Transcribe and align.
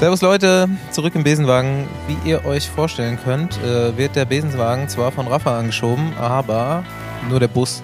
Servus 0.00 0.22
Leute, 0.22 0.66
zurück 0.92 1.14
im 1.14 1.24
Besenwagen. 1.24 1.86
Wie 2.08 2.30
ihr 2.30 2.46
euch 2.46 2.70
vorstellen 2.70 3.18
könnt, 3.22 3.62
äh, 3.62 3.94
wird 3.98 4.16
der 4.16 4.24
Besenwagen 4.24 4.88
zwar 4.88 5.12
von 5.12 5.28
Rafa 5.28 5.58
angeschoben, 5.58 6.14
aber 6.18 6.84
nur 7.28 7.38
der 7.38 7.48
Bus. 7.48 7.82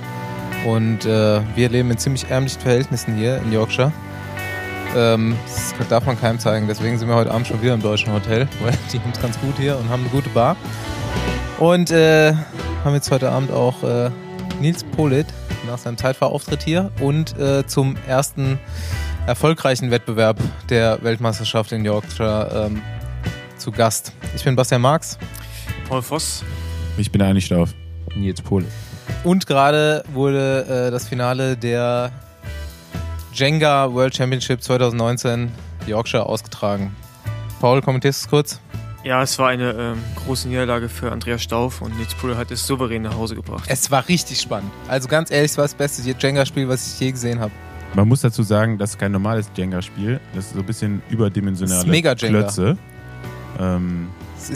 Und 0.64 1.04
äh, 1.04 1.42
wir 1.54 1.68
leben 1.68 1.90
in 1.90 1.98
ziemlich 1.98 2.30
ärmlichen 2.30 2.62
Verhältnissen 2.62 3.16
hier 3.16 3.36
in 3.42 3.52
Yorkshire. 3.52 3.92
Ähm, 4.96 5.36
das 5.76 5.88
darf 5.88 6.06
man 6.06 6.18
keinem 6.18 6.38
zeigen, 6.38 6.66
deswegen 6.66 6.98
sind 6.98 7.06
wir 7.06 7.16
heute 7.16 7.32
Abend 7.32 7.48
schon 7.48 7.60
wieder 7.60 7.74
im 7.74 7.82
deutschen 7.82 8.10
Hotel, 8.10 8.48
weil 8.62 8.72
die 8.90 8.98
haben 8.98 9.12
es 9.12 9.20
ganz 9.20 9.38
gut 9.38 9.58
hier 9.58 9.78
und 9.78 9.90
haben 9.90 10.00
eine 10.00 10.10
gute 10.10 10.30
Bar. 10.30 10.56
Und 11.58 11.90
äh, 11.90 12.32
haben 12.82 12.94
jetzt 12.94 13.10
heute 13.10 13.30
Abend 13.30 13.50
auch 13.50 13.82
äh, 13.82 14.10
Nils 14.58 14.84
Polit 14.84 15.26
nach 15.66 15.76
seinem 15.76 15.98
Zeitfahrauftritt 15.98 16.62
hier 16.62 16.90
und 16.98 17.38
äh, 17.38 17.66
zum 17.66 17.96
ersten 18.08 18.58
erfolgreichen 19.26 19.90
Wettbewerb 19.90 20.38
der 20.70 21.02
Weltmeisterschaft 21.02 21.72
in 21.72 21.84
Yorkshire 21.84 22.68
ähm, 22.70 22.82
zu 23.58 23.72
Gast. 23.72 24.12
Ich 24.34 24.44
bin 24.44 24.54
Bastian 24.54 24.80
Marx. 24.80 25.18
Paul 25.88 26.02
Voss. 26.02 26.44
Ich 26.96 27.10
bin 27.10 27.20
eigentlich 27.22 27.48
drauf. 27.48 27.74
Nils 28.14 28.40
Pole. 28.40 28.66
Und 29.24 29.46
gerade 29.46 30.04
wurde 30.12 30.86
äh, 30.88 30.90
das 30.90 31.08
Finale 31.08 31.56
der 31.56 32.12
Jenga 33.32 33.92
World 33.92 34.16
Championship 34.16 34.62
2019 34.62 35.50
Yorkshire 35.86 36.24
ausgetragen. 36.24 36.94
Paul, 37.60 37.82
kommentierst 37.82 38.22
du 38.22 38.24
es 38.24 38.30
kurz? 38.30 38.60
Ja, 39.02 39.22
es 39.22 39.38
war 39.38 39.48
eine 39.48 39.70
ähm, 39.72 39.98
große 40.24 40.48
Niederlage 40.48 40.88
für 40.88 41.12
Andreas 41.12 41.42
Stauf 41.42 41.80
und 41.80 41.96
Nils 41.96 42.14
Puller 42.14 42.36
hat 42.36 42.50
es 42.50 42.66
souverän 42.66 43.02
nach 43.02 43.14
Hause 43.14 43.34
gebracht. 43.36 43.64
Es 43.68 43.90
war 43.90 44.08
richtig 44.08 44.40
spannend. 44.40 44.70
Also 44.88 45.08
ganz 45.08 45.30
ehrlich, 45.30 45.52
es 45.52 45.58
war 45.58 45.64
das 45.64 45.74
beste 45.74 46.02
Jenga-Spiel, 46.02 46.68
was 46.68 46.94
ich 46.94 47.00
je 47.00 47.12
gesehen 47.12 47.40
habe. 47.40 47.52
Man 47.96 48.08
muss 48.08 48.20
dazu 48.20 48.42
sagen, 48.42 48.76
das 48.76 48.90
ist 48.90 48.98
kein 48.98 49.10
normales 49.10 49.50
Jenga-Spiel. 49.56 50.20
Das 50.34 50.48
ist 50.48 50.52
so 50.52 50.58
ein 50.58 50.66
bisschen 50.66 51.00
überdimensionale 51.08 51.78
Das 51.78 51.84
ist 51.86 51.90
mega 51.90 52.12
Jenga. 52.12 52.40
Klötze. 52.40 52.76
Ähm, 53.58 54.08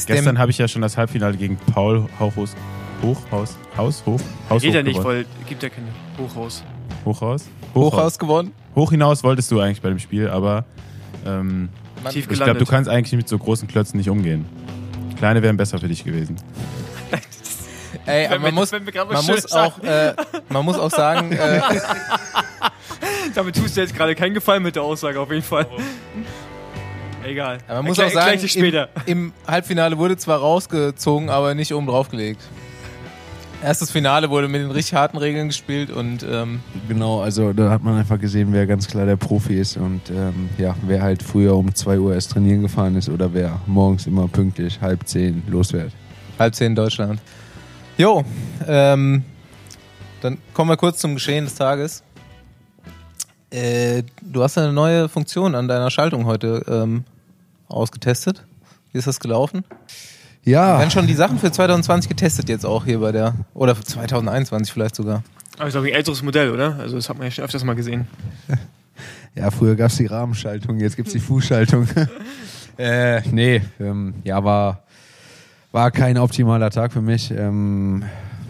gestern 0.07 0.39
habe 0.39 0.51
ich 0.51 0.59
ja 0.59 0.69
schon 0.69 0.83
das 0.83 0.99
Halbfinale 0.99 1.39
gegen 1.39 1.57
Paul 1.57 2.07
Hauchhaus, 2.21 2.55
Hochhaus, 3.03 3.57
Haus, 3.79 4.03
Hoch, 4.05 4.21
Haus 4.51 4.61
Geht 4.61 4.75
ja 4.75 4.83
nicht, 4.83 4.99
gewonnen. 4.99 5.25
weil 5.25 5.47
gibt 5.49 5.63
ja 5.63 5.71
kein 5.71 5.89
Hochhaus. 6.19 6.63
Hochhaus? 7.07 7.47
Hochhaus 7.75 8.19
gewonnen. 8.19 8.53
Hoch 8.77 8.91
hinaus 8.91 9.25
wolltest 9.25 9.51
du 9.51 9.59
eigentlich 9.59 9.81
bei 9.81 9.89
dem 9.89 9.99
Spiel, 9.99 10.29
aber 10.29 10.67
ähm, 11.25 11.71
ich 12.13 12.29
glaube, 12.29 12.59
du 12.59 12.67
kannst 12.67 12.91
eigentlich 12.91 13.17
mit 13.17 13.27
so 13.27 13.39
großen 13.39 13.67
Klötzen 13.67 13.97
nicht 13.97 14.11
umgehen. 14.11 14.45
Kleine 15.17 15.43
wären 15.43 15.57
besser 15.57 15.79
für 15.79 15.89
dich 15.89 16.05
gewesen. 16.05 16.37
Ey, 18.05 18.27
aber 18.27 18.39
man 18.39 18.55
muss, 18.55 18.71
man 18.71 18.83
muss 18.85 19.51
auch, 19.53 19.79
äh, 19.83 20.15
man 20.51 20.65
muss 20.65 20.79
auch 20.79 20.91
sagen, 20.91 21.33
äh, 21.33 21.61
Damit 23.35 23.57
tust 23.57 23.77
du 23.77 23.81
jetzt 23.81 23.95
gerade 23.95 24.15
keinen 24.15 24.35
Gefallen 24.35 24.63
mit 24.63 24.77
der 24.77 24.83
Aussage, 24.83 25.21
auf 25.21 25.31
jeden 25.31 25.43
Fall. 25.43 25.67
Egal. 27.25 27.59
aber 27.69 27.77
man 27.83 27.87
muss 27.87 27.99
Erklär- 27.99 28.35
auch 28.35 28.39
sagen, 28.39 28.89
im, 29.07 29.25
im 29.27 29.33
Halbfinale 29.47 29.99
wurde 29.99 30.17
zwar 30.17 30.39
rausgezogen, 30.39 31.29
aber 31.29 31.55
nicht 31.55 31.73
oben 31.75 31.87
drauf 31.87 32.09
gelegt. 32.09 32.43
Erstes 33.63 33.91
Finale 33.91 34.31
wurde 34.31 34.49
mit 34.49 34.63
den 34.63 34.71
richtig 34.71 34.95
harten 34.95 35.19
Regeln 35.19 35.49
gespielt 35.49 35.91
und 35.91 36.23
ähm, 36.23 36.61
Genau, 36.89 37.21
also 37.21 37.53
da 37.53 37.69
hat 37.69 37.83
man 37.83 37.99
einfach 37.99 38.19
gesehen, 38.19 38.49
wer 38.53 38.67
ganz 38.67 38.87
klar 38.89 39.05
der 39.05 39.17
Profi 39.17 39.55
ist 39.61 39.77
und 39.77 40.01
ähm, 40.09 40.49
ja, 40.57 40.75
wer 40.87 41.03
halt 41.03 41.23
früher 41.23 41.55
um 41.55 41.75
2 41.75 41.99
Uhr 41.99 42.15
erst 42.15 42.31
trainieren 42.31 42.63
gefahren 42.63 42.97
ist 42.97 43.11
oder 43.11 43.35
wer 43.35 43.61
morgens 43.67 44.07
immer 44.07 44.27
pünktlich 44.29 44.81
halb 44.81 45.07
zehn 45.07 45.43
losfährt. 45.47 45.93
halb 46.39 46.55
zehn 46.55 46.69
in 46.69 46.75
Deutschland. 46.75 47.21
Jo, 47.99 48.25
ähm, 48.67 49.25
dann 50.23 50.39
kommen 50.55 50.71
wir 50.71 50.79
kurz 50.79 50.99
zum 51.01 51.13
Geschehen 51.13 51.45
des 51.45 51.55
Tages. 51.55 52.03
Äh, 53.51 54.05
du 54.23 54.43
hast 54.43 54.59
eine 54.59 54.73
neue 54.73 55.09
Funktion 55.09 55.55
an 55.55 55.69
deiner 55.69 55.91
Schaltung 55.91 56.25
heute 56.27 56.65
ähm, 56.69 57.05
ausgetestet. 57.69 58.45
Wie 58.93 58.99
ist 58.99 59.07
das 59.07 59.21
gelaufen? 59.21 59.65
Ja, 60.45 60.79
Werden 60.79 60.91
schon 60.91 61.07
die 61.07 61.15
Sachen 61.15 61.39
für 61.39 61.53
2020 61.53 62.09
getestet 62.09 62.49
jetzt 62.49 62.65
auch 62.65 62.85
hier 62.85 63.01
bei 63.01 63.13
der, 63.13 63.35
oder 63.53 63.75
für 63.75 63.85
2021 63.85 64.73
vielleicht 64.73 64.97
sogar. 64.97 65.23
Aber 65.59 65.67
ich 65.67 65.73
glaube, 65.73 65.89
ein 65.89 65.95
älteres 65.95 66.23
Modell, 66.23 66.51
oder? 66.51 66.77
Also, 66.79 66.97
das 66.97 67.09
hat 67.09 67.19
man 67.19 67.27
ja 67.27 67.31
schon 67.31 67.45
öfters 67.45 67.65
mal 67.65 67.75
gesehen. 67.75 68.07
ja 69.35 69.51
früher 69.51 69.77
gab 69.77 69.91
es 69.91 69.99
die 69.99 70.07
Rahmenschaltung, 70.07 70.79
jetzt 70.79 70.97
gibt 70.97 71.09
es 71.09 71.13
die 71.13 71.21
Fußschaltung. 71.21 71.87
äh, 72.79 73.21
nee, 73.31 73.61
ähm, 73.79 74.15
ja, 74.25 74.43
war, 74.43 74.85
war 75.73 75.91
kein 75.91 76.17
optimaler 76.17 76.71
Tag 76.71 76.93
für 76.93 77.03
mich. 77.03 77.31
Ähm, 77.31 78.05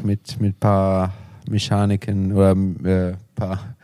mit 0.04 0.40
mit 0.40 0.60
paar 0.60 1.12
Mechaniken 1.48 2.32
oder 2.32 2.52
äh, 2.52 3.14
paar, 3.34 3.74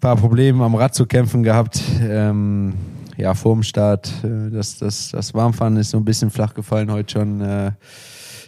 paar 0.00 0.16
Problemen 0.16 0.62
am 0.62 0.74
Rad 0.74 0.94
zu 0.94 1.06
kämpfen 1.06 1.42
gehabt. 1.42 1.80
Ähm, 2.02 2.72
ja, 3.18 3.34
vor 3.34 3.54
dem 3.54 3.62
Start, 3.62 4.10
äh, 4.24 4.50
das, 4.50 4.78
das, 4.78 5.10
das 5.10 5.34
Warmfahren 5.34 5.76
ist 5.76 5.90
so 5.90 5.98
ein 5.98 6.04
bisschen 6.04 6.30
flach 6.30 6.54
gefallen 6.54 6.90
heute 6.90 7.12
schon. 7.12 7.40
Äh, 7.42 7.72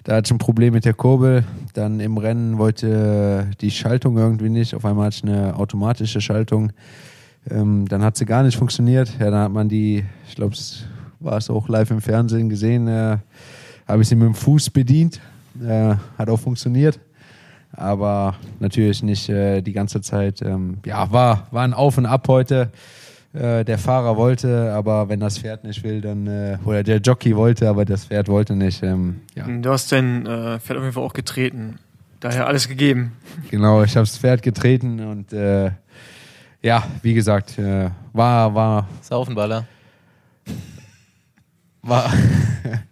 da 0.05 0.17
hatte 0.17 0.29
ich 0.29 0.33
ein 0.33 0.39
Problem 0.39 0.73
mit 0.73 0.87
der 0.87 0.95
Kurbel. 0.95 1.45
Dann 1.75 2.01
im 2.01 2.17
Rennen 2.17 2.59
wollte 2.59 3.51
die 3.61 3.71
Schaltung 3.71 4.17
irgendwie 4.17 4.49
nicht. 4.49 4.75
Auf 4.75 4.85
einmal 4.85 5.07
hatte 5.07 5.17
ich 5.17 5.31
eine 5.31 5.55
automatische 5.57 6.21
Schaltung. 6.21 6.73
Ähm, 7.51 7.87
dann 7.87 8.03
hat 8.03 8.17
sie 8.17 8.25
gar 8.25 8.43
nicht 8.43 8.57
funktioniert. 8.57 9.13
Ja, 9.21 9.31
dann 9.31 9.43
hat 9.43 9.53
man 9.53 9.69
die, 9.69 10.05
ich 10.27 10.35
glaube, 10.35 10.55
es 10.55 10.85
war 11.21 11.37
es 11.37 11.51
auch 11.51 11.69
live 11.69 11.91
im 11.91 12.01
Fernsehen 12.01 12.49
gesehen, 12.49 12.89
äh, 12.89 13.19
habe 13.87 14.03
ich 14.03 14.09
sie 14.09 14.17
mit 14.17 14.27
dem 14.27 14.35
Fuß 14.35 14.71
bedient. 14.71 15.21
Äh, 15.63 15.97
hat 16.17 16.31
auch 16.31 16.41
funktioniert. 16.41 16.99
Aber 17.73 18.37
natürlich 18.61 19.03
nicht 19.03 19.29
äh, 19.29 19.63
die 19.63 19.73
ganze 19.73 20.01
Zeit. 20.01 20.43
Ähm, 20.43 20.79
ja, 20.85 21.11
war, 21.11 21.47
war 21.51 21.65
ein 21.65 21.75
Auf 21.75 21.99
und 21.99 22.07
Ab 22.07 22.29
heute. 22.29 22.71
Äh, 23.35 23.65
der 23.65 23.79
Fahrer 23.79 24.19
wollte, 24.19 24.73
aber 24.75 25.09
wenn 25.09 25.19
das 25.21 25.39
Pferd 25.39 25.65
nicht 25.65 25.83
will, 25.85 26.03
dann, 26.03 26.27
äh, 26.27 26.59
oder 26.67 26.83
der 26.83 26.99
Jockey 26.99 27.35
wollte, 27.35 27.67
aber 27.67 27.87
das 27.87 28.05
Pferd 28.05 28.29
wollte 28.29 28.55
nicht. 28.55 28.83
Ähm, 28.83 29.23
ja, 29.35 29.47
Du 29.47 29.71
hast 29.71 29.91
dein 29.91 30.27
äh, 30.27 30.61
Pferd 30.61 30.77
auf 30.77 30.85
jeden 30.85 30.93
Fall 30.93 31.03
auch 31.03 31.15
getreten. 31.15 31.79
Daher 32.21 32.47
alles 32.47 32.69
gegeben. 32.69 33.13
genau. 33.51 33.83
Ich 33.83 33.97
habe 33.97 34.07
das 34.07 34.19
Pferd 34.19 34.43
getreten 34.43 35.01
und 35.01 35.33
äh, 35.33 35.71
ja, 36.61 36.85
wie 37.01 37.15
gesagt, 37.15 37.59
äh, 37.59 37.89
war, 38.13 38.55
war, 38.55 38.87
Saufenballer. 39.01 39.67
war. 41.81 42.13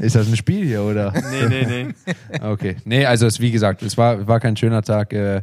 Ist 0.00 0.16
das 0.16 0.28
ein 0.28 0.36
Spiel 0.36 0.66
hier, 0.66 0.82
oder? 0.82 1.12
Nee, 1.30 1.48
nee, 1.48 1.84
nee. 1.84 2.14
Okay. 2.40 2.76
Nee, 2.84 3.06
also 3.06 3.26
es, 3.26 3.40
wie 3.40 3.50
gesagt, 3.50 3.82
es 3.82 3.96
war, 3.96 4.26
war 4.26 4.40
kein 4.40 4.56
schöner 4.56 4.82
Tag. 4.82 5.12
Äh, 5.12 5.42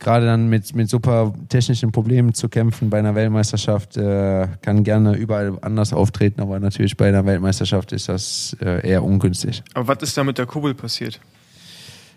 Gerade 0.00 0.24
dann 0.24 0.48
mit, 0.48 0.74
mit 0.74 0.88
super 0.88 1.34
technischen 1.50 1.92
Problemen 1.92 2.32
zu 2.32 2.48
kämpfen 2.48 2.88
bei 2.88 2.98
einer 2.98 3.14
Weltmeisterschaft 3.14 3.98
äh, 3.98 4.48
kann 4.62 4.82
gerne 4.82 5.14
überall 5.14 5.58
anders 5.60 5.92
auftreten, 5.92 6.40
aber 6.40 6.58
natürlich 6.58 6.96
bei 6.96 7.08
einer 7.08 7.26
Weltmeisterschaft 7.26 7.92
ist 7.92 8.08
das 8.08 8.56
äh, 8.62 8.88
eher 8.88 9.04
ungünstig. 9.04 9.62
Aber 9.74 9.88
was 9.88 10.02
ist 10.02 10.16
da 10.16 10.24
mit 10.24 10.38
der 10.38 10.46
Kurbel 10.46 10.72
passiert? 10.72 11.20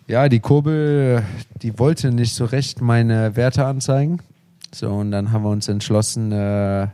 Ja, 0.08 0.30
die 0.30 0.40
Kurbel, 0.40 1.24
die 1.62 1.78
wollte 1.78 2.12
nicht 2.12 2.34
so 2.34 2.46
recht 2.46 2.82
meine 2.82 3.36
Werte 3.36 3.66
anzeigen. 3.66 4.22
So, 4.74 4.90
und 4.90 5.12
dann 5.12 5.34
haben 5.34 5.44
wir 5.44 5.50
uns 5.50 5.68
entschlossen, 5.68 6.32
äh, 6.32 6.88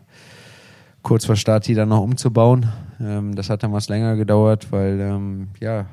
kurz 1.03 1.25
vor 1.25 1.35
Start 1.35 1.67
die 1.67 1.75
dann 1.75 1.89
noch 1.89 2.01
umzubauen. 2.01 2.67
Ähm, 3.01 3.35
das 3.35 3.49
hat 3.49 3.63
dann 3.63 3.71
was 3.73 3.89
länger 3.89 4.15
gedauert, 4.15 4.67
weil 4.71 4.99
ähm, 4.99 5.47
ja, 5.59 5.85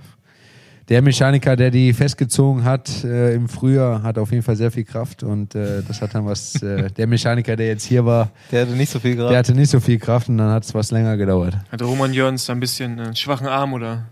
der 0.88 1.02
Mechaniker, 1.02 1.56
der 1.56 1.70
die 1.70 1.92
festgezogen 1.92 2.64
hat 2.64 3.02
äh, 3.04 3.34
im 3.34 3.48
Frühjahr, 3.48 4.02
hat 4.02 4.18
auf 4.18 4.30
jeden 4.30 4.42
Fall 4.42 4.54
sehr 4.56 4.70
viel 4.70 4.84
Kraft 4.84 5.22
und 5.24 5.54
äh, 5.54 5.82
das 5.86 6.00
hat 6.00 6.14
dann 6.14 6.26
was, 6.26 6.62
äh, 6.62 6.90
der 6.90 7.06
Mechaniker, 7.08 7.56
der 7.56 7.66
jetzt 7.68 7.84
hier 7.84 8.04
war, 8.06 8.30
Der 8.52 8.62
hatte 8.62 8.72
nicht 8.76 8.90
so 8.90 9.00
viel 9.00 9.16
der 9.16 9.24
gerade. 9.24 9.36
hatte 9.38 9.54
nicht 9.54 9.70
so 9.70 9.80
viel 9.80 9.98
Kraft 9.98 10.28
und 10.28 10.38
dann 10.38 10.50
hat 10.52 10.64
es 10.64 10.74
was 10.74 10.90
länger 10.92 11.16
gedauert. 11.16 11.56
Hatte 11.72 11.84
Roman 11.84 12.12
Jörns 12.12 12.46
da 12.46 12.52
ein 12.52 12.60
bisschen 12.60 13.00
einen 13.00 13.16
schwachen 13.16 13.48
Arm 13.48 13.72
oder? 13.72 14.06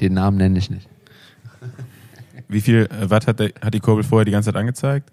Den 0.00 0.14
Namen 0.14 0.38
nenne 0.38 0.58
ich 0.58 0.70
nicht. 0.70 0.88
Wie 2.48 2.60
viel 2.60 2.88
äh, 2.90 3.10
Watt 3.10 3.26
hat, 3.26 3.38
der, 3.40 3.50
hat 3.62 3.74
die 3.74 3.80
Kurbel 3.80 4.02
vorher 4.04 4.24
die 4.24 4.30
ganze 4.32 4.48
Zeit 4.50 4.56
angezeigt? 4.56 5.10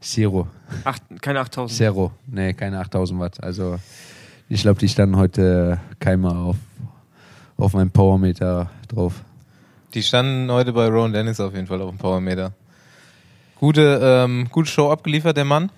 Zero. 0.00 0.46
Acht, 0.84 1.02
keine 1.20 1.40
8000. 1.40 1.76
Zero. 1.76 2.12
Nee, 2.26 2.54
keine 2.54 2.78
8000 2.80 3.18
Watt. 3.20 3.42
Also 3.42 3.78
ich 4.48 4.62
glaube, 4.62 4.80
die 4.80 4.88
standen 4.88 5.16
heute 5.16 5.78
keinmal 6.00 6.36
auf, 6.36 6.56
auf 7.56 7.74
meinem 7.74 7.90
Powermeter 7.90 8.70
drauf. 8.88 9.14
Die 9.94 10.02
standen 10.02 10.50
heute 10.50 10.72
bei 10.72 10.86
Rowan 10.88 11.12
Dennis 11.12 11.40
auf 11.40 11.54
jeden 11.54 11.66
Fall 11.66 11.80
auf 11.82 11.90
dem 11.90 11.98
Powermeter. 11.98 12.52
Gute, 13.56 14.00
ähm, 14.02 14.48
gute 14.50 14.70
Show 14.70 14.90
abgeliefert, 14.90 15.36
der 15.36 15.44
Mann. 15.44 15.70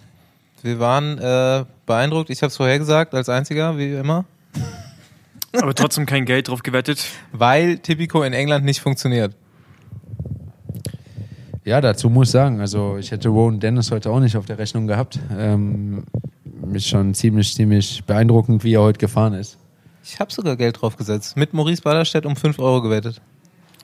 Wir 0.63 0.79
waren 0.79 1.19
äh, 1.19 1.65
beeindruckt. 1.87 2.29
Ich 2.29 2.43
habe 2.43 2.49
es 2.49 2.57
vorher 2.57 2.79
gesagt, 2.79 3.15
als 3.15 3.29
einziger, 3.29 3.79
wie 3.79 3.95
immer. 3.95 4.25
Aber 5.61 5.75
trotzdem 5.75 6.07
kein 6.07 6.25
Geld 6.27 6.49
drauf 6.49 6.63
gewettet. 6.63 7.05
Weil 7.33 7.79
Tipico 7.79 8.23
in 8.23 8.33
England 8.33 8.65
nicht 8.65 8.81
funktioniert. 8.81 9.35
Ja, 11.65 11.81
dazu 11.81 12.11
muss 12.11 12.29
ich 12.29 12.33
sagen, 12.33 12.61
also 12.61 12.97
ich 12.99 13.11
hätte 13.11 13.29
Rowan 13.29 13.61
Dennis 13.61 13.91
heute 13.91 14.11
auch 14.11 14.21
nicht 14.21 14.37
auf 14.37 14.47
der 14.47 14.59
Rechnung 14.59 14.87
gehabt. 14.87 15.19
Ähm, 15.37 16.05
ist 16.75 16.89
schon 16.89 17.15
ziemlich, 17.15 17.55
ziemlich 17.55 18.05
beeindruckend, 18.05 18.65
wie 18.65 18.75
er 18.75 18.83
heute 18.83 18.99
gefahren 18.99 19.35
ist. 19.35 19.59
Ich 20.03 20.19
habe 20.19 20.33
sogar 20.33 20.57
Geld 20.57 20.81
drauf 20.81 20.97
gesetzt. 20.97 21.37
Mit 21.37 21.53
Maurice 21.53 21.83
Ballerstedt 21.83 22.27
um 22.27 22.37
5 22.37 22.59
Euro 22.59 22.83
gewettet. 22.83 23.21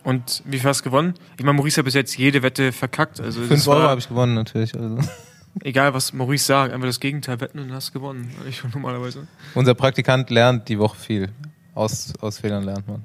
Und 0.03 0.43
wie 0.44 0.59
viel 0.59 0.69
hast 0.69 0.81
du 0.81 0.85
gewonnen? 0.85 1.15
Ich 1.37 1.44
meine, 1.44 1.56
Maurice 1.56 1.79
hat 1.79 1.85
bis 1.85 1.94
jetzt 1.94 2.17
jede 2.17 2.43
Wette 2.43 2.73
verkackt. 2.73 3.21
Also 3.21 3.41
das 3.41 3.49
5 3.49 3.69
Euro 3.69 3.88
habe 3.88 4.00
ich 4.00 4.09
gewonnen 4.09 4.35
natürlich. 4.35 4.75
Also. 4.75 4.99
Egal, 5.62 5.94
was 5.94 6.12
Maurice 6.12 6.44
sagt, 6.44 6.73
einfach 6.73 6.87
das 6.87 7.00
Gegenteil 7.00 7.41
wetten 7.41 7.59
und 7.59 7.73
hast 7.73 7.93
gewonnen. 7.93 8.31
Ich 8.49 8.56
schon 8.59 8.71
normalerweise. 8.71 9.27
Unser 9.55 9.75
Praktikant 9.75 10.31
lernt 10.31 10.69
die 10.69 10.79
Woche 10.79 10.97
viel. 10.97 11.29
Aus, 11.75 12.12
aus 12.21 12.38
Fehlern 12.38 12.65
lernt 12.65 12.87
man. 12.88 13.03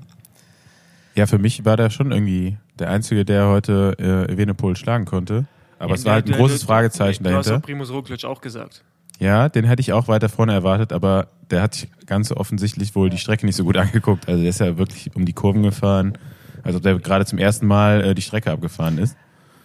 Ja, 1.16 1.28
für 1.28 1.40
mich 1.40 1.66
war 1.66 1.76
der 1.76 1.90
schon 1.90 2.12
irgendwie 2.12 2.58
der 2.80 2.90
Einzige, 2.90 3.26
der 3.26 3.48
heute 3.48 3.96
äh, 4.00 4.32
Evenepoel 4.32 4.76
schlagen 4.78 5.06
konnte. 5.06 5.46
Aber 5.80 5.96
es 5.96 6.06
war 6.06 6.14
halt 6.14 6.28
ein 6.28 6.34
großes 6.34 6.64
Fragezeichen 6.64 7.24
du 7.24 7.32
hast 7.32 7.48
dahinter. 7.48 7.64
auch 7.64 7.68
Primus 7.68 7.92
Roglic 7.92 8.24
auch 8.24 8.40
gesagt. 8.40 8.84
Ja, 9.22 9.50
den 9.50 9.66
hätte 9.66 9.82
ich 9.82 9.94
auch 9.94 10.08
weiter 10.08 10.30
vorne 10.30 10.52
erwartet, 10.52 10.92
aber 10.92 11.28
der 11.52 11.62
hat 11.62 11.76
sich 11.76 11.90
ganz 12.08 12.32
offensichtlich 12.32 12.96
wohl 12.96 13.12
die 13.12 13.20
Strecke 13.20 13.46
nicht 13.46 13.56
so 13.56 13.64
gut 13.64 13.78
angeguckt. 13.78 14.28
Also 14.28 14.42
der 14.42 14.50
ist 14.50 14.60
ja 14.60 14.80
wirklich 14.80 15.16
um 15.16 15.26
die 15.26 15.34
Kurven 15.34 15.62
gefahren, 15.62 16.18
als 16.64 16.76
ob 16.76 16.82
der 16.82 16.98
gerade 16.98 17.28
zum 17.28 17.38
ersten 17.38 17.68
Mal 17.68 18.04
äh, 18.04 18.16
die 18.16 18.24
Strecke 18.24 18.52
abgefahren 18.52 18.98
ist. 18.98 19.16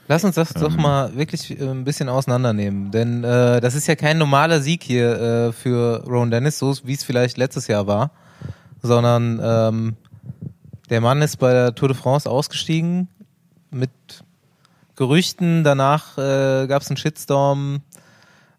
Lass 0.08 0.24
uns 0.24 0.34
das 0.34 0.52
doch 0.52 0.74
Ähm. 0.74 0.82
mal 0.82 1.16
wirklich 1.16 1.58
äh, 1.58 1.64
ein 1.70 1.84
bisschen 1.84 2.10
auseinandernehmen, 2.10 2.90
denn 2.90 3.24
äh, 3.24 3.62
das 3.62 3.74
ist 3.74 3.86
ja 3.86 3.96
kein 3.96 4.18
normaler 4.18 4.60
Sieg 4.60 4.82
hier 4.82 5.20
äh, 5.48 5.52
für 5.52 6.04
Rowan 6.06 6.30
Dennis, 6.30 6.58
so 6.58 6.76
wie 6.84 6.92
es 6.92 7.02
vielleicht 7.02 7.38
letztes 7.38 7.66
Jahr 7.66 7.86
war, 7.86 8.10
sondern 8.82 9.40
ähm, 9.42 9.96
der 10.90 11.00
Mann 11.00 11.22
ist 11.22 11.38
bei 11.38 11.54
der 11.54 11.74
Tour 11.74 11.88
de 11.88 11.96
France 11.96 12.28
ausgestiegen 12.30 13.08
mit 13.70 13.90
Gerüchten. 14.96 15.64
Danach 15.64 16.18
äh, 16.18 16.66
gab 16.66 16.82
es 16.82 16.88
einen 16.88 16.98
Shitstorm. 16.98 17.80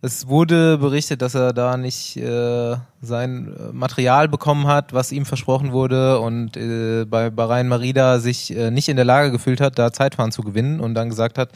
Es 0.02 0.28
wurde 0.28 0.78
berichtet, 0.78 1.24
dass 1.24 1.34
er 1.34 1.54
da 1.54 1.76
nicht 1.76 2.18
äh, 2.18 2.76
sein 3.02 3.56
äh, 3.56 3.74
Material 3.74 4.28
bekommen 4.28 4.68
hat, 4.68 4.94
was 4.94 5.12
ihm 5.12 5.26
versprochen 5.26 5.72
wurde 5.72 6.20
und 6.20 6.56
äh, 6.56 7.06
bei 7.06 7.32
Bahrain 7.32 7.68
Marida 7.68 8.20
sich 8.20 8.56
äh, 8.56 8.70
nicht 8.70 8.90
in 8.90 8.96
der 8.96 9.06
Lage 9.06 9.32
gefühlt 9.32 9.60
hat, 9.60 9.80
da 9.80 9.92
Zeitfahren 9.92 10.32
zu 10.32 10.44
gewinnen 10.44 10.80
und 10.80 10.94
dann 10.94 11.10
gesagt 11.10 11.40
hat, 11.40 11.50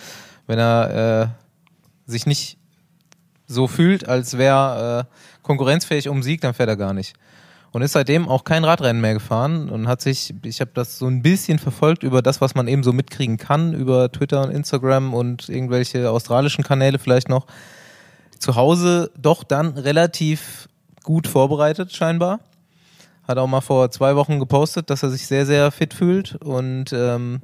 wenn 0.48 0.58
er 0.58 1.36
äh, 2.08 2.12
sich 2.12 2.26
nicht 2.26 2.58
so 3.46 3.68
fühlt, 3.68 4.08
als 4.08 4.38
wäre 4.38 5.08
äh, 5.08 5.44
konkurrenzfähig 5.44 6.10
um 6.10 6.24
Sieg, 6.24 6.42
dann 6.42 6.56
fährt 6.56 6.70
er 6.70 6.78
gar 6.78 6.94
nicht. 6.94 7.14
Und 7.72 7.84
ist 7.84 7.94
seitdem 7.94 8.28
auch 8.28 8.44
kein 8.44 8.66
Radrennen 8.66 9.02
mehr 9.02 9.14
gefahren 9.14 9.70
und 9.70 9.88
hat 9.88 10.02
sich, 10.02 10.34
ich 10.44 10.60
habe 10.62 10.72
das 10.74 10.98
so 10.98 11.08
ein 11.08 11.22
bisschen 11.22 11.60
verfolgt 11.60 12.04
über 12.04 12.22
das, 12.22 12.42
was 12.42 12.56
man 12.56 12.68
eben 12.68 12.84
so 12.84 12.92
mitkriegen 12.92 13.38
kann, 13.38 13.74
über 13.74 14.12
Twitter 14.12 14.42
und 14.42 14.52
Instagram 14.52 15.14
und 15.14 15.48
irgendwelche 15.48 16.10
australischen 16.10 16.64
Kanäle 16.64 17.00
vielleicht 17.00 17.30
noch, 17.30 17.46
zu 18.42 18.56
Hause 18.56 19.12
doch 19.18 19.44
dann 19.44 19.78
relativ 19.78 20.68
gut 21.04 21.28
vorbereitet, 21.28 21.94
scheinbar. 21.94 22.40
Hat 23.28 23.38
auch 23.38 23.48
mal 23.48 23.62
vor 23.62 23.92
zwei 23.92 24.16
Wochen 24.16 24.40
gepostet, 24.40 24.90
dass 24.90 25.04
er 25.04 25.12
sich 25.12 25.28
sehr, 25.28 25.46
sehr 25.46 25.72
fit 25.72 25.94
fühlt 25.94 26.36
und 26.36 26.92
ähm, 26.92 27.42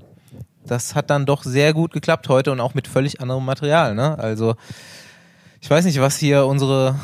das 0.66 0.96
hat 0.96 1.10
dann 1.10 1.26
doch 1.26 1.44
sehr 1.44 1.74
gut 1.74 1.94
geklappt 1.94 2.28
heute 2.30 2.52
und 2.52 2.60
auch 2.60 2.74
mit 2.74 2.88
völlig 2.88 3.22
anderem 3.22 3.46
Material. 3.46 3.96
Ne? 3.96 4.18
Also 4.18 4.56
ich 5.62 5.70
weiß 5.70 5.86
nicht, 5.86 6.02
was 6.02 6.18
hier 6.18 6.46
unsere 6.46 6.96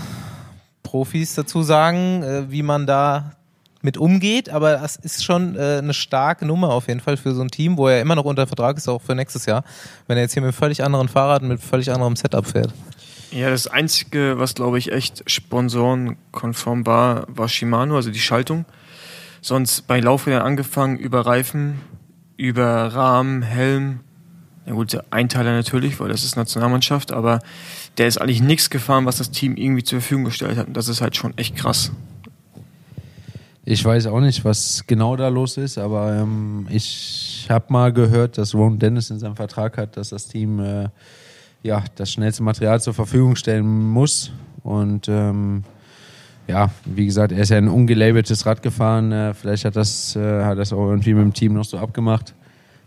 Profis 0.81 1.35
dazu 1.35 1.61
sagen, 1.61 2.23
äh, 2.23 2.51
wie 2.51 2.63
man 2.63 2.87
da 2.87 3.33
mit 3.81 3.97
umgeht, 3.97 4.49
aber 4.49 4.73
das 4.73 4.95
ist 4.95 5.23
schon 5.23 5.55
äh, 5.55 5.77
eine 5.77 5.93
starke 5.93 6.45
Nummer 6.45 6.69
auf 6.69 6.87
jeden 6.87 6.99
Fall 6.99 7.17
für 7.17 7.33
so 7.35 7.41
ein 7.41 7.49
Team, 7.49 7.77
wo 7.77 7.87
er 7.87 8.01
immer 8.01 8.15
noch 8.15 8.25
unter 8.25 8.47
Vertrag 8.47 8.77
ist, 8.77 8.87
auch 8.87 9.01
für 9.01 9.13
nächstes 9.13 9.45
Jahr, 9.45 9.63
wenn 10.07 10.17
er 10.17 10.23
jetzt 10.23 10.33
hier 10.33 10.41
mit 10.41 10.55
völlig 10.55 10.83
anderen 10.83 11.09
Fahrrad 11.09 11.43
und 11.43 11.49
mit 11.49 11.61
völlig 11.61 11.91
anderem 11.91 12.15
Setup 12.15 12.45
fährt. 12.45 12.73
Ja, 13.33 13.49
das 13.49 13.65
Einzige, 13.65 14.37
was 14.37 14.53
glaube 14.53 14.77
ich 14.77 14.91
echt 14.91 15.23
sponsorenkonform 15.25 16.85
war, 16.85 17.25
war 17.27 17.49
Shimano, 17.49 17.95
also 17.95 18.11
die 18.11 18.19
Schaltung. 18.19 18.65
Sonst 19.41 19.87
bei 19.87 19.99
Laufrädern 19.99 20.43
angefangen, 20.43 20.99
über 20.99 21.25
Reifen, 21.25 21.79
über 22.37 22.65
Rahmen, 22.93 23.41
Helm. 23.41 24.01
Ja 24.67 24.73
gut, 24.73 24.93
der 24.93 25.05
Einteiler 25.09 25.51
natürlich, 25.51 25.99
weil 25.99 26.09
das 26.09 26.23
ist 26.23 26.35
Nationalmannschaft, 26.35 27.11
aber 27.11 27.39
der 27.97 28.07
ist 28.07 28.21
eigentlich 28.21 28.43
nichts 28.43 28.69
gefahren, 28.69 29.07
was 29.07 29.17
das 29.17 29.31
Team 29.31 29.57
irgendwie 29.57 29.83
zur 29.83 29.99
Verfügung 29.99 30.25
gestellt 30.25 30.57
hat. 30.57 30.67
Und 30.67 30.77
das 30.77 30.87
ist 30.87 31.01
halt 31.01 31.15
schon 31.15 31.35
echt 31.35 31.55
krass. 31.55 31.91
Ich 33.65 33.83
weiß 33.83 34.05
auch 34.07 34.19
nicht, 34.19 34.45
was 34.45 34.83
genau 34.85 35.15
da 35.15 35.29
los 35.29 35.57
ist, 35.57 35.79
aber 35.79 36.17
ähm, 36.17 36.67
ich 36.69 37.47
habe 37.49 37.65
mal 37.73 37.91
gehört, 37.91 38.37
dass 38.37 38.53
Ron 38.53 38.77
Dennis 38.77 39.09
in 39.09 39.17
seinem 39.17 39.35
Vertrag 39.35 39.77
hat, 39.77 39.97
dass 39.97 40.09
das 40.09 40.27
Team 40.27 40.59
äh, 40.59 40.89
ja 41.63 41.83
das 41.95 42.11
schnellste 42.11 42.43
Material 42.43 42.81
zur 42.81 42.93
Verfügung 42.93 43.35
stellen 43.35 43.89
muss. 43.89 44.31
Und 44.63 45.07
ähm, 45.07 45.63
ja, 46.47 46.69
wie 46.85 47.05
gesagt, 47.05 47.31
er 47.31 47.39
ist 47.39 47.49
ja 47.49 47.57
ein 47.57 47.69
ungelabeltes 47.69 48.45
Rad 48.45 48.61
gefahren. 48.61 49.11
Äh, 49.11 49.33
vielleicht 49.33 49.65
hat 49.65 49.75
das, 49.75 50.15
äh, 50.15 50.43
hat 50.43 50.57
das 50.57 50.73
auch 50.73 50.89
irgendwie 50.89 51.13
mit 51.13 51.23
dem 51.23 51.33
Team 51.33 51.53
noch 51.53 51.63
so 51.63 51.77
abgemacht, 51.77 52.33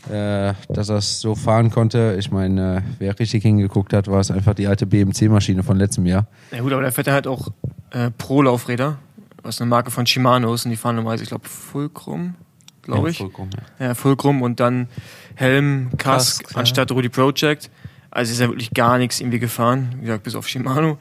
äh, 0.09 0.53
dass 0.69 0.89
er 0.89 0.97
es 0.97 1.19
so 1.19 1.35
fahren 1.35 1.71
konnte. 1.71 2.15
Ich 2.19 2.31
meine, 2.31 2.77
äh, 2.77 2.81
wer 2.99 3.19
richtig 3.19 3.43
hingeguckt 3.43 3.93
hat, 3.93 4.07
war 4.07 4.19
es 4.19 4.31
einfach 4.31 4.53
die 4.53 4.67
alte 4.67 4.85
BMC-Maschine 4.85 5.63
von 5.63 5.77
letztem 5.77 6.05
Jahr. 6.05 6.27
Ja 6.51 6.61
gut, 6.61 6.71
aber 6.71 6.83
der 6.83 6.91
fährt 6.91 7.07
ja 7.07 7.13
halt 7.13 7.27
auch 7.27 7.49
äh, 7.91 8.11
Pro-Laufräder, 8.15 8.97
was 9.41 9.59
eine 9.59 9.69
Marke 9.69 9.89
von 9.89 10.05
Shimano 10.05 10.53
ist. 10.53 10.65
Und 10.65 10.71
die 10.71 10.77
fahren 10.77 10.95
normalerweise, 10.95 11.23
ich 11.23 11.29
glaube, 11.29 11.47
Fulcrum, 11.47 12.35
glaube 12.83 13.09
ich. 13.09 13.17
vollkommen, 13.17 13.51
ja. 13.79 13.87
Ja, 13.87 13.93
Fulcrum 13.95 14.43
und 14.43 14.59
dann 14.59 14.87
Helm, 15.35 15.89
Kask, 15.97 16.43
Kask, 16.43 16.53
ja. 16.53 16.59
anstatt 16.59 16.91
Rudy 16.91 17.09
Project. 17.09 17.71
Also 18.17 18.31
ist 18.31 18.39
ja 18.39 18.47
wirklich 18.47 18.71
gar 18.71 18.97
nichts 18.97 19.19
irgendwie 19.19 19.37
gefahren, 19.37 19.93
wie 19.97 20.07
gesagt, 20.07 20.23
bis 20.23 20.33
auf 20.33 20.47
Shimano. 20.47 20.97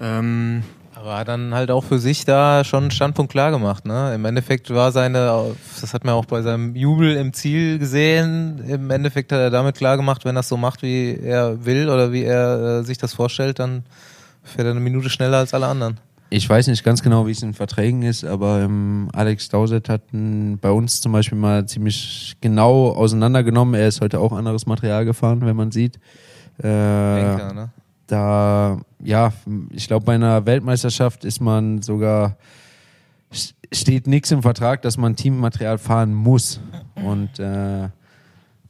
Ähm, 0.00 0.64
Aber 0.96 1.16
hat 1.16 1.28
dann 1.28 1.54
halt 1.54 1.70
auch 1.70 1.84
für 1.84 2.00
sich 2.00 2.24
da 2.24 2.64
schon 2.64 2.82
einen 2.82 2.90
Standpunkt 2.90 3.30
klar 3.30 3.52
gemacht. 3.52 3.86
Ne? 3.86 4.12
Im 4.16 4.24
Endeffekt 4.24 4.74
war 4.74 4.90
seine, 4.90 5.54
das 5.80 5.94
hat 5.94 6.04
man 6.04 6.14
auch 6.14 6.24
bei 6.24 6.42
seinem 6.42 6.74
Jubel 6.74 7.14
im 7.14 7.32
Ziel 7.32 7.78
gesehen, 7.78 8.64
im 8.66 8.90
Endeffekt 8.90 9.30
hat 9.30 9.38
er 9.38 9.50
damit 9.50 9.76
klar 9.76 9.96
gemacht, 9.96 10.24
wenn 10.24 10.36
er 10.36 10.40
es 10.40 10.48
so 10.48 10.56
macht, 10.56 10.82
wie 10.82 11.16
er 11.22 11.64
will 11.64 11.88
oder 11.88 12.10
wie 12.10 12.24
er 12.24 12.80
äh, 12.80 12.82
sich 12.82 12.98
das 12.98 13.14
vorstellt, 13.14 13.60
dann 13.60 13.84
fährt 14.42 14.66
er 14.66 14.72
eine 14.72 14.80
Minute 14.80 15.08
schneller 15.08 15.38
als 15.38 15.54
alle 15.54 15.68
anderen. 15.68 16.00
Ich 16.28 16.48
weiß 16.48 16.66
nicht 16.66 16.82
ganz 16.82 17.02
genau, 17.02 17.26
wie 17.26 17.30
es 17.30 17.42
in 17.42 17.54
Verträgen 17.54 18.02
ist, 18.02 18.24
aber 18.24 18.60
ähm, 18.62 19.08
Alex 19.12 19.48
Dowsett 19.48 19.88
hat 19.88 20.02
ähm, 20.12 20.58
bei 20.60 20.70
uns 20.70 21.00
zum 21.00 21.12
Beispiel 21.12 21.38
mal 21.38 21.66
ziemlich 21.66 22.36
genau 22.40 22.88
auseinandergenommen. 22.88 23.74
Er 23.74 23.86
ist 23.86 24.00
heute 24.00 24.18
auch 24.18 24.32
anderes 24.32 24.66
Material 24.66 25.04
gefahren, 25.04 25.40
wenn 25.42 25.54
man 25.54 25.70
sieht. 25.70 25.96
Äh, 26.58 26.62
Denker, 26.62 27.52
ne? 27.54 27.70
da, 28.06 28.80
ja, 29.02 29.32
ich 29.70 29.86
glaube, 29.86 30.04
bei 30.04 30.14
einer 30.14 30.46
Weltmeisterschaft 30.46 31.24
ist 31.24 31.40
man 31.40 31.82
sogar, 31.82 32.36
steht 33.72 34.06
nichts 34.06 34.30
im 34.30 34.42
Vertrag, 34.42 34.82
dass 34.82 34.96
man 34.96 35.16
Teammaterial 35.16 35.78
fahren 35.78 36.14
muss. 36.14 36.60
Und 36.94 37.38
äh, 37.38 37.88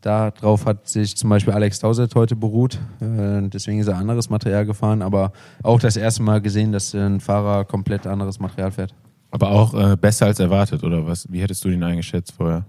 darauf 0.07 0.67
hat 0.67 0.89
sich 0.89 1.17
zum 1.17 1.31
Beispiel 1.31 1.53
Alex 1.53 1.81
Dowsett 1.81 2.15
heute 2.15 2.37
beruht. 2.37 2.79
Äh, 3.01 3.49
deswegen 3.49 3.81
ist 3.81 3.89
er 3.89 3.97
anderes 3.97 4.31
Material 4.31 4.65
gefahren, 4.65 5.03
aber 5.03 5.33
auch 5.63 5.81
das 5.81 5.97
erste 5.97 6.23
Mal 6.23 6.41
gesehen, 6.41 6.73
dass 6.73 6.95
ein 6.95 7.21
Fahrer 7.21 7.65
komplett 7.65 8.07
anderes 8.07 8.39
Material 8.39 8.71
fährt. 8.71 8.95
Aber 9.33 9.51
auch 9.51 9.75
äh, 9.75 9.97
besser 9.97 10.27
als 10.27 10.39
erwartet, 10.39 10.85
oder 10.85 11.07
was? 11.07 11.31
Wie 11.31 11.41
hättest 11.41 11.65
du 11.65 11.69
den 11.69 11.83
eingeschätzt 11.83 12.33
vorher? 12.33 12.65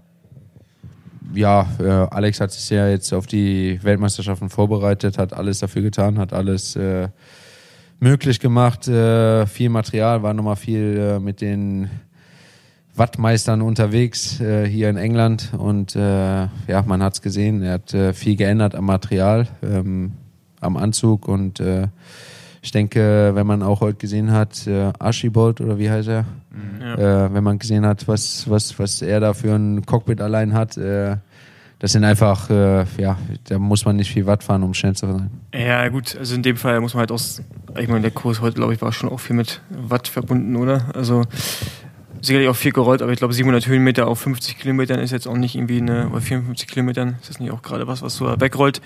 ja, 1.34 1.66
äh, 1.78 1.84
Alex 1.84 2.40
hat 2.40 2.50
sich 2.52 2.70
ja 2.70 2.88
jetzt 2.88 3.12
auf 3.12 3.26
die 3.26 3.78
Weltmeisterschaften 3.82 4.48
vorbereitet, 4.48 5.18
hat 5.18 5.34
alles 5.34 5.58
dafür 5.58 5.82
getan, 5.82 6.18
hat 6.18 6.32
alles 6.32 6.74
äh, 6.74 7.08
möglich 8.00 8.40
gemacht. 8.40 8.86
Viel 8.86 9.68
Material, 9.68 10.22
war 10.22 10.32
nochmal 10.32 10.56
viel 10.56 11.20
mit 11.20 11.42
den 11.42 11.90
Wattmeistern 12.98 13.62
unterwegs 13.62 14.40
äh, 14.40 14.66
hier 14.66 14.90
in 14.90 14.96
England 14.96 15.52
und 15.56 15.96
äh, 15.96 16.00
ja, 16.00 16.82
man 16.86 17.02
hat 17.02 17.14
es 17.14 17.22
gesehen, 17.22 17.62
er 17.62 17.74
hat 17.74 17.94
äh, 17.94 18.12
viel 18.12 18.36
geändert 18.36 18.74
am 18.74 18.86
Material, 18.86 19.46
ähm, 19.62 20.12
am 20.60 20.76
Anzug 20.76 21.28
und 21.28 21.60
äh, 21.60 21.88
ich 22.60 22.72
denke, 22.72 23.30
wenn 23.34 23.46
man 23.46 23.62
auch 23.62 23.80
heute 23.80 23.98
gesehen 23.98 24.32
hat, 24.32 24.66
äh, 24.66 24.92
Archibald 24.98 25.60
oder 25.60 25.78
wie 25.78 25.90
heißt 25.90 26.08
er, 26.08 26.24
ja. 26.80 27.26
äh, 27.26 27.32
wenn 27.32 27.44
man 27.44 27.58
gesehen 27.58 27.86
hat, 27.86 28.08
was, 28.08 28.50
was, 28.50 28.78
was 28.78 29.00
er 29.00 29.20
da 29.20 29.32
für 29.32 29.54
ein 29.54 29.86
Cockpit 29.86 30.20
allein 30.20 30.54
hat, 30.54 30.76
äh, 30.76 31.16
das 31.78 31.92
sind 31.92 32.02
einfach, 32.02 32.50
äh, 32.50 32.84
ja, 32.98 33.16
da 33.44 33.58
muss 33.60 33.84
man 33.84 33.96
nicht 33.96 34.12
viel 34.12 34.26
Watt 34.26 34.42
fahren, 34.42 34.64
um 34.64 34.74
schnell 34.74 34.96
zu 34.96 35.06
sein. 35.06 35.30
ja, 35.54 35.88
gut, 35.88 36.16
also 36.18 36.34
in 36.34 36.42
dem 36.42 36.56
Fall 36.56 36.80
muss 36.80 36.94
man 36.94 37.00
halt 37.00 37.12
aus, 37.12 37.40
ich 37.78 37.88
meine, 37.88 38.00
der 38.00 38.10
Kurs 38.10 38.40
heute, 38.40 38.56
glaube 38.56 38.74
ich, 38.74 38.82
war 38.82 38.90
schon 38.92 39.08
auch 39.08 39.20
viel 39.20 39.36
mit 39.36 39.60
Watt 39.70 40.08
verbunden, 40.08 40.56
oder? 40.56 40.86
Also 40.94 41.22
sicherlich 42.20 42.48
auch 42.48 42.56
viel 42.56 42.72
gerollt, 42.72 43.02
aber 43.02 43.12
ich 43.12 43.18
glaube 43.18 43.34
700 43.34 43.66
Höhenmeter 43.66 44.06
auf 44.06 44.20
50 44.20 44.58
Kilometern 44.58 45.00
ist 45.00 45.10
jetzt 45.10 45.26
auch 45.26 45.36
nicht 45.36 45.54
irgendwie 45.54 45.78
eine, 45.78 46.08
oder 46.08 46.20
54 46.20 46.68
Kilometern, 46.68 47.16
ist 47.20 47.30
das 47.30 47.40
nicht 47.40 47.50
auch 47.50 47.62
gerade 47.62 47.86
was, 47.86 48.02
was 48.02 48.16
so 48.16 48.26
wegrollt. 48.40 48.80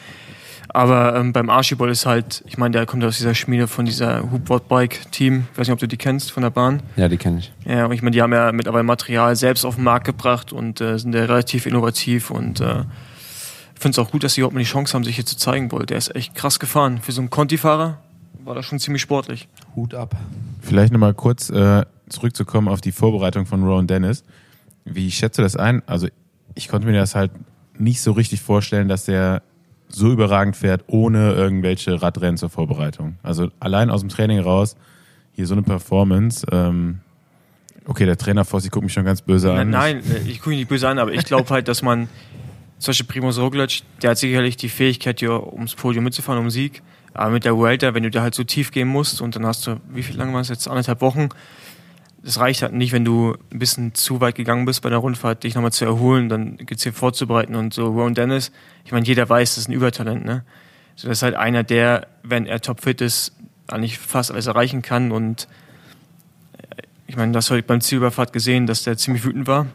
Aber 0.75 1.17
ähm, 1.17 1.33
beim 1.33 1.51
Archibald 1.51 1.91
ist 1.91 2.07
halt, 2.07 2.43
ich 2.47 2.57
meine, 2.57 2.73
der 2.73 2.87
kommt 2.87 3.05
aus 3.05 3.19
dieser 3.19 3.35
Schmiede 3.35 3.69
von 3.69 3.85
dieser 3.85 4.31
Hoopward 4.31 4.69
Bike 4.69 5.11
Team, 5.11 5.47
ich 5.53 5.59
weiß 5.59 5.67
nicht, 5.67 5.75
ob 5.75 5.81
du 5.81 5.89
die 5.89 5.99
kennst, 5.99 6.33
von 6.33 6.43
der 6.43 6.51
Bahn. 6.51 6.83
Ja, 6.97 7.09
die 7.09 7.19
kenne 7.19 7.41
ich. 7.41 7.53
Ja, 7.67 7.87
und 7.87 7.93
ich 7.93 8.01
meine, 8.01 8.13
die 8.13 8.23
haben 8.23 8.33
ja 8.33 8.53
mittlerweile 8.53 8.85
Material 8.85 9.37
selbst 9.37 9.67
auf 9.67 9.75
den 9.75 9.85
Markt 9.85 10.07
gebracht 10.07 10.53
und 10.53 10.81
äh, 10.81 10.99
sind 10.99 11.15
ja 11.15 11.25
relativ 11.25 11.67
innovativ 11.67 12.31
und 12.31 12.61
äh, 12.61 12.85
finde 13.83 13.91
es 13.91 13.99
auch 13.99 14.11
gut, 14.11 14.25
dass 14.25 14.35
sie 14.35 14.41
überhaupt 14.41 14.55
mal 14.55 14.61
die 14.61 14.67
Chance 14.67 14.95
haben, 14.95 15.05
sich 15.05 15.17
hier 15.17 15.27
zu 15.27 15.37
zeigen 15.37 15.71
wollen. 15.73 15.87
Der 15.87 15.99
ist 15.99 16.15
echt 16.15 16.35
krass 16.35 16.59
gefahren. 16.59 17.01
Für 17.03 17.13
so 17.13 17.21
einen 17.21 17.31
Conti-Fahrer 17.31 17.99
war 18.45 18.55
das 18.55 18.67
schon 18.67 18.79
ziemlich 18.79 19.03
sportlich. 19.03 19.49
Hut 19.77 19.95
ab. 19.95 20.17
Vielleicht 20.61 20.93
nochmal 20.93 21.15
kurz 21.15 21.51
äh, 21.51 21.85
zurückzukommen 22.09 22.69
auf 22.69 22.81
die 22.81 22.93
Vorbereitung 22.93 23.47
von 23.47 23.63
Rowan 23.63 23.87
Dennis. 23.87 24.25
Wie 24.85 25.11
schätzt 25.11 25.39
du 25.39 25.43
das 25.43 25.57
ein? 25.57 25.83
Also 25.87 26.09
ich 26.55 26.69
konnte 26.69 26.87
mir 26.87 26.95
das 26.95 27.15
halt 27.15 27.31
nicht 27.79 28.01
so 28.01 28.13
richtig 28.13 28.41
vorstellen, 28.41 28.89
dass 28.89 29.05
der 29.05 29.43
so 29.89 30.11
überragend 30.11 30.57
fährt, 30.57 30.85
ohne 30.87 31.33
irgendwelche 31.33 32.01
Radrennen 32.01 32.37
zur 32.37 32.49
Vorbereitung. 32.49 33.17
Also 33.23 33.51
allein 33.61 33.91
aus 33.91 34.01
dem 34.01 34.09
Training 34.09 34.41
raus, 34.41 34.77
hier 35.33 35.47
so 35.47 35.55
eine 35.55 35.63
Performance. 35.63 36.47
Ähm, 36.51 37.01
okay, 37.87 38.07
der 38.07 38.17
Trainer 38.17 38.45
Fossi 38.45 38.69
guckt 38.69 38.85
mich 38.85 38.93
schon 38.93 39.05
ganz 39.05 39.23
böse 39.23 39.53
an. 39.53 39.71
Nein, 39.71 40.03
nein, 40.07 40.27
ich 40.27 40.39
gucke 40.39 40.53
ihn 40.53 40.59
nicht 40.59 40.69
böse 40.69 40.89
an, 40.89 40.99
aber 40.99 41.13
ich 41.13 41.25
glaube 41.25 41.49
halt, 41.51 41.69
dass 41.69 41.83
man, 41.83 42.09
zum 42.79 42.91
Beispiel 42.91 43.07
Primoz 43.07 43.39
Roglic, 43.39 43.83
der 44.03 44.11
hat 44.11 44.19
sicherlich 44.19 44.57
die 44.57 44.69
Fähigkeit, 44.69 45.21
hier 45.21 45.53
ums 45.53 45.75
Podium 45.75 46.05
mitzufahren, 46.05 46.41
um 46.41 46.51
Sieg. 46.51 46.83
Aber 47.15 47.31
mit 47.31 47.45
der 47.45 47.57
Vuelta, 47.57 47.95
wenn 47.95 48.03
du 48.03 48.11
da 48.11 48.23
halt 48.23 48.35
so 48.35 48.45
tief 48.45 48.71
gehen 48.71 48.89
musst 48.89 49.21
und 49.21 49.37
dann 49.37 49.47
hast 49.47 49.67
du, 49.67 49.81
wie 49.91 50.03
viel 50.03 50.17
lange 50.17 50.33
war 50.33 50.41
es 50.41 50.49
jetzt? 50.49 50.69
Anderthalb 50.69 51.01
Wochen. 51.01 51.29
Das 52.23 52.39
reicht 52.39 52.63
halt 52.63 52.73
nicht, 52.73 52.93
wenn 52.93 53.05
du 53.05 53.37
ein 53.53 53.59
bisschen 53.59 53.95
zu 53.95 54.21
weit 54.21 54.37
gegangen 54.37 54.65
bist 54.65 54.83
bei 54.83 54.91
der 54.91 54.99
Rundfahrt, 54.99 55.43
dich 55.43 55.55
nochmal 55.55 55.73
zu 55.73 55.85
erholen, 55.85 56.29
dann 56.29 56.59
hier 56.79 56.93
vorzubereiten 56.93 57.57
und 57.57 57.75
so. 57.75 57.87
Ron 57.87 58.15
Dennis, 58.15 58.53
ich 58.85 58.93
meine, 58.93 59.05
jeder 59.05 59.29
weiß, 59.29 59.57
das 59.57 59.65
ist 59.65 59.69
ein 59.69 59.73
Übertalent, 59.73 60.25
ne? 60.25 60.45
So, 60.95 61.09
das 61.09 61.19
ist 61.19 61.23
halt 61.23 61.35
einer, 61.35 61.65
der, 61.65 62.07
wenn 62.23 62.47
er 62.47 62.61
topfit 62.61 63.01
ist, 63.01 63.33
eigentlich 63.67 63.99
fast 63.99 64.31
alles 64.31 64.47
erreichen 64.47 64.83
kann 64.83 65.11
und 65.11 65.49
äh, 66.59 66.83
ich 67.07 67.17
meine, 67.17 67.33
das 67.33 67.51
heute 67.51 67.67
beim 67.67 67.81
Zielüberfahrt 67.81 68.33
gesehen, 68.33 68.67
dass 68.67 68.85
der 68.85 68.97
ziemlich 68.97 69.25
wütend 69.25 69.47
war 69.47 69.67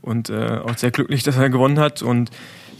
und 0.00 0.30
äh, 0.30 0.58
auch 0.64 0.76
sehr 0.76 0.90
glücklich, 0.90 1.22
dass 1.22 1.36
er 1.36 1.50
gewonnen 1.50 1.78
hat 1.78 2.02
und 2.02 2.30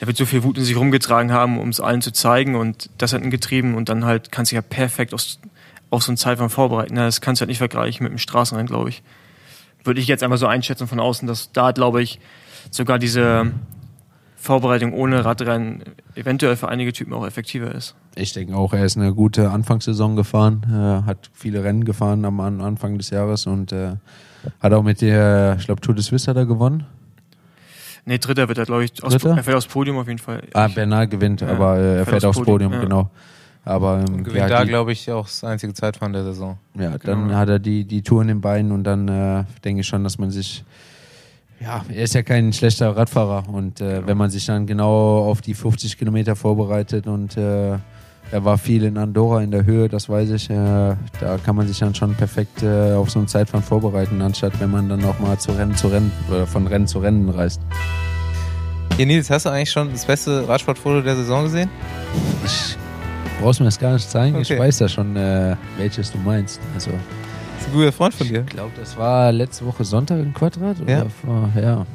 er 0.00 0.07
wird 0.07 0.16
so 0.16 0.25
viel 0.26 0.42
Wut 0.42 0.59
in 0.59 0.64
sich 0.64 0.76
rumgetragen 0.76 1.30
haben, 1.33 1.59
um 1.61 1.69
es 1.69 1.80
allen 1.80 2.00
zu 2.02 2.11
zeigen 2.12 2.57
und 2.57 2.90
das 2.99 3.12
hat 3.12 3.23
ihn 3.23 3.30
getrieben 3.30 3.75
und 3.75 3.88
dann 3.88 4.04
halt 4.04 4.33
kannst 4.33 4.50
du 4.50 4.57
ja 4.57 4.62
perfekt 4.62 5.14
aus, 5.14 5.38
auf 5.90 6.02
so 6.02 6.11
einen 6.11 6.16
Zeitfahren 6.16 6.50
vorbereiten. 6.50 6.97
Das 6.97 7.21
kannst 7.21 7.40
du 7.40 7.42
halt 7.42 7.49
nicht 7.50 7.59
vergleichen 7.59 8.04
mit 8.04 8.12
dem 8.12 8.19
Straßenrennen, 8.19 8.66
glaube 8.69 8.88
ich. 8.88 9.02
Würde 9.85 10.00
ich 10.00 10.07
jetzt 10.09 10.23
einfach 10.23 10.38
so 10.38 10.47
einschätzen 10.47 10.87
von 10.88 11.00
außen, 11.00 11.26
dass 11.28 11.52
da, 11.52 11.73
glaube 11.73 12.02
ich, 12.02 12.19
sogar 12.71 12.99
diese 12.99 13.50
Vorbereitung 14.37 14.92
ohne 14.95 15.25
Radrennen 15.25 15.83
eventuell 16.14 16.57
für 16.57 16.69
einige 16.69 16.92
Typen 16.92 17.12
auch 17.12 17.26
effektiver 17.26 17.75
ist. 17.75 17.95
Ich 18.14 18.33
denke 18.33 18.57
auch, 18.57 18.73
er 18.73 18.85
ist 18.87 18.97
eine 18.97 19.12
gute 19.14 19.50
Anfangssaison 19.50 20.16
gefahren, 20.16 20.62
äh, 20.71 21.07
hat 21.07 21.30
viele 21.35 21.62
Rennen 21.62 21.85
gefahren 21.85 22.25
am 22.25 22.40
An- 22.40 22.61
Anfang 22.62 22.97
des 22.97 23.11
Jahres 23.11 23.47
und 23.47 23.73
äh, 23.73 23.97
hat 24.61 24.73
auch 24.73 24.83
mit 24.83 25.02
der, 25.02 25.57
ich 25.59 25.66
glaube, 25.66 25.83
Tour 25.83 25.95
de 25.95 26.02
Suisse 26.02 26.28
hat 26.30 26.37
er 26.38 26.47
gewonnen. 26.47 26.87
Nee, 28.10 28.18
Dritter 28.18 28.48
wird 28.48 28.58
er, 28.58 28.64
glaube 28.64 28.82
ich, 28.84 29.02
aus, 29.04 29.12
Dritter? 29.12 29.36
er 29.36 29.44
fährt 29.44 29.56
aufs 29.56 29.68
Podium 29.68 29.96
auf 29.98 30.08
jeden 30.08 30.18
Fall. 30.18 30.42
Ah, 30.52 30.66
Bernal 30.66 31.06
gewinnt, 31.06 31.42
Ja, 31.42 31.48
aber 31.50 31.78
äh, 31.78 31.98
er 31.98 32.04
fährt 32.04 32.08
fährt 32.08 32.24
aufs 32.24 32.38
Podium, 32.38 32.72
Podium, 32.72 32.72
ja. 32.72 32.80
genau. 32.80 33.10
Aber 33.64 33.98
ähm, 34.00 34.14
Und 34.16 34.24
gewinnt 34.24 34.36
ja, 34.40 34.48
da, 34.48 34.64
glaube 34.64 34.90
ich, 34.90 35.08
auch 35.12 35.26
das 35.26 35.44
einzige 35.44 35.72
Zeitfahren 35.74 36.12
der 36.12 36.24
Saison. 36.24 36.58
Ja, 36.76 36.96
Genau. 36.96 36.98
dann 37.04 37.36
hat 37.36 37.48
er 37.48 37.60
die, 37.60 37.84
die 37.84 38.02
Tour 38.02 38.22
in 38.22 38.26
den 38.28 38.40
Beinen 38.40 38.72
und 38.72 38.82
dann 38.82 39.06
äh, 39.06 39.44
denke 39.64 39.82
ich 39.82 39.86
schon, 39.86 40.02
dass 40.02 40.18
man 40.18 40.32
sich. 40.32 40.64
Ja, 41.60 41.84
er 41.88 42.02
ist 42.02 42.14
ja 42.14 42.24
kein 42.24 42.52
schlechter 42.52 42.96
Radfahrer 42.96 43.44
und 43.48 43.80
äh, 43.80 44.04
wenn 44.06 44.16
man 44.16 44.28
sich 44.30 44.44
dann 44.46 44.66
genau 44.66 45.18
auf 45.30 45.40
die 45.40 45.54
50 45.54 45.96
Kilometer 45.96 46.34
vorbereitet 46.34 47.06
und 47.06 47.36
äh, 47.36 47.76
er 48.32 48.44
war 48.44 48.58
viel 48.58 48.84
in 48.84 48.96
Andorra 48.96 49.42
in 49.42 49.50
der 49.50 49.64
Höhe, 49.64 49.88
das 49.88 50.08
weiß 50.08 50.30
ich, 50.30 50.49
da 50.49 50.96
kann 51.44 51.56
man 51.56 51.66
sich 51.66 51.78
dann 51.78 51.94
schon 51.94 52.14
perfekt 52.14 52.62
äh, 52.62 52.92
auf 52.92 53.10
so 53.10 53.18
ein 53.18 53.26
Zeitfahren 53.28 53.64
vorbereiten, 53.64 54.20
anstatt 54.22 54.58
wenn 54.60 54.70
man 54.70 54.88
dann 54.88 55.04
auch 55.04 55.18
mal 55.18 55.38
zu 55.38 55.52
Rennen 55.52 55.75
zu 55.75 55.88
Rennen 55.88 56.12
oder 56.28 56.46
von 56.46 56.66
Rennen 56.66 56.87
zu 56.87 57.00
Rennen 57.00 57.28
reist. 57.28 57.60
Hier, 58.96 59.06
Nils, 59.06 59.30
hast 59.30 59.46
du 59.46 59.50
eigentlich 59.50 59.70
schon 59.70 59.90
das 59.90 60.04
beste 60.04 60.46
Radsportfoto 60.46 61.00
der 61.00 61.16
Saison 61.16 61.44
gesehen? 61.44 61.70
Ich 62.44 62.76
brauchst 63.40 63.58
mir 63.60 63.66
das 63.66 63.78
gar 63.78 63.94
nicht 63.94 64.08
zeigen, 64.10 64.38
ich 64.40 64.50
Okay. 64.50 64.60
weiß 64.60 64.78
ja 64.80 64.88
schon, 64.88 65.16
äh, 65.16 65.56
welches 65.78 66.12
du 66.12 66.18
meinst. 66.18 66.60
Also 66.75 66.90
Das 66.90 67.62
ist 67.66 67.68
ein 67.68 67.72
guter 67.72 67.92
Freund 67.92 68.14
von 68.14 68.28
dir. 68.28 68.40
Ich 68.46 68.46
glaube, 68.54 68.70
das 68.78 68.96
war 68.96 69.32
letzte 69.32 69.64
Woche 69.66 69.84
Sonntag 69.84 70.18
in 70.18 70.34
Quadrat. 70.34 70.76
Ja. 70.87 71.06
Vor, 71.25 71.49
ja. 71.56 71.87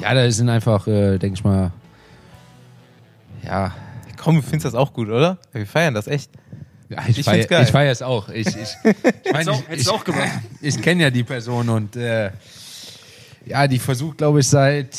Ja, 0.00 0.14
da 0.14 0.30
sind 0.30 0.48
einfach, 0.48 0.86
äh, 0.86 1.18
denke 1.18 1.34
ich 1.38 1.44
mal, 1.44 1.72
ja. 3.44 3.72
Komm, 4.18 4.36
du 4.36 4.42
findest 4.42 4.66
das 4.66 4.74
auch 4.74 4.92
gut, 4.92 5.08
oder? 5.08 5.38
Wir 5.52 5.66
feiern 5.66 5.94
das 5.94 6.06
echt. 6.08 6.30
ja 6.88 6.98
ich 7.08 7.18
Ich 7.18 7.24
feier- 7.26 7.46
geil. 7.46 7.64
Ich 7.64 7.70
feiere 7.70 7.92
es 7.92 8.02
auch. 8.02 8.28
Ich, 8.28 8.46
ich, 8.48 8.54
ich, 9.24 9.32
mein, 9.32 9.48
auch- 9.48 9.62
ich, 9.70 9.88
auch 9.88 10.04
gemacht. 10.04 10.28
ich 10.60 10.80
kenne 10.82 11.02
ja 11.04 11.10
die 11.10 11.24
Person 11.24 11.68
und 11.68 11.96
äh, 11.96 12.30
ja, 13.46 13.66
die 13.66 13.78
versucht, 13.78 14.18
glaube 14.18 14.40
ich, 14.40 14.48
seit 14.48 14.96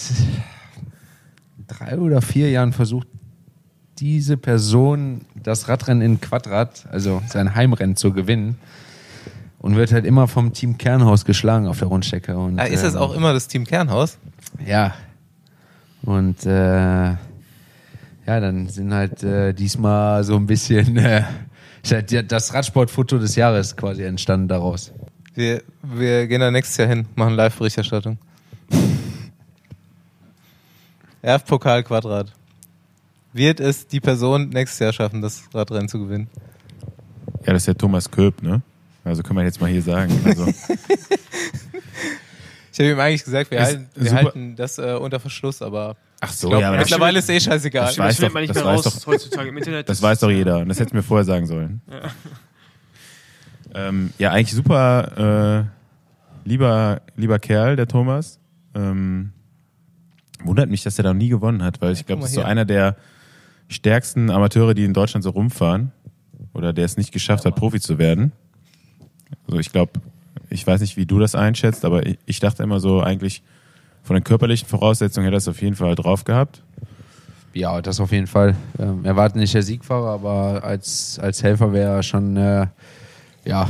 drei 1.68 1.98
oder 1.98 2.22
vier 2.22 2.50
Jahren 2.50 2.74
versucht 2.74 3.08
diese 4.00 4.38
Person 4.38 5.22
das 5.36 5.68
Radrennen 5.68 6.02
in 6.02 6.22
Quadrat, 6.22 6.86
also 6.90 7.22
sein 7.28 7.54
Heimrennen, 7.56 7.96
zu 7.96 8.14
gewinnen. 8.14 8.58
Und 9.60 9.76
wird 9.76 9.92
halt 9.92 10.06
immer 10.06 10.30
vom 10.30 10.54
Team 10.54 10.78
Kernhaus 10.78 11.26
geschlagen 11.26 11.68
auf 11.68 11.80
der 11.80 11.90
Rundstrecke. 11.90 12.38
Und, 12.38 12.58
Ah, 12.60 12.64
ist 12.64 12.82
es 12.82 12.94
ähm, 12.94 13.02
auch 13.02 13.14
immer 13.14 13.34
das 13.34 13.50
Team 13.50 13.66
Kernhaus? 13.66 14.18
Ja. 14.66 14.94
Und 16.02 16.46
äh, 16.46 17.16
ja, 18.30 18.40
dann 18.40 18.70
sind 18.70 18.94
halt 18.94 19.24
äh, 19.24 19.54
diesmal 19.54 20.24
so 20.24 20.36
ein 20.36 20.46
bisschen 20.46 20.98
äh, 20.98 21.24
halt 21.90 22.32
das 22.32 22.54
Radsportfoto 22.54 23.18
des 23.18 23.36
Jahres 23.36 23.76
quasi 23.76 24.04
entstanden 24.04 24.48
daraus. 24.48 24.94
Wir, 25.34 25.64
wir 25.82 26.28
gehen 26.28 26.40
da 26.40 26.52
nächstes 26.52 26.78
Jahr 26.78 26.90
hin, 26.90 27.08
machen 27.16 27.34
Live-Berichterstattung. 27.34 28.20
Erf-Pokal 31.24 31.84
Quadrat. 31.84 32.32
Wird 33.34 33.60
es 33.60 33.88
die 33.88 34.00
Person 34.00 34.50
nächstes 34.50 34.78
Jahr 34.78 34.94
schaffen, 34.94 35.24
das 35.24 35.46
Radrennen 35.52 35.90
zu 35.90 35.98
gewinnen? 35.98 36.30
Ja, 37.48 37.54
das 37.54 37.64
ist 37.64 37.68
der 37.68 37.78
Thomas 37.80 38.12
Köp, 38.12 38.44
ne? 38.44 38.62
Also 39.04 39.24
können 39.24 39.40
wir 39.40 39.44
jetzt 39.44 39.60
mal 39.60 39.72
hier 39.72 39.82
sagen. 39.82 40.14
Also, 40.24 40.46
Ich 42.72 42.80
habe 42.80 42.92
ihm 42.92 43.00
eigentlich 43.00 43.24
gesagt, 43.24 43.50
wir, 43.50 43.60
halten, 43.60 43.90
wir 43.96 44.14
halten 44.14 44.56
das 44.56 44.78
äh, 44.78 44.94
unter 44.94 45.20
Verschluss, 45.20 45.64
aber 45.64 45.98
ach 46.22 46.32
so, 46.32 46.50
glaub, 46.50 46.62
ja, 46.62 46.68
aber 46.70 46.78
das, 46.78 46.90
mittlerweile 46.90 47.20
ist 47.20 47.30
eh 47.30 47.40
scheißegal. 47.40 47.86
Das 47.88 47.98
weiß 47.98 48.16
findet 48.18 48.30
doch- 48.30 48.34
man 48.34 48.42
nicht 48.44 48.50
das 48.56 48.64
mehr 48.64 48.66
weiß 48.74 48.86
raus 48.86 49.00
doch- 49.00 49.08
heutzutage 49.08 49.50
im 49.50 49.58
Internet. 49.58 49.90
das 49.90 50.02
weiß 50.02 50.20
doch 50.20 50.30
jeder. 50.32 50.60
Und 50.60 50.70
das 50.70 50.80
hätte 50.80 50.96
mir 50.96 51.04
vorher 51.04 51.26
sagen 51.26 51.46
sollen. 51.48 51.82
Ja, 51.90 52.02
ähm, 53.74 54.12
ja 54.18 54.32
eigentlich 54.32 54.54
super 54.54 55.68
äh, 56.46 56.48
lieber, 56.50 57.02
lieber 57.16 57.40
Kerl, 57.40 57.76
der 57.76 57.88
Thomas. 57.88 58.40
Ähm, 58.76 59.32
wundert 60.44 60.70
mich, 60.70 60.84
dass 60.84 60.98
er 60.98 61.04
da 61.04 61.14
noch 61.14 61.20
nie 61.20 61.30
gewonnen 61.30 61.64
hat, 61.64 61.82
weil 61.82 61.94
ich 61.94 62.06
glaube, 62.06 62.22
das 62.22 62.30
ist 62.32 62.36
so 62.36 62.44
einer 62.44 62.66
der 62.66 62.96
stärksten 63.68 64.30
Amateure, 64.32 64.74
die 64.74 64.86
in 64.86 64.94
Deutschland 64.94 65.24
so 65.24 65.30
rumfahren. 65.32 65.92
Oder 66.54 66.74
der 66.74 66.86
es 66.86 66.98
nicht 66.98 67.12
geschafft 67.12 67.46
hat, 67.46 67.56
Profi 67.56 67.80
zu 67.80 68.00
werden. 68.00 68.32
Also 69.48 69.60
ich 69.60 69.72
glaube, 69.72 69.94
ich 70.50 70.66
weiß 70.66 70.82
nicht, 70.82 70.98
wie 70.98 71.06
du 71.06 71.20
das 71.20 71.36
einschätzt, 71.36 71.86
aber 71.86 72.06
ich, 72.06 72.18
ich 72.26 72.40
dachte 72.40 72.64
immer 72.64 72.80
so, 72.80 73.02
eigentlich 73.02 73.44
von 74.04 74.16
den 74.16 74.24
körperlichen 74.24 74.68
Voraussetzungen 74.68 75.26
hätte 75.26 75.36
er 75.36 75.40
es 75.40 75.48
auf 75.48 75.62
jeden 75.62 75.76
Fall 75.76 75.96
drauf 75.96 76.24
gehabt. 76.24 76.64
Ja, 77.54 77.82
das 77.82 78.00
auf 78.00 78.12
jeden 78.12 78.28
Fall. 78.28 78.56
Ähm, 78.78 79.02
er 79.04 79.16
war 79.16 79.36
nicht 79.36 79.54
der 79.54 79.64
Siegfahrer, 79.64 80.10
aber 80.10 80.64
als, 80.64 81.20
als 81.22 81.42
Helfer 81.44 81.74
wäre 81.74 81.96
er 81.98 82.04
schon, 82.04 82.38
äh, 82.38 82.68
ja, 83.46 83.68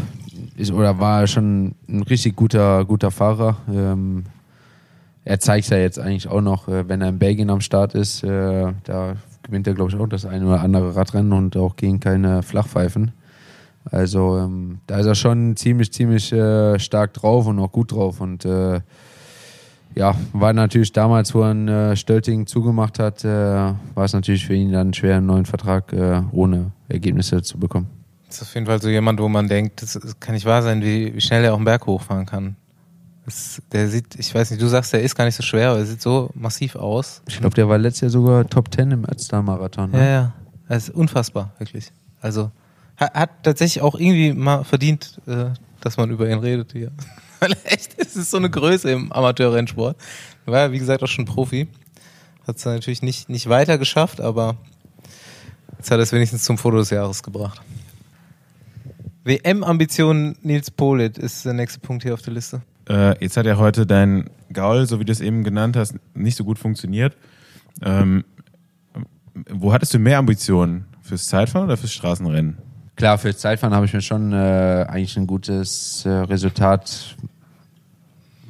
ist, 0.57 0.71
oder 0.71 0.99
war 0.99 1.21
er 1.21 1.27
schon 1.27 1.75
ein 1.87 2.03
richtig 2.03 2.35
guter, 2.35 2.83
guter 2.85 3.11
Fahrer. 3.11 3.57
Ähm, 3.73 4.25
er 5.23 5.39
zeigt 5.39 5.69
ja 5.69 5.77
jetzt 5.77 5.99
eigentlich 5.99 6.27
auch 6.27 6.41
noch, 6.41 6.67
äh, 6.67 6.87
wenn 6.89 7.01
er 7.01 7.09
in 7.09 7.19
Belgien 7.19 7.49
am 7.49 7.61
Start 7.61 7.95
ist, 7.95 8.23
äh, 8.23 8.73
da 8.83 9.15
gewinnt 9.43 9.67
er, 9.67 9.73
glaube 9.73 9.91
ich, 9.91 9.97
auch 9.97 10.07
das 10.07 10.25
eine 10.25 10.45
oder 10.45 10.61
andere 10.61 10.95
Radrennen 10.95 11.33
und 11.33 11.55
auch 11.55 11.75
gegen 11.75 11.99
keine 11.99 12.43
Flachpfeifen. 12.43 13.11
Also 13.85 14.37
ähm, 14.37 14.79
da 14.87 14.99
ist 14.99 15.05
er 15.05 15.15
schon 15.15 15.55
ziemlich, 15.55 15.91
ziemlich 15.91 16.31
äh, 16.31 16.77
stark 16.79 17.13
drauf 17.13 17.47
und 17.47 17.59
auch 17.59 17.71
gut 17.71 17.91
drauf 17.91 18.21
und 18.21 18.45
äh, 18.45 18.81
ja, 19.95 20.15
war 20.33 20.53
natürlich 20.53 20.91
damals, 20.93 21.33
wo 21.33 21.41
er 21.41 21.49
einen 21.51 21.67
äh, 21.67 21.95
Stölting 21.95 22.45
zugemacht 22.47 22.99
hat, 22.99 23.23
äh, 23.25 23.27
war 23.27 24.05
es 24.05 24.13
natürlich 24.13 24.45
für 24.45 24.53
ihn 24.53 24.71
dann 24.71 24.93
schwer, 24.93 25.17
einen 25.17 25.25
neuen 25.25 25.45
Vertrag 25.45 25.91
äh, 25.93 26.21
ohne 26.31 26.71
Ergebnisse 26.87 27.41
zu 27.41 27.57
bekommen. 27.59 27.87
Das 28.27 28.37
ist 28.37 28.43
auf 28.43 28.53
jeden 28.53 28.67
Fall 28.67 28.81
so 28.81 28.89
jemand, 28.89 29.19
wo 29.19 29.27
man 29.27 29.47
denkt, 29.47 29.81
das 29.81 29.99
kann 30.19 30.35
nicht 30.35 30.45
wahr 30.45 30.61
sein, 30.61 30.81
wie, 30.83 31.13
wie 31.15 31.21
schnell 31.21 31.43
er 31.43 31.53
auch 31.53 31.57
einen 31.57 31.65
Berg 31.65 31.85
hochfahren 31.87 32.25
kann. 32.25 32.55
Das, 33.25 33.61
der 33.71 33.89
sieht, 33.89 34.15
ich 34.17 34.33
weiß 34.33 34.51
nicht, 34.51 34.61
du 34.61 34.67
sagst, 34.67 34.93
der 34.93 35.01
ist 35.01 35.15
gar 35.15 35.25
nicht 35.25 35.35
so 35.35 35.43
schwer, 35.43 35.69
aber 35.71 35.79
er 35.79 35.85
sieht 35.85 36.01
so 36.01 36.29
massiv 36.33 36.75
aus. 36.75 37.21
Ich 37.27 37.39
glaube, 37.39 37.55
der 37.55 37.67
war 37.69 37.77
letztes 37.77 38.01
Jahr 38.01 38.09
sogar 38.11 38.47
Top 38.47 38.73
10 38.73 38.91
im 38.91 39.05
Ötztal-Marathon. 39.05 39.91
Ja, 39.93 39.97
Ne? 39.99 40.11
ja. 40.11 40.33
Das 40.67 40.89
ist 40.89 40.95
unfassbar, 40.95 41.53
wirklich. 41.57 41.91
Also, 42.21 42.51
hat, 42.97 43.13
hat 43.15 43.29
tatsächlich 43.43 43.81
auch 43.83 43.95
irgendwie 43.95 44.33
mal 44.33 44.63
verdient, 44.63 45.19
äh, 45.27 45.45
dass 45.81 45.97
man 45.97 46.09
über 46.11 46.29
ihn 46.29 46.39
redet 46.39 46.71
hier. 46.73 46.91
Weil 47.41 47.55
echt, 47.63 47.95
es 47.97 48.15
ist 48.15 48.31
so 48.31 48.37
eine 48.37 48.49
Größe 48.49 48.91
im 48.91 49.11
Amateurrennsport. 49.11 49.97
Er 50.45 50.51
war 50.51 50.59
ja, 50.59 50.71
wie 50.71 50.79
gesagt, 50.79 51.03
auch 51.03 51.07
schon 51.07 51.25
Profi. 51.25 51.67
Hat 52.47 52.57
es 52.57 52.65
natürlich 52.65 53.01
nicht, 53.01 53.29
nicht 53.29 53.47
weiter 53.47 53.77
geschafft, 53.77 54.21
aber 54.21 54.57
jetzt 55.77 55.91
hat 55.91 55.99
er 55.99 56.03
es 56.03 56.11
wenigstens 56.11 56.43
zum 56.43 56.57
Foto 56.57 56.77
des 56.77 56.89
Jahres 56.89 57.23
gebracht. 57.23 57.61
WM-Ambitionen 59.23 60.37
Nils 60.41 60.71
Polit 60.71 61.17
ist 61.17 61.45
der 61.45 61.53
nächste 61.53 61.79
Punkt 61.79 62.03
hier 62.03 62.13
auf 62.13 62.21
der 62.21 62.33
Liste. 62.33 62.61
Äh, 62.89 63.23
jetzt 63.23 63.37
hat 63.37 63.45
ja 63.45 63.57
heute 63.57 63.85
dein 63.85 64.29
Gaul, 64.51 64.87
so 64.87 64.99
wie 64.99 65.05
du 65.05 65.11
es 65.11 65.21
eben 65.21 65.43
genannt 65.43 65.77
hast, 65.77 65.95
nicht 66.15 66.35
so 66.35 66.43
gut 66.43 66.57
funktioniert. 66.57 67.15
Ähm, 67.83 68.25
wo 69.49 69.71
hattest 69.71 69.93
du 69.93 69.99
mehr 69.99 70.17
Ambitionen? 70.17 70.85
Fürs 71.01 71.27
Zeitfahren 71.27 71.65
oder 71.65 71.77
fürs 71.77 71.93
Straßenrennen? 71.93 72.57
Klar, 72.95 73.17
für 73.17 73.35
Zeitfahren 73.35 73.73
habe 73.73 73.85
ich 73.85 73.93
mir 73.93 74.01
schon 74.01 74.33
äh, 74.33 74.85
eigentlich 74.87 75.15
ein 75.17 75.25
gutes 75.25 76.05
äh, 76.05 76.09
Resultat 76.09 77.15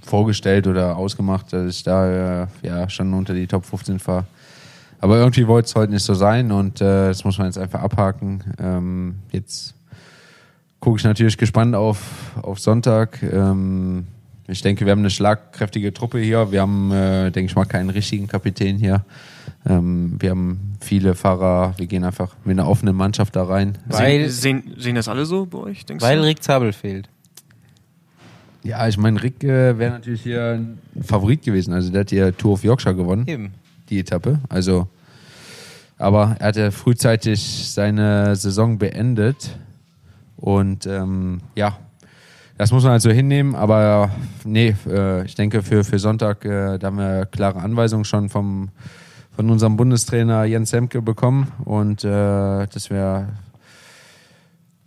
vorgestellt 0.09 0.67
oder 0.67 0.97
ausgemacht, 0.97 1.53
dass 1.53 1.75
ich 1.75 1.83
da 1.83 2.43
äh, 2.43 2.47
ja 2.63 2.89
schon 2.89 3.13
unter 3.13 3.33
die 3.33 3.47
Top 3.47 3.65
15 3.65 3.99
fahre. 3.99 4.25
aber 4.99 5.17
irgendwie 5.17 5.47
wollte 5.47 5.67
es 5.67 5.75
heute 5.75 5.93
nicht 5.93 6.03
so 6.03 6.13
sein 6.13 6.51
und 6.51 6.81
äh, 6.81 7.07
das 7.09 7.23
muss 7.23 7.37
man 7.37 7.47
jetzt 7.47 7.57
einfach 7.57 7.81
abhaken. 7.81 8.43
Ähm, 8.59 9.15
jetzt 9.31 9.73
gucke 10.79 10.97
ich 10.97 11.03
natürlich 11.03 11.37
gespannt 11.37 11.75
auf, 11.75 11.99
auf 12.41 12.59
Sonntag. 12.59 13.21
Ähm, 13.23 14.07
ich 14.47 14.61
denke, 14.63 14.85
wir 14.85 14.91
haben 14.91 14.99
eine 14.99 15.11
schlagkräftige 15.11 15.93
Truppe 15.93 16.19
hier. 16.19 16.51
Wir 16.51 16.61
haben, 16.61 16.91
äh, 16.91 17.29
denke 17.29 17.51
ich 17.51 17.55
mal, 17.55 17.65
keinen 17.65 17.91
richtigen 17.91 18.27
Kapitän 18.27 18.77
hier. 18.77 19.05
Ähm, 19.67 20.15
wir 20.19 20.31
haben 20.31 20.73
viele 20.79 21.13
Fahrer. 21.13 21.75
Wir 21.77 21.85
gehen 21.85 22.03
einfach 22.03 22.35
mit 22.45 22.57
einer 22.57 22.67
offenen 22.67 22.95
Mannschaft 22.95 23.35
da 23.35 23.43
rein. 23.43 23.77
Weil- 23.85 24.29
sehen, 24.29 24.63
sehen, 24.63 24.73
sehen 24.77 24.95
das 24.95 25.07
alle 25.07 25.25
so 25.25 25.45
bei 25.45 25.59
euch, 25.59 25.85
denkst 25.85 26.03
Weil 26.03 26.17
du? 26.17 26.23
Rick 26.23 26.41
Zabel 26.41 26.73
fehlt. 26.73 27.09
Ja, 28.63 28.87
ich 28.87 28.97
meine, 28.97 29.21
Rick 29.21 29.43
äh, 29.43 29.77
wäre 29.77 29.93
natürlich 29.93 30.23
hier 30.23 30.59
ein 30.59 30.79
Favorit 31.01 31.43
gewesen. 31.43 31.73
Also 31.73 31.91
der 31.91 32.01
hat 32.01 32.09
hier 32.09 32.35
Tour 32.35 32.53
of 32.53 32.63
Yorkshire 32.63 32.95
gewonnen. 32.95 33.25
Eben. 33.27 33.53
die 33.89 33.99
Etappe. 33.99 34.39
Also, 34.49 34.87
aber 35.97 36.35
er 36.39 36.47
hatte 36.47 36.71
frühzeitig 36.71 37.69
seine 37.69 38.35
Saison 38.35 38.77
beendet 38.77 39.57
und 40.37 40.85
ähm, 40.85 41.39
ja, 41.55 41.77
das 42.57 42.71
muss 42.71 42.83
man 42.83 42.93
also 42.93 43.09
hinnehmen. 43.09 43.55
Aber 43.55 44.11
nee, 44.43 44.75
äh, 44.85 45.25
ich 45.25 45.35
denke 45.35 45.63
für, 45.63 45.83
für 45.83 45.97
Sonntag, 45.97 46.43
äh, 46.43 46.77
da 46.77 46.87
haben 46.87 46.97
wir 46.97 47.25
klare 47.25 47.59
Anweisungen 47.59 48.05
schon 48.05 48.29
vom, 48.29 48.69
von 49.35 49.49
unserem 49.49 49.77
Bundestrainer 49.77 50.43
Jens 50.43 50.69
Semke 50.69 51.01
bekommen 51.01 51.51
und 51.63 52.03
äh, 52.03 52.67
dass 52.67 52.89
wir 52.89 53.29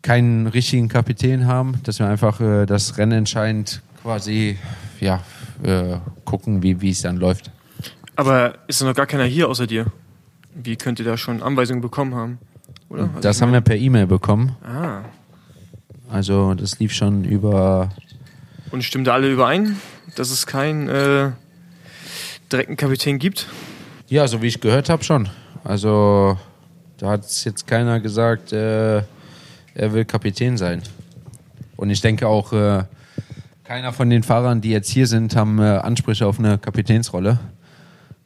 keinen 0.02 0.48
richtigen 0.48 0.88
Kapitän 0.88 1.46
haben, 1.46 1.80
dass 1.84 1.98
wir 1.98 2.08
einfach 2.08 2.40
äh, 2.40 2.66
das 2.66 2.98
Rennen 2.98 3.18
entscheidend 3.18 3.82
quasi 4.02 4.58
ja, 5.00 5.22
äh, 5.62 5.96
gucken, 6.24 6.62
wie 6.62 6.90
es 6.90 7.02
dann 7.02 7.16
läuft. 7.16 7.50
Aber 8.16 8.54
ist 8.66 8.80
da 8.80 8.86
noch 8.86 8.94
gar 8.94 9.06
keiner 9.06 9.24
hier 9.24 9.48
außer 9.48 9.66
dir? 9.66 9.86
Wie 10.54 10.76
könnt 10.76 10.98
ihr 10.98 11.04
da 11.04 11.16
schon 11.16 11.42
Anweisungen 11.42 11.80
bekommen 11.80 12.14
haben? 12.14 12.38
Oder? 12.88 13.04
Also 13.04 13.20
Das 13.20 13.40
haben 13.40 13.52
wir 13.52 13.60
per 13.60 13.76
E-Mail 13.76 14.06
bekommen. 14.06 14.56
Ah. 14.62 15.02
Also 16.10 16.54
das 16.54 16.78
lief 16.78 16.92
schon 16.92 17.24
über. 17.24 17.88
Und 18.70 18.84
stimmen 18.84 19.04
da 19.04 19.14
alle 19.14 19.32
überein, 19.32 19.76
dass 20.16 20.30
es 20.30 20.46
keinen 20.46 20.88
äh, 20.88 21.30
direkten 22.52 22.76
Kapitän 22.76 23.18
gibt? 23.18 23.48
Ja, 24.08 24.28
so 24.28 24.42
wie 24.42 24.46
ich 24.48 24.60
gehört 24.60 24.90
habe 24.90 25.04
schon. 25.04 25.28
Also 25.64 26.38
da 26.98 27.10
hat 27.10 27.24
jetzt 27.44 27.66
keiner 27.66 27.98
gesagt, 28.00 28.52
äh, 28.52 29.02
er 29.74 29.92
will 29.92 30.04
Kapitän 30.04 30.56
sein. 30.56 30.82
Und 31.76 31.90
ich 31.90 32.00
denke 32.00 32.28
auch, 32.28 32.52
äh, 32.52 32.84
keiner 33.64 33.92
von 33.92 34.10
den 34.10 34.22
Fahrern, 34.22 34.60
die 34.60 34.70
jetzt 34.70 34.88
hier 34.88 35.06
sind, 35.06 35.34
haben 35.34 35.58
äh, 35.58 35.62
Ansprüche 35.62 36.26
auf 36.26 36.38
eine 36.38 36.58
Kapitänsrolle. 36.58 37.38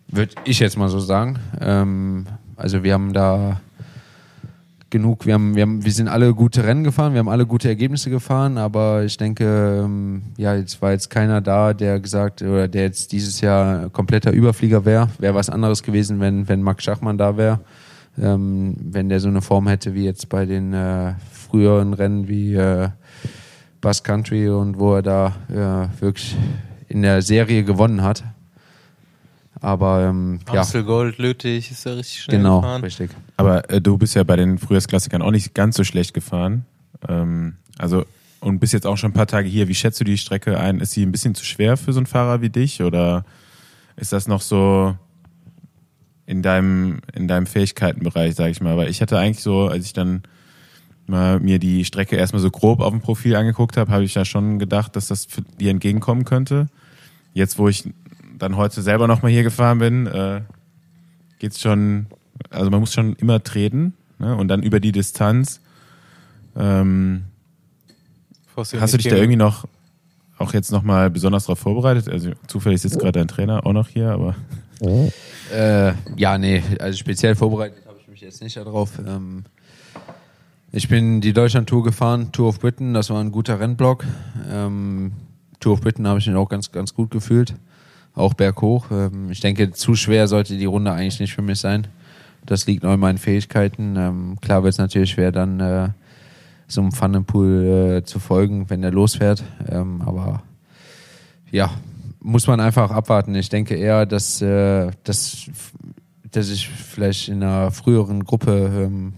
Würde 0.08 0.34
ich 0.44 0.58
jetzt 0.60 0.76
mal 0.76 0.88
so 0.88 1.00
sagen. 1.00 1.38
Ähm, 1.60 2.26
also 2.56 2.82
wir 2.82 2.92
haben 2.92 3.12
da 3.12 3.60
genug, 4.90 5.26
wir, 5.26 5.34
haben, 5.34 5.54
wir, 5.56 5.62
haben, 5.62 5.84
wir 5.84 5.92
sind 5.92 6.08
alle 6.08 6.32
gute 6.32 6.64
Rennen 6.64 6.84
gefahren, 6.84 7.12
wir 7.12 7.18
haben 7.18 7.28
alle 7.28 7.44
gute 7.44 7.68
Ergebnisse 7.68 8.08
gefahren, 8.08 8.56
aber 8.56 9.04
ich 9.04 9.16
denke, 9.16 9.82
ähm, 9.84 10.22
ja, 10.36 10.54
jetzt 10.54 10.80
war 10.80 10.92
jetzt 10.92 11.10
keiner 11.10 11.40
da, 11.40 11.74
der 11.74 12.00
gesagt, 12.00 12.42
oder 12.42 12.68
der 12.68 12.82
jetzt 12.82 13.12
dieses 13.12 13.40
Jahr 13.40 13.90
kompletter 13.90 14.32
Überflieger 14.32 14.84
wäre. 14.84 15.08
Wäre 15.18 15.34
was 15.34 15.50
anderes 15.50 15.82
gewesen, 15.82 16.20
wenn, 16.20 16.48
wenn 16.48 16.62
Max 16.62 16.84
Schachmann 16.84 17.18
da 17.18 17.36
wäre. 17.36 17.60
Ähm, 18.18 18.76
wenn 18.80 19.08
der 19.08 19.20
so 19.20 19.28
eine 19.28 19.42
Form 19.42 19.68
hätte 19.68 19.92
wie 19.94 20.04
jetzt 20.04 20.28
bei 20.28 20.46
den 20.46 20.72
äh, 20.72 21.12
früheren 21.56 21.94
Rennen 21.94 22.28
wie 22.28 22.54
äh, 22.54 22.90
Basque 23.80 24.04
Country 24.04 24.50
und 24.50 24.78
wo 24.78 24.96
er 24.96 25.02
da 25.02 25.32
äh, 25.48 26.02
wirklich 26.02 26.36
in 26.86 27.00
der 27.00 27.22
Serie 27.22 27.64
gewonnen 27.64 28.02
hat. 28.02 28.24
Aber 29.62 30.02
ähm, 30.02 30.40
ja, 30.52 30.60
Amstel 30.60 30.84
Gold, 30.84 31.16
Lüttich 31.16 31.70
ist 31.70 31.86
ja 31.86 31.94
richtig 31.94 32.24
schnell 32.24 32.36
genau, 32.36 32.60
gefahren. 32.60 32.82
richtig. 32.82 33.10
Aber 33.38 33.70
äh, 33.70 33.80
du 33.80 33.96
bist 33.96 34.14
ja 34.14 34.22
bei 34.22 34.36
den 34.36 34.58
Frühjahrsklassikern 34.58 35.22
auch 35.22 35.30
nicht 35.30 35.54
ganz 35.54 35.76
so 35.76 35.84
schlecht 35.84 36.12
gefahren. 36.12 36.66
Ähm, 37.08 37.54
also 37.78 38.04
und 38.40 38.58
bist 38.58 38.74
jetzt 38.74 38.86
auch 38.86 38.98
schon 38.98 39.12
ein 39.12 39.14
paar 39.14 39.26
Tage 39.26 39.48
hier. 39.48 39.66
Wie 39.66 39.74
schätzt 39.74 39.98
du 39.98 40.04
die 40.04 40.18
Strecke 40.18 40.60
ein? 40.60 40.80
Ist 40.80 40.90
sie 40.90 41.06
ein 41.06 41.10
bisschen 41.10 41.34
zu 41.34 41.46
schwer 41.46 41.78
für 41.78 41.94
so 41.94 42.00
einen 42.00 42.06
Fahrer 42.06 42.42
wie 42.42 42.50
dich 42.50 42.82
oder 42.82 43.24
ist 43.96 44.12
das 44.12 44.28
noch 44.28 44.42
so 44.42 44.94
in 46.26 46.42
deinem 46.42 47.00
in 47.14 47.28
deinem 47.28 47.46
Fähigkeitenbereich, 47.46 48.34
sage 48.34 48.50
ich 48.50 48.60
mal? 48.60 48.76
Weil 48.76 48.90
ich 48.90 49.00
hatte 49.00 49.18
eigentlich 49.18 49.42
so, 49.42 49.68
als 49.68 49.86
ich 49.86 49.94
dann 49.94 50.22
mal 51.08 51.40
mir 51.40 51.58
die 51.58 51.84
Strecke 51.84 52.16
erstmal 52.16 52.42
so 52.42 52.50
grob 52.50 52.80
auf 52.80 52.90
dem 52.90 53.00
Profil 53.00 53.36
angeguckt 53.36 53.76
habe, 53.76 53.92
habe 53.92 54.04
ich 54.04 54.14
ja 54.14 54.24
schon 54.24 54.58
gedacht, 54.58 54.96
dass 54.96 55.08
das 55.08 55.24
für 55.24 55.42
dir 55.42 55.70
entgegenkommen 55.70 56.24
könnte. 56.24 56.68
Jetzt, 57.34 57.58
wo 57.58 57.68
ich 57.68 57.88
dann 58.38 58.56
heute 58.56 58.82
selber 58.82 59.06
nochmal 59.06 59.30
hier 59.30 59.42
gefahren 59.42 59.78
bin, 59.78 60.06
äh, 60.06 60.40
geht's 61.38 61.60
schon, 61.60 62.06
also 62.50 62.70
man 62.70 62.80
muss 62.80 62.92
schon 62.92 63.14
immer 63.14 63.42
treten 63.42 63.94
ne? 64.18 64.36
und 64.36 64.48
dann 64.48 64.62
über 64.62 64.80
die 64.80 64.92
Distanz. 64.92 65.60
Ähm, 66.56 67.24
hast 68.56 68.72
du 68.72 68.96
dich 68.96 69.08
da 69.08 69.16
irgendwie 69.16 69.36
noch, 69.36 69.66
auch 70.38 70.54
jetzt 70.54 70.72
nochmal 70.72 71.10
besonders 71.10 71.44
darauf 71.44 71.58
vorbereitet? 71.58 72.08
Also 72.08 72.32
zufällig 72.46 72.80
sitzt 72.80 72.98
gerade 72.98 73.12
dein 73.12 73.28
Trainer 73.28 73.66
auch 73.66 73.72
noch 73.72 73.88
hier, 73.88 74.10
aber 74.10 74.34
Äh, 75.52 75.92
ja, 76.16 76.38
nee, 76.38 76.62
also 76.80 76.98
speziell 76.98 77.34
vorbereitet 77.34 77.86
habe 77.86 77.98
ich 78.00 78.08
mich 78.08 78.20
jetzt 78.20 78.42
nicht 78.42 78.56
darauf. 78.56 78.98
Ähm, 78.98 79.44
ich 80.76 80.88
bin 80.88 81.22
die 81.22 81.32
Deutschland-Tour 81.32 81.82
gefahren, 81.84 82.32
Tour 82.32 82.48
of 82.48 82.60
Britain, 82.60 82.92
das 82.92 83.08
war 83.08 83.18
ein 83.18 83.32
guter 83.32 83.58
Rennblock. 83.58 84.04
Ähm, 84.52 85.12
Tour 85.58 85.72
of 85.72 85.80
Britain 85.80 86.06
habe 86.06 86.18
ich 86.18 86.26
mich 86.26 86.36
auch 86.36 86.50
ganz, 86.50 86.70
ganz 86.70 86.92
gut 86.92 87.10
gefühlt. 87.10 87.54
Auch 88.14 88.34
berghoch. 88.34 88.90
Ähm, 88.90 89.30
ich 89.30 89.40
denke, 89.40 89.70
zu 89.70 89.94
schwer 89.94 90.28
sollte 90.28 90.58
die 90.58 90.66
Runde 90.66 90.92
eigentlich 90.92 91.18
nicht 91.18 91.34
für 91.34 91.40
mich 91.40 91.60
sein. 91.60 91.86
Das 92.44 92.66
liegt 92.66 92.82
noch 92.82 92.92
in 92.92 93.00
meinen 93.00 93.16
Fähigkeiten. 93.16 93.96
Ähm, 93.96 94.36
klar 94.42 94.64
wird 94.64 94.74
es 94.74 94.78
natürlich 94.78 95.12
schwer, 95.12 95.32
dann 95.32 95.60
äh, 95.60 95.88
so 96.68 96.82
einem 96.82 96.92
Pfannenpool 96.92 98.00
äh, 98.02 98.04
zu 98.04 98.18
folgen, 98.18 98.68
wenn 98.68 98.82
der 98.82 98.92
losfährt. 98.92 99.44
Ähm, 99.70 100.02
aber 100.04 100.42
ja, 101.50 101.70
muss 102.20 102.46
man 102.46 102.60
einfach 102.60 102.90
abwarten. 102.90 103.34
Ich 103.34 103.48
denke 103.48 103.76
eher, 103.76 104.04
dass, 104.04 104.42
äh, 104.42 104.90
dass, 105.04 105.48
dass 106.30 106.50
ich 106.50 106.68
vielleicht 106.68 107.30
in 107.30 107.42
einer 107.42 107.70
früheren 107.70 108.24
Gruppe 108.24 108.88
ähm, 108.88 109.14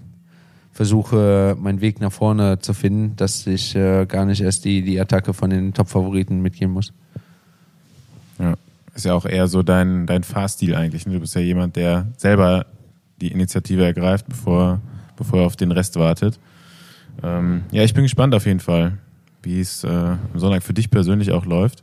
versuche, 0.79 1.57
meinen 1.59 1.81
Weg 1.81 2.01
nach 2.01 2.13
vorne 2.13 2.61
zu 2.61 2.73
finden, 2.73 3.17
dass 3.17 3.49
ich 3.49 3.75
äh, 3.75 4.07
gar 4.07 4.25
nicht 4.25 4.41
erst 4.41 4.65
die, 4.65 4.83
die 4.83 5.01
Attacke 5.01 5.35
von 5.35 5.51
den 5.51 5.75
Top-Favoriten 5.75 6.41
mitgehen 6.41 6.71
muss. 6.71 6.93
ja, 8.39 8.55
ist 8.95 9.05
ja 9.05 9.15
auch 9.15 9.25
eher 9.25 9.49
so 9.49 9.65
dein, 9.65 10.07
dein 10.07 10.23
Fahrstil 10.23 10.77
eigentlich. 10.77 11.05
Ne? 11.05 11.15
Du 11.15 11.19
bist 11.19 11.35
ja 11.35 11.41
jemand, 11.41 11.75
der 11.75 12.07
selber 12.17 12.65
die 13.21 13.33
Initiative 13.33 13.85
ergreift, 13.85 14.27
bevor, 14.29 14.81
bevor 15.17 15.41
er 15.41 15.47
auf 15.47 15.57
den 15.57 15.73
Rest 15.73 15.97
wartet. 15.97 16.39
Ähm, 17.25 17.65
ja, 17.73 17.83
ich 17.83 17.93
bin 17.93 18.05
gespannt 18.05 18.33
auf 18.37 18.47
jeden 18.47 18.61
Fall, 18.61 18.99
wie 19.43 19.59
es 19.59 19.83
äh, 19.83 19.89
am 19.89 20.19
Sonntag 20.37 20.63
für 20.63 20.75
dich 20.75 20.93
persönlich 20.93 21.33
auch 21.33 21.45
läuft. 21.45 21.83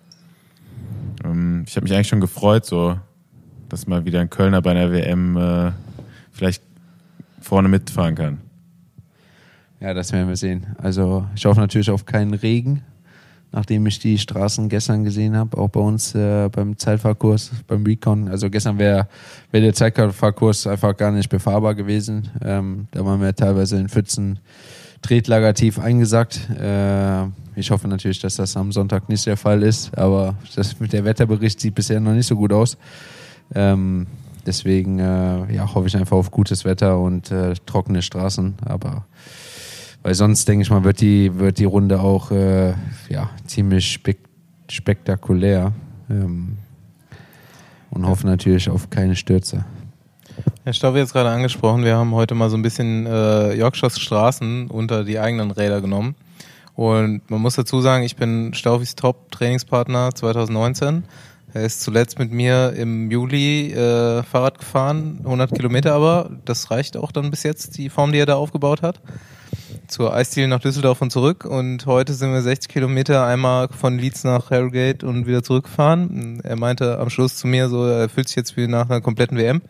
Ähm, 1.25 1.65
ich 1.67 1.75
habe 1.75 1.83
mich 1.83 1.93
eigentlich 1.93 2.07
schon 2.07 2.21
gefreut, 2.21 2.65
so, 2.65 2.97
dass 3.67 3.87
mal 3.87 4.05
wieder 4.05 4.21
ein 4.21 4.29
Kölner 4.29 4.61
bei 4.61 4.71
einer 4.71 4.89
WM 4.89 5.35
äh, 5.35 5.73
vielleicht 6.31 6.63
vorne 7.41 7.67
mitfahren 7.67 8.15
kann. 8.15 8.44
Ja, 9.85 9.93
das 9.93 10.11
werden 10.11 10.27
wir 10.27 10.35
sehen. 10.35 10.65
Also 10.79 11.27
ich 11.35 11.45
hoffe 11.45 11.59
natürlich 11.59 11.91
auf 11.91 12.07
keinen 12.07 12.33
Regen, 12.33 12.81
nachdem 13.51 13.85
ich 13.85 13.99
die 13.99 14.17
Straßen 14.17 14.67
gestern 14.67 15.03
gesehen 15.03 15.37
habe, 15.37 15.55
auch 15.59 15.69
bei 15.69 15.79
uns 15.79 16.15
äh, 16.15 16.49
beim 16.49 16.75
Zeitfahrkurs, 16.75 17.51
beim 17.67 17.83
Recon. 17.83 18.27
Also 18.27 18.49
gestern 18.49 18.79
wäre 18.79 19.07
wär 19.51 19.61
der 19.61 19.75
Zeitfahrkurs 19.75 20.65
einfach 20.65 20.97
gar 20.97 21.11
nicht 21.11 21.29
befahrbar 21.29 21.75
gewesen. 21.75 22.29
Ähm, 22.43 22.87
da 22.89 23.05
waren 23.05 23.21
wir 23.21 23.35
teilweise 23.35 23.77
in 23.77 23.87
Pfützen 23.87 24.39
Tretlager 25.03 25.53
tief 25.53 25.77
eingesackt. 25.77 26.49
Äh, 26.59 27.25
ich 27.55 27.69
hoffe 27.69 27.87
natürlich, 27.87 28.17
dass 28.17 28.37
das 28.37 28.57
am 28.57 28.71
Sonntag 28.71 29.07
nicht 29.07 29.27
der 29.27 29.37
Fall 29.37 29.61
ist, 29.61 29.95
aber 29.95 30.33
das 30.55 30.75
der 30.79 31.05
Wetterbericht 31.05 31.59
sieht 31.59 31.75
bisher 31.75 31.99
noch 31.99 32.13
nicht 32.13 32.25
so 32.25 32.35
gut 32.35 32.53
aus. 32.53 32.75
Ähm, 33.53 34.07
deswegen 34.47 34.97
äh, 34.97 35.53
ja, 35.53 35.75
hoffe 35.75 35.85
ich 35.85 35.95
einfach 35.95 36.17
auf 36.17 36.31
gutes 36.31 36.65
Wetter 36.65 36.99
und 36.99 37.29
äh, 37.29 37.53
trockene 37.67 38.01
Straßen. 38.01 38.55
Aber 38.65 39.05
weil 40.05 40.13
sonst, 40.13 40.47
denke 40.47 40.61
ich 40.61 40.69
mal, 40.69 40.83
wird 40.83 41.01
die, 41.01 41.39
wird 41.39 41.57
die 41.57 41.65
Runde 41.65 41.99
auch 41.99 42.29
äh, 42.29 42.75
ja, 43.09 43.31
ziemlich 43.47 43.91
spek 43.91 44.19
spektakulär. 44.69 45.73
Ähm, 46.11 46.57
und 47.89 48.05
hoffe 48.05 48.27
natürlich 48.27 48.69
auf 48.69 48.91
keine 48.91 49.15
Stürze. 49.15 49.65
Herr 50.63 50.73
Stauwe 50.73 50.99
jetzt 50.99 51.13
gerade 51.13 51.29
angesprochen, 51.29 51.83
wir 51.83 51.95
haben 51.95 52.13
heute 52.13 52.35
mal 52.35 52.51
so 52.51 52.57
ein 52.57 52.61
bisschen 52.61 53.07
äh, 53.07 53.55
Yorkshires 53.55 53.99
Straßen 53.99 54.67
unter 54.67 55.03
die 55.03 55.17
eigenen 55.17 55.49
Räder 55.49 55.81
genommen. 55.81 56.13
Und 56.75 57.27
man 57.31 57.41
muss 57.41 57.55
dazu 57.55 57.81
sagen, 57.81 58.03
ich 58.03 58.15
bin 58.15 58.53
Staufis 58.53 58.93
Top-Trainingspartner 58.93 60.13
2019. 60.13 61.03
Er 61.55 61.63
ist 61.63 61.81
zuletzt 61.81 62.19
mit 62.19 62.31
mir 62.31 62.73
im 62.73 63.09
Juli 63.09 63.71
äh, 63.71 64.21
Fahrrad 64.21 64.59
gefahren, 64.59 65.21
100 65.23 65.55
Kilometer 65.55 65.93
aber. 65.93 66.29
Das 66.45 66.69
reicht 66.69 66.95
auch 66.95 67.11
dann 67.11 67.31
bis 67.31 67.41
jetzt, 67.41 67.79
die 67.79 67.89
Form, 67.89 68.11
die 68.11 68.19
er 68.19 68.27
da 68.27 68.35
aufgebaut 68.35 68.83
hat. 68.83 68.99
Zur 69.87 70.13
Eisdiele 70.13 70.47
nach 70.47 70.59
Düsseldorf 70.59 71.01
und 71.01 71.11
zurück. 71.11 71.45
Und 71.45 71.85
heute 71.85 72.13
sind 72.13 72.31
wir 72.33 72.41
60 72.41 72.69
Kilometer 72.71 73.25
einmal 73.25 73.67
von 73.69 73.97
Leeds 73.99 74.23
nach 74.23 74.49
Harrogate 74.51 75.05
und 75.05 75.27
wieder 75.27 75.43
zurückgefahren. 75.43 76.39
Er 76.43 76.55
meinte 76.55 76.97
am 76.99 77.09
Schluss 77.09 77.35
zu 77.37 77.47
mir 77.47 77.69
so, 77.69 77.85
er 77.85 78.09
fühlt 78.09 78.27
sich 78.27 78.35
jetzt 78.35 78.57
wie 78.57 78.67
nach 78.67 78.89
einer 78.89 79.01
kompletten 79.01 79.37
WM. 79.37 79.61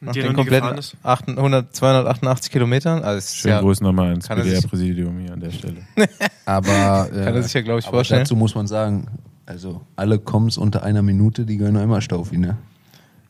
nach 0.00 0.12
Die 0.12 0.20
den 0.20 0.26
noch 0.28 0.30
nie 0.32 0.36
kompletten 0.36 0.76
gefahren 0.76 0.78
ist? 0.78 0.96
800, 1.02 1.74
288 1.76 2.50
Kilometern. 2.52 3.02
Also 3.02 3.34
Schönen 3.34 3.54
ja, 3.54 3.60
Gruß 3.60 3.80
nochmal 3.82 4.08
ans 4.10 4.26
sich- 4.26 4.34
BDR-Präsidium 4.36 5.18
hier 5.18 5.32
an 5.32 5.40
der 5.40 5.50
Stelle. 5.50 5.76
Aber, 6.46 7.08
äh, 7.12 7.24
Kann 7.24 7.34
er 7.34 7.42
sich 7.42 7.52
ja, 7.54 7.60
glaub 7.62 7.78
ich, 7.78 7.86
vorstellen. 7.86 8.20
Dazu 8.22 8.36
muss 8.36 8.54
man 8.54 8.66
sagen, 8.66 9.06
also 9.46 9.82
alle 9.96 10.18
Coms 10.18 10.56
unter 10.56 10.82
einer 10.82 11.02
Minute, 11.02 11.44
die 11.44 11.56
gehören 11.58 11.76
einmal 11.76 12.00
Staufi, 12.00 12.38
ne? 12.38 12.56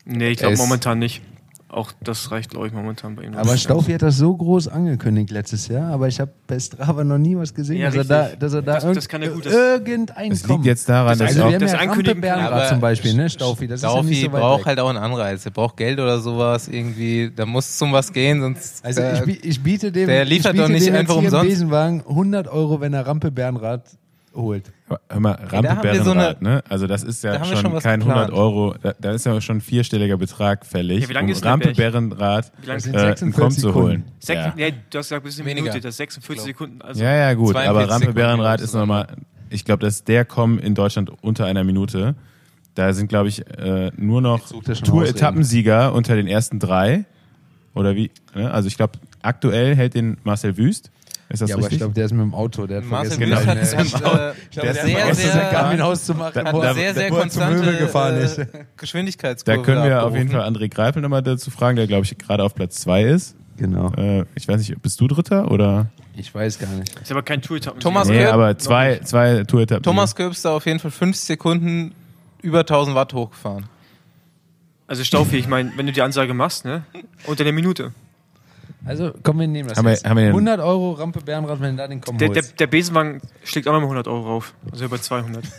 Nee, 0.05 0.31
ich 0.31 0.39
glaube 0.39 0.57
momentan 0.57 0.99
nicht. 0.99 1.23
Auch 1.73 1.91
das 2.03 2.31
reicht, 2.31 2.51
glaube 2.51 2.67
ich, 2.67 2.75
momentan 2.75 3.17
bei 3.17 3.23
ihm. 3.23 3.35
Aber 3.35 3.57
Staufi 3.57 3.93
hat 3.93 4.03
das 4.03 4.19
so 4.19 4.37
groß 4.37 4.69
angekündigt 4.69 5.31
letztes 5.31 5.69
Jahr, 5.69 5.91
aber 5.91 6.07
ich 6.07 6.21
habe 6.21 6.31
bei 6.47 6.61
Strava 6.61 7.03
noch 7.03 7.17
nie 7.17 7.35
was 7.35 7.55
gesehen, 7.55 7.79
Ja, 7.81 7.87
dass, 7.91 7.97
er 8.11 8.29
da, 8.31 8.37
dass 8.39 8.53
er 8.53 8.61
da 8.61 8.75
Das- 8.75 8.85
irgend- 8.85 8.97
das 8.99 9.09
kann 9.09 9.23
er 9.23 9.31
gut, 9.31 9.47
das- 9.47 9.55
irgendein 9.55 10.33
Kom- 10.35 10.49
liegt 10.53 10.65
jetzt 10.67 10.87
daran, 10.87 11.09
Das 11.09 11.19
dass 11.19 11.29
Also 11.29 11.41
auch 11.45 11.47
wir 11.49 11.55
haben 11.55 11.61
das 11.63 11.73
ja 11.73 11.79
Rampe. 11.79 12.15
Bernrad 12.15 12.69
zum 12.69 12.81
Beispiel, 12.81 13.15
ne, 13.15 13.31
Staufi, 13.31 13.67
das 13.69 13.77
ist 13.81 13.85
ja 13.85 13.89
Staufi 13.89 14.09
nicht 14.11 14.21
so 14.21 14.33
weit 14.33 14.41
braucht 14.43 14.59
weg. 14.61 14.67
halt 14.67 14.81
auch 14.81 14.89
einen 14.91 14.99
Anreiz. 14.99 15.47
Er 15.47 15.51
braucht 15.53 15.79
Geld 15.79 15.99
oder 15.99 16.19
sowas 16.21 16.69
irgendwie. 16.69 17.33
Da 17.35 17.47
muss 17.47 17.79
zum 17.79 17.91
was 17.91 18.13
gehen, 18.13 18.43
sonst. 18.43 18.85
Also 18.85 19.01
äh, 19.01 19.15
ich, 19.15 19.21
bi- 19.25 19.41
ich 19.43 19.63
biete 19.63 19.91
dem, 19.91 20.09
der 20.09 20.27
liefert 20.27 20.53
ich 20.55 20.61
biete 20.61 20.63
doch 20.65 20.69
nicht 20.75 20.87
dem 20.87 20.95
einfach 20.95 21.17
umsonst. 21.17 21.49
Besenwagen 21.49 22.05
100 22.07 22.49
Euro, 22.49 22.83
wenn 22.83 22.93
er 22.93 23.07
Rampe 23.07 23.31
Bernrad 23.31 23.85
holt. 24.35 24.73
Hör 25.09 25.21
mal, 25.21 25.35
da 25.35 25.57
haben 25.59 25.67
Rampe 25.67 25.83
wir 25.93 26.03
so 26.05 26.15
ne? 26.15 26.63
Also 26.69 26.87
das 26.87 27.03
ist 27.03 27.23
da 27.25 27.35
ja 27.35 27.41
wir 27.41 27.47
schon, 27.47 27.57
schon 27.73 27.79
kein 27.81 28.01
geplant. 28.01 28.31
100 28.31 28.33
Euro, 28.33 28.75
da, 28.83 28.95
da 29.01 29.13
ist 29.13 29.27
ja 29.27 29.41
schon 29.41 29.59
ein 29.59 29.61
vierstelliger 29.61 30.17
Betrag 30.17 30.67
fällig, 30.67 31.03
Ja, 31.03 31.09
wie 31.09 31.13
lang 31.13 31.25
um 31.25 31.31
ist 31.31 31.45
denn 31.45 31.59
der 31.61 31.69
Rampe? 31.69 31.73
Bärenrad 31.75 32.53
lange 32.65 32.79
äh, 32.79 32.81
46 32.83 33.35
Kommt 33.41 33.53
zu 33.55 33.61
Sekunden. 33.61 33.87
holen. 33.89 34.05
Sech, 34.19 34.37
Ja. 34.37 34.55
ja. 34.57 34.71
du 34.71 34.99
hast 34.99 35.09
gesagt, 35.09 35.25
bis 35.25 35.39
eine 35.39 35.49
Weniger. 35.49 35.65
Minute, 35.65 35.81
das 35.81 35.95
ist 35.95 35.97
46 35.99 36.45
Sekunden. 36.45 36.83
Also 36.83 37.03
ja, 37.03 37.15
ja, 37.15 37.35
gut, 37.35 37.53
42 37.53 37.69
aber 37.71 37.91
Rampe 37.91 38.13
Bärenrad 38.15 38.61
ist 38.61 38.75
nochmal, 38.75 39.09
ich 39.51 39.65
glaube, 39.65 39.85
das 39.85 39.95
ist 39.97 40.09
der 40.09 40.25
Com 40.25 40.59
in 40.59 40.75
Deutschland 40.75 41.11
unter 41.23 41.47
einer 41.47 41.65
Minute. 41.65 42.15
Da 42.75 42.93
sind, 42.95 43.09
glaube 43.09 43.29
ich, 43.29 43.47
äh, 43.59 43.91
nur 43.97 44.23
noch 44.23 44.51
er 44.67 44.75
Tour-Etappensieger 44.75 45.93
unter 45.93 46.17
den 46.17 46.27
ersten 46.27 46.59
drei. 46.59 47.05
Oder 47.75 47.95
wie? 47.97 48.11
Ne? 48.35 48.51
Also 48.51 48.69
ich 48.69 48.77
glaube, 48.77 48.99
aktuell 49.23 49.75
hält 49.77 49.95
den 49.95 50.17
Marcel 50.25 50.57
Wüst. 50.57 50.91
Ist 51.33 51.43
das 51.43 51.51
ja, 51.51 51.57
aber 51.57 51.61
ich 51.61 51.67
richtig? 51.67 51.79
glaube, 51.79 51.95
der 51.95 52.05
ist 52.05 52.13
mit 52.13 52.21
dem 52.21 52.35
Auto. 52.35 52.67
Der 52.67 52.79
hat 52.79 52.85
Marcel 52.85 53.17
vergessen, 53.17 53.49
es 53.59 53.73
im, 53.73 53.79
äh, 53.81 53.83
Ich 53.85 53.93
glaube, 53.95 54.17
der 54.19 54.29
hat 54.29 54.75
sehr, 54.75 54.75
vergessen, 54.75 55.15
sehr- 55.23 55.33
sein 55.33 55.53
Garmin 55.53 55.81
auszumachen. 55.81 56.45
Da- 56.45 56.53
hat 56.53 56.63
da- 56.63 56.75
sehr, 56.75 56.95
sehr 56.95 57.11
wo 57.11 57.17
er 57.17 57.29
zum 57.29 57.43
Möbel 57.45 57.57
konstante 57.59 57.79
gefahren 57.85 58.17
äh, 58.17 58.25
ist. 58.25 58.39
Da 58.39 58.45
Geschwindigkeitskurve. 58.77 59.63
können 59.63 59.85
wir 59.85 60.05
auf 60.05 60.15
jeden 60.15 60.31
Fall 60.31 60.43
André 60.43 60.69
Greipel 60.69 61.01
nochmal 61.03 61.23
dazu 61.23 61.51
fragen, 61.51 61.77
der, 61.77 61.87
glaube 61.87 62.05
ich, 62.05 62.17
gerade 62.19 62.43
auf 62.45 62.55
Platz 62.55 62.77
zwei 62.81 63.05
ist. 63.05 63.35
Genau. 63.57 63.93
Äh, 63.97 64.25
ich 64.35 64.47
weiß 64.49 64.59
nicht, 64.59 64.81
bist 64.83 65.01
du 65.01 65.07
Dritter 65.09 65.51
oder? 65.51 65.87
Ich 66.17 66.35
weiß 66.35 66.59
gar 66.59 66.69
nicht. 66.71 67.01
ist 67.01 67.11
aber 67.11 67.23
kein 67.23 67.41
Tour-Etappen. 67.41 67.81
Thomas 67.81 68.09
Nee, 68.09 68.25
aber 68.27 68.59
zwei, 68.59 68.99
zwei 69.05 69.45
Tour-Etappen. 69.45 69.83
Thomas 69.83 70.15
Köbster 70.15 70.51
auf 70.51 70.67
jeden 70.67 70.79
Fall 70.79 70.91
50 70.91 71.25
Sekunden 71.27 71.95
über 72.43 72.61
1000 72.61 72.95
Watt 72.97 73.15
hochgefahren. 73.15 73.67
Also 74.87 75.05
Staufi, 75.05 75.37
ich 75.39 75.49
meine, 75.49 75.73
wenn 75.77 75.87
du 75.87 75.93
die 75.93 76.03
Ansage 76.03 76.35
machst, 76.35 76.65
ne? 76.67 76.83
Unter 77.27 77.45
der 77.45 77.53
Minute. 77.55 77.93
Also, 78.85 79.13
komm, 79.23 79.39
wir 79.39 79.47
nehmen 79.47 79.69
das 79.69 79.79
Haben 79.79 79.85
wir- 79.87 79.93
jetzt. 79.93 80.05
haben 80.05 80.17
wir 80.17 80.25
den- 80.25 80.33
100 80.33 80.61
Euro 80.61 80.93
Rampe 80.93 81.21
Bernrad, 81.21 81.61
wenn 81.61 81.77
du 81.77 81.83
da 81.83 81.89
den 81.89 82.01
Kommen 82.01 82.19
Der, 82.19 82.31
der, 82.31 82.43
der 82.43 82.67
Besenwagen 82.67 83.21
schlägt 83.45 83.69
auch 83.69 83.73
nochmal 83.73 83.89
100 83.89 84.09
Euro 84.09 84.23
rauf. 84.27 84.55
Also 84.71 84.85
über 84.85 85.01
200. 85.01 85.45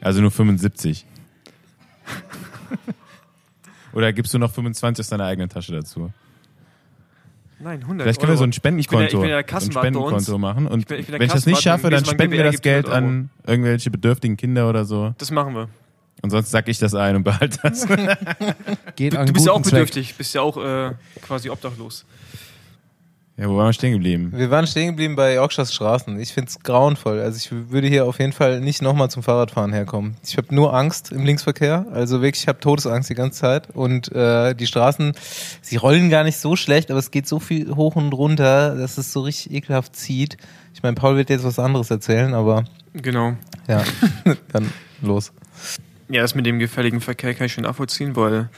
Also 0.00 0.20
nur 0.20 0.30
75. 0.32 1.06
Oder 3.92 4.12
gibst 4.12 4.32
du 4.34 4.38
noch 4.38 4.50
25 4.50 5.04
aus 5.04 5.08
deiner 5.10 5.24
eigenen 5.26 5.48
Tasche 5.48 5.72
dazu? 5.72 6.10
Nein, 7.60 7.80
100 7.82 8.04
Vielleicht 8.04 8.20
können 8.20 8.32
wir 8.32 8.36
so 8.36 8.42
ein 8.44 8.48
Euro. 8.48 8.52
Spendenkonto, 8.52 9.04
Ich 9.04 9.10
bin 9.20 9.28
ja- 9.30 9.40
ich 9.40 9.46
bin 9.46 9.60
so 9.60 9.66
ein. 9.66 9.72
Spendenkonto 9.72 10.38
machen. 10.38 10.66
Und 10.66 10.80
Ich 10.80 10.86
bin- 10.86 10.98
ich 10.98 11.06
bin 11.06 11.12
der 11.12 11.20
wenn 11.20 11.26
ich 11.26 11.32
das 11.32 11.46
nicht 11.46 11.62
schaffe, 11.62 11.90
dann 11.90 12.04
spenden 12.04 12.32
wir 12.32 12.42
das 12.42 12.60
Geld 12.62 12.86
100 12.88 12.96
an 13.04 13.30
irgendwelche 13.46 13.90
bedürftigen 13.90 14.36
Kinder 14.36 14.68
oder 14.68 14.84
so. 14.84 15.14
Das 15.18 15.30
machen 15.30 15.54
wir. 15.54 15.68
Und 16.20 16.30
sonst 16.30 16.50
sack 16.50 16.68
ich 16.68 16.78
das 16.78 16.94
ein 16.94 17.16
und 17.16 17.24
behalte 17.24 17.58
das. 17.62 17.86
Geht 18.96 19.14
Du, 19.14 19.18
an 19.18 19.26
du 19.26 19.32
bist 19.32 19.46
ja 19.46 19.52
auch 19.52 19.56
guten 19.56 19.68
Zweck. 19.70 19.80
bedürftig, 19.86 20.14
bist 20.16 20.34
ja 20.34 20.42
auch 20.42 20.56
äh, 20.56 20.92
quasi 21.20 21.50
obdachlos. 21.50 22.04
ja, 23.36 23.48
wo 23.48 23.56
waren 23.56 23.66
wir 23.68 23.72
stehen 23.72 23.92
geblieben? 23.94 24.30
Wir 24.32 24.48
waren 24.48 24.68
stehen 24.68 24.88
geblieben 24.88 25.16
bei 25.16 25.34
Yorkshires 25.34 25.74
Straßen. 25.74 26.20
Ich 26.20 26.32
finde 26.32 26.48
es 26.50 26.60
grauenvoll. 26.60 27.18
Also 27.20 27.38
ich 27.38 27.70
würde 27.72 27.88
hier 27.88 28.04
auf 28.06 28.20
jeden 28.20 28.30
Fall 28.32 28.60
nicht 28.60 28.82
nochmal 28.82 29.10
zum 29.10 29.24
Fahrradfahren 29.24 29.72
herkommen. 29.72 30.16
Ich 30.24 30.36
habe 30.36 30.54
nur 30.54 30.72
Angst 30.74 31.10
im 31.10 31.24
Linksverkehr. 31.24 31.86
Also 31.92 32.22
wirklich, 32.22 32.42
ich 32.44 32.48
habe 32.48 32.60
Todesangst 32.60 33.10
die 33.10 33.14
ganze 33.16 33.40
Zeit. 33.40 33.70
Und 33.74 34.12
äh, 34.12 34.54
die 34.54 34.68
Straßen, 34.68 35.14
sie 35.60 35.76
rollen 35.76 36.08
gar 36.08 36.22
nicht 36.22 36.36
so 36.38 36.54
schlecht, 36.54 36.92
aber 36.92 37.00
es 37.00 37.10
geht 37.10 37.26
so 37.26 37.40
viel 37.40 37.74
hoch 37.74 37.96
und 37.96 38.12
runter, 38.12 38.76
dass 38.76 38.96
es 38.96 39.12
so 39.12 39.22
richtig 39.22 39.52
ekelhaft 39.54 39.96
zieht. 39.96 40.36
Ich 40.72 40.84
meine, 40.84 40.94
Paul 40.94 41.16
wird 41.16 41.30
jetzt 41.30 41.42
was 41.42 41.58
anderes 41.58 41.90
erzählen, 41.90 42.32
aber 42.32 42.62
Genau. 42.94 43.32
ja, 43.66 43.82
dann 44.52 44.72
los. 45.00 45.32
Ja, 46.12 46.20
das 46.20 46.34
mit 46.34 46.44
dem 46.44 46.58
gefährlichen 46.58 47.00
Verkehr 47.00 47.32
kann 47.34 47.46
ich 47.46 47.54
schon 47.54 47.64
nachvollziehen, 47.64 48.14
weil 48.16 48.50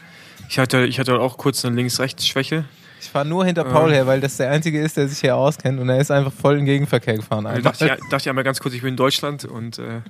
ich 0.49 0.59
hatte, 0.59 0.87
ich 0.87 0.99
hatte 0.99 1.21
auch 1.21 1.39
kurz 1.39 1.65
eine 1.65 1.77
Links-Rechts-Schwäche. 1.77 2.65
Ich 3.01 3.09
fahre 3.11 3.25
nur 3.25 3.45
hinter 3.45 3.63
Paul 3.63 3.91
Ähm. 3.91 3.95
her, 3.95 4.07
weil 4.09 4.21
das 4.21 4.39
der 4.39 4.51
Einzige 4.51 4.81
ist, 4.81 4.97
der 4.97 5.07
sich 5.07 5.21
hier 5.21 5.37
auskennt 5.37 5.79
und 5.79 5.89
er 5.89 5.99
ist 5.99 6.11
einfach 6.11 6.33
voll 6.33 6.59
im 6.59 6.65
Gegenverkehr 6.65 7.15
gefahren. 7.15 7.45
Da 7.45 7.51
Einfach. 7.51 7.71
dachte 7.71 7.85
ich, 7.87 8.09
dachte 8.09 8.23
ich 8.23 8.29
einmal 8.29 8.43
ganz 8.43 8.59
kurz, 8.59 8.75
ich 8.75 8.81
bin 8.81 8.91
in 8.91 8.97
Deutschland 8.97 9.45
und 9.45 9.79
äh, 9.79 10.01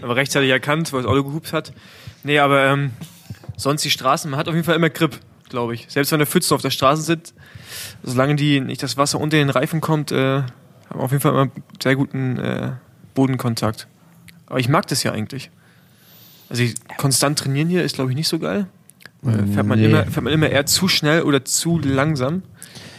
aber 0.00 0.14
rechtzeitig 0.14 0.48
erkannt, 0.50 0.92
weil 0.92 1.02
das 1.02 1.10
Auto 1.10 1.24
gehupt 1.24 1.52
hat. 1.52 1.72
Nee, 2.22 2.38
aber 2.38 2.66
ähm, 2.66 2.92
sonst 3.56 3.84
die 3.84 3.90
Straßen, 3.90 4.30
man 4.30 4.38
hat 4.38 4.46
auf 4.46 4.54
jeden 4.54 4.64
Fall 4.64 4.76
immer 4.76 4.90
Grip, 4.90 5.18
glaube 5.48 5.74
ich. 5.74 5.86
Selbst 5.88 6.12
wenn 6.12 6.18
der 6.20 6.28
Pfützen 6.28 6.54
auf 6.54 6.62
der 6.62 6.70
Straße 6.70 7.02
sind, 7.02 7.34
solange 8.04 8.36
die 8.36 8.60
nicht 8.60 8.80
das 8.82 8.96
Wasser 8.96 9.20
unter 9.20 9.38
den 9.38 9.50
Reifen 9.50 9.80
kommt, 9.80 10.12
äh, 10.12 10.16
haben 10.16 10.44
wir 10.92 11.00
auf 11.00 11.10
jeden 11.10 11.20
Fall 11.20 11.32
immer 11.32 11.50
sehr 11.82 11.96
guten 11.96 12.38
äh, 12.38 12.72
Bodenkontakt. 13.14 13.88
Aber 14.46 14.60
ich 14.60 14.68
mag 14.68 14.86
das 14.86 15.02
ja 15.02 15.10
eigentlich. 15.10 15.50
Also 16.50 16.64
konstant 16.98 17.38
trainieren 17.38 17.68
hier 17.68 17.82
ist, 17.84 17.94
glaube 17.96 18.10
ich, 18.10 18.16
nicht 18.16 18.28
so 18.28 18.38
geil. 18.38 18.66
Weil 19.22 19.46
fährt, 19.46 19.66
man 19.66 19.78
Nee. 19.78 19.86
immer, 19.86 20.04
fährt 20.04 20.22
man 20.22 20.32
immer 20.32 20.48
eher 20.50 20.66
zu 20.66 20.86
schnell 20.86 21.22
oder 21.22 21.44
zu 21.44 21.78
langsam, 21.78 22.42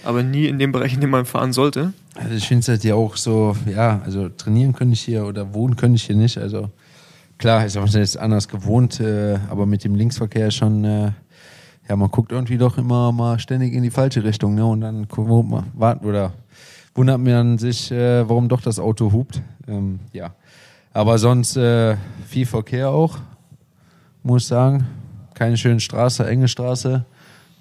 aber 0.03 0.23
nie 0.23 0.47
in 0.47 0.57
dem 0.57 0.71
Bereich, 0.71 0.93
in 0.95 1.01
dem 1.01 1.11
man 1.11 1.25
fahren 1.25 1.53
sollte. 1.53 1.93
Also 2.15 2.33
ich 2.33 2.47
finde 2.47 2.61
es 2.61 2.67
halt 2.67 2.83
ja 2.83 2.95
auch 2.95 3.15
so, 3.15 3.55
ja, 3.67 4.01
also 4.05 4.29
trainieren 4.29 4.73
könnte 4.73 4.93
ich 4.93 5.01
hier 5.01 5.25
oder 5.25 5.53
wohnen 5.53 5.75
könnte 5.75 5.97
ich 5.97 6.03
hier 6.05 6.15
nicht. 6.15 6.37
Also 6.39 6.69
klar, 7.37 7.63
ist 7.65 7.77
auch 7.77 7.87
jetzt 7.87 8.17
anders 8.17 8.47
gewohnt, 8.47 8.99
äh, 8.99 9.37
aber 9.49 9.65
mit 9.67 9.83
dem 9.83 9.93
Linksverkehr 9.93 10.49
schon, 10.49 10.83
äh, 10.83 11.11
ja, 11.87 11.95
man 11.95 12.09
guckt 12.09 12.31
irgendwie 12.31 12.57
doch 12.57 12.79
immer 12.79 13.11
mal 13.11 13.37
ständig 13.37 13.73
in 13.73 13.83
die 13.83 13.91
falsche 13.91 14.23
Richtung, 14.23 14.55
ne? 14.55 14.65
Und 14.65 14.81
dann 14.81 15.07
gucken 15.07 15.51
wir 15.51 15.63
warten 15.75 16.05
oder 16.07 16.33
wundert 16.95 17.19
man 17.19 17.59
sich, 17.59 17.91
äh, 17.91 18.27
warum 18.27 18.49
doch 18.49 18.61
das 18.61 18.79
Auto 18.79 19.11
hupt. 19.11 19.41
Ähm, 19.67 19.99
ja. 20.11 20.33
Aber 20.93 21.19
sonst 21.19 21.57
äh, 21.57 21.97
viel 22.25 22.45
Verkehr 22.47 22.89
auch, 22.89 23.19
muss 24.25 24.43
ich 24.43 24.47
sagen. 24.47 24.87
Keine 25.33 25.57
schöne 25.57 25.79
Straße, 25.79 26.27
enge 26.27 26.47
Straße. 26.47 27.05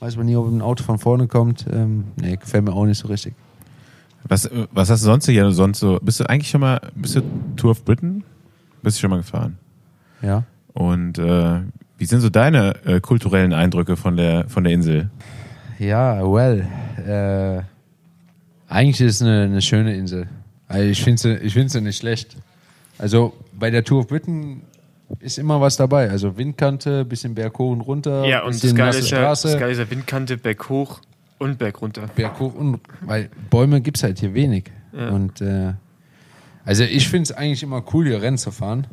Weiß 0.00 0.16
man 0.16 0.27
nie, 0.27 0.37
ob 0.37 0.46
ein 0.48 0.62
Auto 0.62 0.83
von 0.83 0.98
vorne 0.98 1.29
kommt. 1.29 1.66
Ähm, 1.72 2.05
nee, 2.16 2.37
gefällt 2.37 2.64
mir 2.64 2.72
auch 2.72 2.87
nicht 2.87 2.98
so 2.98 3.09
richtig. 3.09 3.35
Was, 4.24 4.46
äh, 4.46 4.66
was 4.72 4.90
hast 4.90 5.03
du 5.03 5.07
sonst 5.07 5.27
hier 5.27 5.50
sonst 5.53 5.81
so? 5.81 5.98
Bist 6.03 6.20
du 6.20 6.29
eigentlich 6.29 6.50
schon 6.50 6.61
mal, 6.61 6.81
bist 6.94 7.16
du 7.16 7.22
Tour 7.57 7.72
of 7.72 7.85
Britain? 7.85 8.24
Bist 8.83 8.96
du 8.96 9.00
schon 9.03 9.11
mal 9.11 9.18
gefahren? 9.18 9.59
Ja. 10.22 10.44
Und 10.72 11.18
äh, 11.18 11.61
wie 11.98 12.05
sind 12.07 12.20
so 12.20 12.31
deine 12.31 12.74
äh, 12.85 13.00
kulturellen 13.00 13.53
Eindrücke 13.53 13.96
von 13.96 14.16
der, 14.16 14.48
von 14.48 14.64
der 14.64 14.72
Insel? 14.72 15.11
Ja, 15.79 16.20
well. 16.20 16.66
Äh, 17.07 17.62
eigentlich 18.72 19.00
ist 19.00 19.16
es 19.16 19.22
eine, 19.22 19.42
eine 19.42 19.62
schöne 19.62 19.94
Insel. 19.94 20.29
Also 20.68 20.88
ich 20.88 21.03
finde 21.03 21.20
sie, 21.20 21.35
ich 21.37 21.55
nicht 21.55 21.98
schlecht. 21.98 22.37
Also 22.98 23.35
bei 23.59 23.70
der 23.70 23.85
Tour 23.85 24.00
of 24.00 24.09
Britain 24.09 24.62
ist 25.21 25.38
immer 25.38 25.61
was 25.61 25.77
dabei. 25.77 26.11
Also 26.11 26.37
Windkante, 26.37 27.05
bisschen 27.05 27.35
Berg 27.35 27.59
hoch 27.59 27.73
und 27.73 27.81
runter, 27.83 28.25
Ja, 28.27 28.45
und 28.45 28.62
das 28.62 28.75
Geile, 28.75 28.99
ist 28.99 29.11
ja, 29.11 29.19
Straße. 29.19 29.49
das 29.49 29.59
Geile 29.61 29.73
ist 29.73 29.79
ja 29.79 29.90
Windkante, 29.90 30.37
Berg 30.37 30.69
hoch 30.69 31.01
und 31.38 31.59
Berg 31.59 31.81
runter. 31.81 32.09
Berg 32.14 32.38
hoch 32.40 32.55
und 32.55 32.81
weil 33.03 33.29
Bäume 33.51 33.81
gibt 33.81 33.97
es 33.99 34.03
halt 34.03 34.19
hier 34.19 34.35
wenig. 34.35 34.71
Ja. 34.93 35.11
Und 35.11 35.40
äh, 35.40 35.73
also 36.64 36.85
ich 36.85 37.09
finde 37.09 37.25
es 37.25 37.33
eigentlich 37.33 37.62
immer 37.62 37.83
cool, 37.93 38.07
hier 38.07 38.23
Rennen 38.23 38.38
zu 38.38 38.51
fahren. 38.51 38.87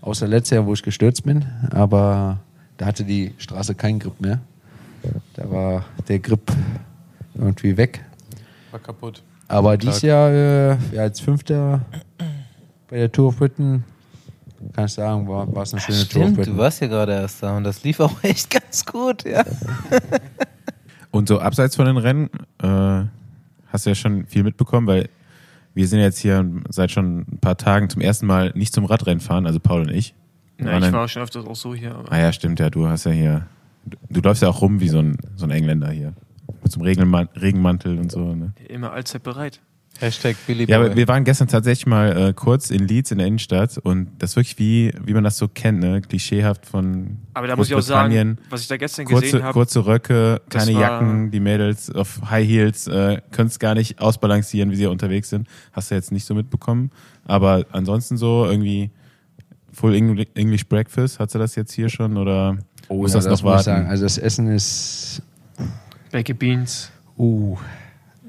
Außer 0.00 0.26
letztes 0.26 0.56
Jahr, 0.56 0.66
wo 0.66 0.72
ich 0.72 0.82
gestürzt 0.82 1.24
bin. 1.24 1.44
Aber 1.70 2.38
da 2.78 2.86
hatte 2.86 3.04
die 3.04 3.34
Straße 3.36 3.74
keinen 3.74 3.98
Grip 3.98 4.18
mehr. 4.20 4.40
Da 5.34 5.50
war 5.50 5.84
der 6.08 6.18
Grip 6.18 6.50
irgendwie 7.34 7.76
weg. 7.76 8.02
War 8.70 8.80
kaputt. 8.80 9.22
Aber 9.48 9.76
dieses 9.76 10.02
Jahr, 10.02 10.30
äh, 10.30 10.76
ja, 10.92 11.02
als 11.02 11.20
Fünfter 11.20 11.80
bei 12.88 12.96
der 12.98 13.10
Tour 13.12 13.28
of 13.28 13.38
Britain, 13.38 13.84
kann 14.72 14.86
ich 14.86 14.92
sagen, 14.92 15.28
war, 15.28 15.52
war 15.54 15.62
es 15.62 15.72
eine 15.72 15.80
schöne 15.80 15.98
Tour 15.98 16.22
of 16.22 16.28
Stimmt, 16.28 16.36
Britain. 16.36 16.54
du 16.54 16.58
warst 16.58 16.80
ja 16.80 16.86
gerade 16.86 17.12
erst 17.12 17.42
da 17.42 17.56
und 17.56 17.64
das 17.64 17.82
lief 17.82 18.00
auch 18.00 18.12
echt 18.22 18.50
ganz 18.50 18.84
gut, 18.84 19.24
ja. 19.24 19.44
Und 21.12 21.26
so 21.26 21.40
abseits 21.40 21.74
von 21.74 21.86
den 21.86 21.96
Rennen 21.96 22.30
äh, 22.62 23.04
hast 23.66 23.84
du 23.84 23.90
ja 23.90 23.94
schon 23.94 24.26
viel 24.26 24.44
mitbekommen, 24.44 24.86
weil 24.86 25.08
wir 25.74 25.88
sind 25.88 25.98
jetzt 25.98 26.18
hier 26.18 26.48
seit 26.68 26.92
schon 26.92 27.20
ein 27.20 27.38
paar 27.40 27.56
Tagen 27.56 27.88
zum 27.88 28.00
ersten 28.00 28.26
Mal 28.26 28.52
nicht 28.54 28.72
zum 28.72 28.84
Radrennen 28.84 29.20
fahren, 29.20 29.46
also 29.46 29.58
Paul 29.58 29.82
und 29.82 29.90
ich. 29.90 30.14
Ja, 30.60 30.78
ich 30.78 30.92
war 30.92 31.08
schon 31.08 31.22
öfters 31.22 31.46
auch 31.46 31.56
so 31.56 31.74
hier. 31.74 31.94
Aber 31.94 32.12
Ah 32.12 32.18
ja, 32.20 32.32
stimmt, 32.32 32.60
ja, 32.60 32.70
du 32.70 32.86
hast 32.86 33.04
ja 33.04 33.10
hier, 33.12 33.46
du, 33.86 33.96
du 34.08 34.20
läufst 34.20 34.42
ja 34.42 34.48
auch 34.48 34.60
rum 34.62 34.80
wie 34.80 34.88
so 34.88 34.98
ein, 34.98 35.16
so 35.36 35.46
ein 35.46 35.50
Engländer 35.50 35.90
hier. 35.90 36.12
Mit 36.62 36.70
so 36.70 36.78
einem 36.78 36.86
Regenman 36.86 37.28
Regenmantel 37.40 37.98
und 37.98 38.12
so. 38.12 38.34
Ne? 38.34 38.52
immer 38.68 38.92
allzeit 38.92 39.22
bereit. 39.22 39.60
Hashtag 39.98 40.36
Billy 40.46 40.64
Ja, 40.66 40.78
Boy. 40.78 40.86
aber 40.86 40.96
wir 40.96 41.08
waren 41.08 41.24
gestern 41.24 41.48
tatsächlich 41.48 41.86
mal 41.86 42.28
äh, 42.28 42.32
kurz 42.32 42.70
in 42.70 42.86
Leeds 42.86 43.10
in 43.10 43.18
der 43.18 43.26
Innenstadt 43.26 43.76
und 43.76 44.08
das 44.18 44.30
ist 44.30 44.36
wirklich 44.36 44.58
wie, 44.58 44.92
wie 45.04 45.12
man 45.12 45.24
das 45.24 45.36
so 45.36 45.46
kennt, 45.46 45.80
ne? 45.80 46.00
Klischeehaft 46.00 46.64
von 46.64 47.18
Aber 47.34 47.46
da 47.46 47.54
muss 47.56 47.68
ich 47.68 47.74
auch 47.74 47.82
sagen, 47.82 48.38
was 48.48 48.62
ich 48.62 48.68
da 48.68 48.78
gestern 48.78 49.04
Kurze, 49.04 49.22
gesehen 49.26 49.42
habe, 49.42 49.52
kurze 49.52 49.84
Röcke, 49.84 50.40
Das 50.48 50.64
keine 50.64 50.74
war- 50.76 50.80
Jacken, 50.82 51.30
die 51.30 51.40
Mädels 51.40 51.90
auf 51.90 52.20
High 52.30 52.48
Heels 52.48 52.86
äh, 52.86 53.20
können 53.30 53.48
es 53.48 53.58
gar 53.58 53.74
nicht 53.74 54.00
ausbalancieren, 54.00 54.70
wie 54.70 54.76
sie 54.76 54.86
unterwegs 54.86 55.28
sind. 55.28 55.46
Hast 55.72 55.90
du 55.90 55.96
jetzt 55.96 56.12
nicht 56.12 56.24
so 56.24 56.34
mitbekommen. 56.34 56.90
Aber 57.26 57.66
ansonsten 57.72 58.16
so 58.16 58.46
irgendwie 58.46 58.90
Full 59.72 59.92
Engl- 59.94 60.26
English 60.34 60.66
Breakfast, 60.66 61.18
hat 61.20 61.30
sie 61.30 61.38
das 61.38 61.56
jetzt 61.56 61.72
hier 61.72 61.90
schon 61.90 62.16
oder 62.16 62.56
muss 62.88 63.12
das 63.12 63.24
noch 63.26 63.32
muss 63.32 63.38
ich 63.40 63.44
warten? 63.44 63.64
sagen. 63.64 63.86
Also 63.88 64.04
das 64.04 64.16
Essen 64.16 64.46
ist 64.48 65.22
Baked 66.10 66.38
Beans. 66.38 66.90
Uh, 67.18 67.56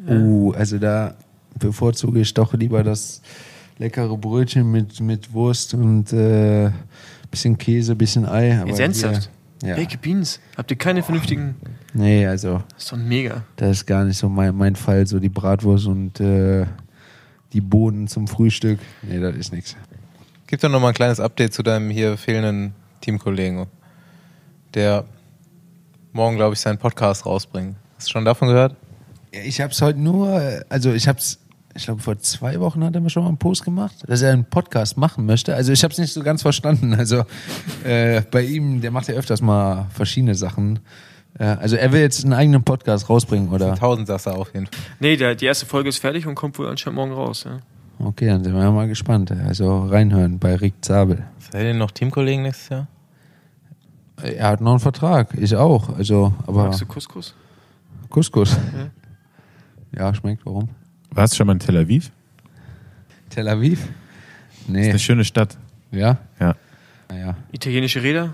uh, 0.07 0.51
also 0.51 0.77
da 0.77 1.15
bevorzuge 1.61 2.19
ich 2.19 2.33
doch 2.33 2.53
lieber 2.53 2.83
das 2.83 3.21
leckere 3.77 4.17
Brötchen 4.17 4.69
mit, 4.71 4.99
mit 4.99 5.31
Wurst 5.33 5.73
und 5.73 6.11
äh, 6.13 6.69
bisschen 7.31 7.57
Käse, 7.57 7.95
bisschen 7.95 8.25
Ei. 8.27 8.59
Aber 8.59 8.69
Jetzt 8.69 8.79
ernsthaft? 8.79 9.29
Ja. 9.63 9.75
Baked 9.75 10.01
Beans. 10.01 10.39
Habt 10.57 10.71
ihr 10.71 10.77
keine 10.77 11.03
vernünftigen. 11.03 11.55
Nee, 11.93 12.25
also 12.25 12.63
Das 12.73 12.83
ist 12.83 12.91
doch 12.91 12.97
mega. 12.97 13.43
das 13.57 13.69
ist 13.77 13.85
gar 13.85 14.03
nicht 14.05 14.17
so 14.17 14.27
mein, 14.27 14.55
mein 14.55 14.75
Fall, 14.75 15.05
so 15.07 15.19
die 15.19 15.29
Bratwurst 15.29 15.85
und 15.87 16.19
äh, 16.19 16.65
die 17.53 17.61
Bohnen 17.61 18.07
zum 18.07 18.27
Frühstück. 18.27 18.79
Nee, 19.03 19.19
das 19.19 19.35
ist 19.35 19.53
nichts. 19.53 19.75
Gib 20.47 20.59
doch 20.61 20.69
noch 20.69 20.79
mal 20.81 20.89
ein 20.89 20.93
kleines 20.93 21.19
Update 21.19 21.53
zu 21.53 21.63
deinem 21.63 21.89
hier 21.91 22.17
fehlenden 22.17 22.73
Teamkollegen, 23.01 23.67
der 24.73 25.05
morgen, 26.11 26.35
glaube 26.37 26.53
ich, 26.53 26.59
seinen 26.59 26.77
Podcast 26.77 27.25
rausbringt. 27.25 27.75
Hast 27.97 28.07
du 28.07 28.11
schon 28.11 28.25
davon 28.25 28.47
gehört? 28.47 28.75
Ja, 29.33 29.41
ich 29.43 29.61
habe 29.61 29.71
es 29.71 29.81
heute 29.81 29.99
nur, 29.99 30.41
also 30.69 30.91
ich 30.91 31.07
habe 31.07 31.19
es, 31.19 31.39
ich 31.75 31.85
glaube 31.85 32.01
vor 32.01 32.17
zwei 32.19 32.59
Wochen 32.59 32.83
hat 32.83 32.95
er 32.95 33.01
mir 33.01 33.09
schon 33.09 33.23
mal 33.23 33.29
einen 33.29 33.37
Post 33.37 33.63
gemacht, 33.63 33.95
dass 34.07 34.21
er 34.21 34.33
einen 34.33 34.45
Podcast 34.45 34.97
machen 34.97 35.25
möchte. 35.25 35.55
Also 35.55 35.71
ich 35.71 35.83
habe 35.83 35.91
es 35.91 35.97
nicht 35.97 36.13
so 36.13 36.21
ganz 36.23 36.41
verstanden. 36.41 36.93
Also 36.93 37.23
äh, 37.83 38.21
bei 38.29 38.43
ihm, 38.43 38.81
der 38.81 38.91
macht 38.91 39.07
ja 39.07 39.15
öfters 39.15 39.41
mal 39.41 39.87
verschiedene 39.93 40.35
Sachen. 40.35 40.79
Äh, 41.39 41.45
also 41.45 41.75
er 41.75 41.91
will 41.91 42.01
jetzt 42.01 42.23
einen 42.23 42.33
eigenen 42.33 42.63
Podcast 42.63 43.09
rausbringen, 43.09 43.49
oder? 43.49 43.75
Tausendsasser 43.75 44.37
auf 44.37 44.53
jeden 44.53 44.67
Fall. 44.67 44.75
Nee, 44.99 45.15
der, 45.17 45.35
die 45.35 45.45
erste 45.45 45.65
Folge 45.65 45.89
ist 45.89 45.99
fertig 45.99 46.27
und 46.27 46.35
kommt 46.35 46.57
wohl 46.59 46.67
anscheinend 46.67 46.97
morgen 46.97 47.13
raus. 47.13 47.45
Ja. 47.45 47.59
Okay, 47.99 48.27
dann 48.27 48.43
sind 48.43 48.53
wir 48.53 48.63
ja 48.63 48.71
mal 48.71 48.87
gespannt. 48.87 49.31
Also 49.31 49.85
reinhören 49.85 50.39
bei 50.39 50.55
Rick 50.55 50.73
Zabel. 50.81 51.23
Seid 51.51 51.63
ihr 51.65 51.73
noch 51.73 51.91
Teamkollegen 51.91 52.43
nächstes 52.43 52.69
Jahr? 52.69 52.87
Er 54.21 54.49
hat 54.49 54.61
noch 54.61 54.71
einen 54.71 54.79
Vertrag, 54.79 55.29
ich 55.37 55.55
auch. 55.55 55.89
Also, 55.97 56.33
aber 56.45 56.65
Magst 56.65 56.81
du 56.81 56.85
Couscous? 56.85 57.33
Couscous. 58.09 58.57
Ja, 59.95 60.13
schmeckt. 60.13 60.45
Warum? 60.45 60.69
Warst 61.11 61.33
du 61.33 61.37
schon 61.37 61.47
mal 61.47 61.53
in 61.53 61.59
Tel 61.59 61.77
Aviv? 61.77 62.11
Tel 63.29 63.47
Aviv? 63.47 63.79
Ist 63.83 64.69
Nee. 64.69 64.89
eine 64.89 64.99
schöne 64.99 65.25
Stadt. 65.25 65.57
Ja? 65.91 66.17
Ja. 66.39 66.55
Naja. 67.09 67.35
Italienische 67.51 68.01
Räder? 68.01 68.33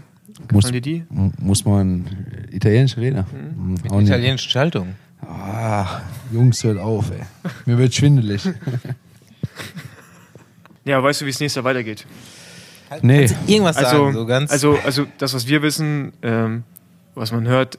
Muss, 0.52 0.66
Gefallen 0.66 0.74
dir 0.74 0.82
die? 0.82 1.04
muss 1.40 1.66
man 1.66 2.06
italienische 2.52 2.98
Rede? 3.02 3.26
Mhm. 3.32 3.38
Hm, 3.56 3.74
Mit 3.82 3.92
auch 3.92 3.98
nicht. 4.00 4.10
italienischen 4.10 4.50
Schaltung. 4.50 4.96
Ah, 5.22 6.02
Jungs, 6.32 6.64
hört 6.64 6.78
auf, 6.78 7.10
ey. 7.12 7.22
Mir 7.66 7.78
wird 7.78 7.94
schwindelig. 7.94 8.44
Ja, 10.86 11.04
weißt 11.04 11.20
du, 11.20 11.26
wie 11.26 11.32
es 11.32 11.40
nächstes 11.42 11.56
Jahr 11.58 11.66
weitergeht? 11.66 12.06
Nee. 13.02 13.30
Irgendwas 13.46 13.76
Also, 13.76 13.98
sagen, 14.06 14.14
so 14.14 14.26
ganz. 14.26 14.52
also, 14.52 14.78
also 14.86 15.06
das, 15.18 15.34
was 15.34 15.46
wir 15.46 15.62
wissen, 15.62 16.14
ähm, 16.22 16.64
was 17.14 17.34
man 17.34 17.46
hört, 17.46 17.78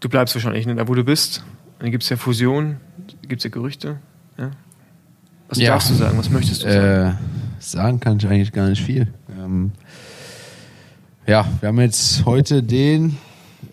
du 0.00 0.10
bleibst 0.10 0.34
wahrscheinlich 0.34 0.66
nicht 0.66 0.78
da, 0.78 0.86
wo 0.88 0.94
du 0.94 1.04
bist. 1.04 1.42
Dann 1.78 1.90
gibt 1.90 2.02
es 2.02 2.10
ja 2.10 2.18
Fusion, 2.18 2.76
gibt 3.22 3.40
es 3.40 3.44
ja 3.44 3.50
Gerüchte. 3.50 3.98
Ja? 4.38 4.50
Was 5.48 5.58
Ja. 5.58 5.70
darfst 5.72 5.90
du 5.90 5.94
sagen? 5.94 6.18
Was 6.18 6.30
möchtest 6.30 6.62
du 6.64 6.72
sagen? 6.72 7.16
Äh, 7.16 7.62
sagen 7.62 8.00
kann 8.00 8.18
ich 8.18 8.26
eigentlich 8.26 8.52
gar 8.52 8.68
nicht 8.68 8.82
viel. 8.82 9.12
Ähm, 9.38 9.72
ja, 11.26 11.46
wir 11.60 11.68
haben 11.68 11.80
jetzt 11.80 12.24
heute 12.24 12.62
den 12.62 13.16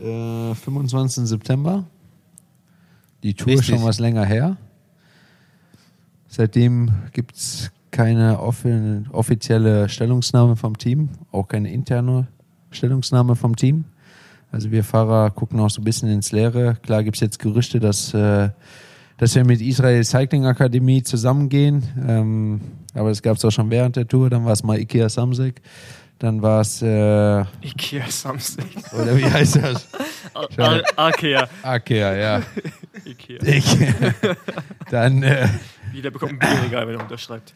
äh, 0.01 0.55
25. 0.55 1.25
September. 1.25 1.85
Die 3.23 3.33
Tour 3.33 3.53
ist 3.53 3.59
Richtig. 3.61 3.75
schon 3.75 3.85
was 3.85 3.99
länger 3.99 4.25
her. 4.25 4.57
Seitdem 6.27 6.91
gibt 7.13 7.35
es 7.35 7.71
keine 7.91 8.39
offi 8.41 9.03
offizielle 9.11 9.87
Stellungnahme 9.87 10.55
vom 10.57 10.77
Team, 10.77 11.09
auch 11.31 11.47
keine 11.47 11.71
interne 11.71 12.27
Stellungnahme 12.71 13.35
vom 13.35 13.55
Team. 13.55 13.85
Also 14.51 14.69
wir 14.71 14.83
Fahrer 14.83 15.31
gucken 15.31 15.59
auch 15.59 15.69
so 15.69 15.81
ein 15.81 15.85
bisschen 15.85 16.09
ins 16.09 16.31
Leere. 16.31 16.75
Klar 16.81 17.03
gibt 17.03 17.15
es 17.17 17.21
jetzt 17.21 17.39
Gerüchte, 17.39 17.79
dass, 17.79 18.13
äh, 18.13 18.49
dass 19.17 19.35
wir 19.35 19.45
mit 19.45 19.61
Israel 19.61 20.03
Cycling 20.03 20.45
Akademie 20.45 21.03
zusammengehen. 21.03 21.83
Ähm, 22.07 22.61
aber 22.93 23.09
das 23.09 23.21
gab 23.21 23.37
es 23.37 23.45
auch 23.45 23.51
schon 23.51 23.69
während 23.69 23.95
der 23.95 24.07
Tour. 24.07 24.29
Dann 24.29 24.45
war 24.45 24.53
es 24.53 24.63
mal 24.63 24.79
Ikea 24.79 25.09
Samsek. 25.09 25.61
Dann 26.19 26.41
war 26.41 26.61
es, 26.61 26.81
äh, 26.81 27.41
Ikea 27.61 28.09
Samstag. 28.09 28.65
oder 28.93 29.17
wie 29.17 29.25
heißt 29.25 29.57
das? 29.57 29.87
Arkea. 30.95 31.47
Ikea, 31.75 32.15
ja. 32.15 32.41
Ikea. 33.05 33.43
Ikea. 33.43 33.93
Dann, 34.89 35.23
äh, 35.23 35.47
Jeder 35.93 36.11
bekommt 36.11 36.33
ein 36.33 36.39
Bierregal, 36.39 36.87
wenn 36.87 36.95
er 36.95 37.01
unterschreibt. 37.01 37.53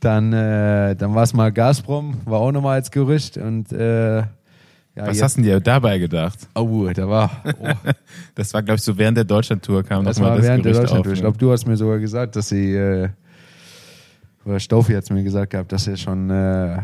dann, 0.00 0.32
äh, 0.32 0.96
dann 0.96 1.14
war 1.14 1.22
es 1.24 1.34
mal 1.34 1.52
Gazprom, 1.52 2.22
war 2.24 2.40
auch 2.40 2.52
nochmal 2.52 2.76
als 2.76 2.90
Gerücht. 2.90 3.36
Und 3.36 3.70
äh, 3.72 4.22
ja, 4.98 5.06
Was 5.06 5.16
jetzt, 5.16 5.22
hast 5.22 5.38
du 5.38 5.42
dir 5.42 5.60
dabei 5.60 5.98
gedacht? 5.98 6.38
Oh, 6.56 6.88
da 6.92 7.08
war. 7.08 7.30
Oh, 7.60 7.68
Das 8.34 8.52
war, 8.52 8.62
glaube 8.62 8.78
ich, 8.78 8.82
so 8.82 8.98
während 8.98 9.16
der 9.16 9.24
Deutschlandtour 9.24 9.84
kam 9.84 10.04
das 10.04 10.18
noch 10.18 10.24
mal 10.24 10.30
war 10.30 10.36
das 10.38 10.46
während 10.46 10.64
der 10.64 10.72
Gerücht 10.72 10.84
Deutschland. 10.90 11.06
auf. 11.06 11.12
Ich 11.12 11.18
ne? 11.18 11.22
glaube, 11.22 11.38
du 11.38 11.52
hast 11.52 11.66
mir 11.66 11.76
sogar 11.76 11.98
gesagt, 11.98 12.34
dass 12.34 12.48
sie, 12.48 12.74
äh, 12.74 13.08
oder 14.44 14.58
Staufi 14.58 14.94
hat 14.94 15.04
es 15.04 15.10
mir 15.10 15.22
gesagt 15.22 15.50
gehabt, 15.50 15.70
dass 15.70 15.84
sie 15.84 15.96
schon 15.96 16.30
äh, 16.30 16.78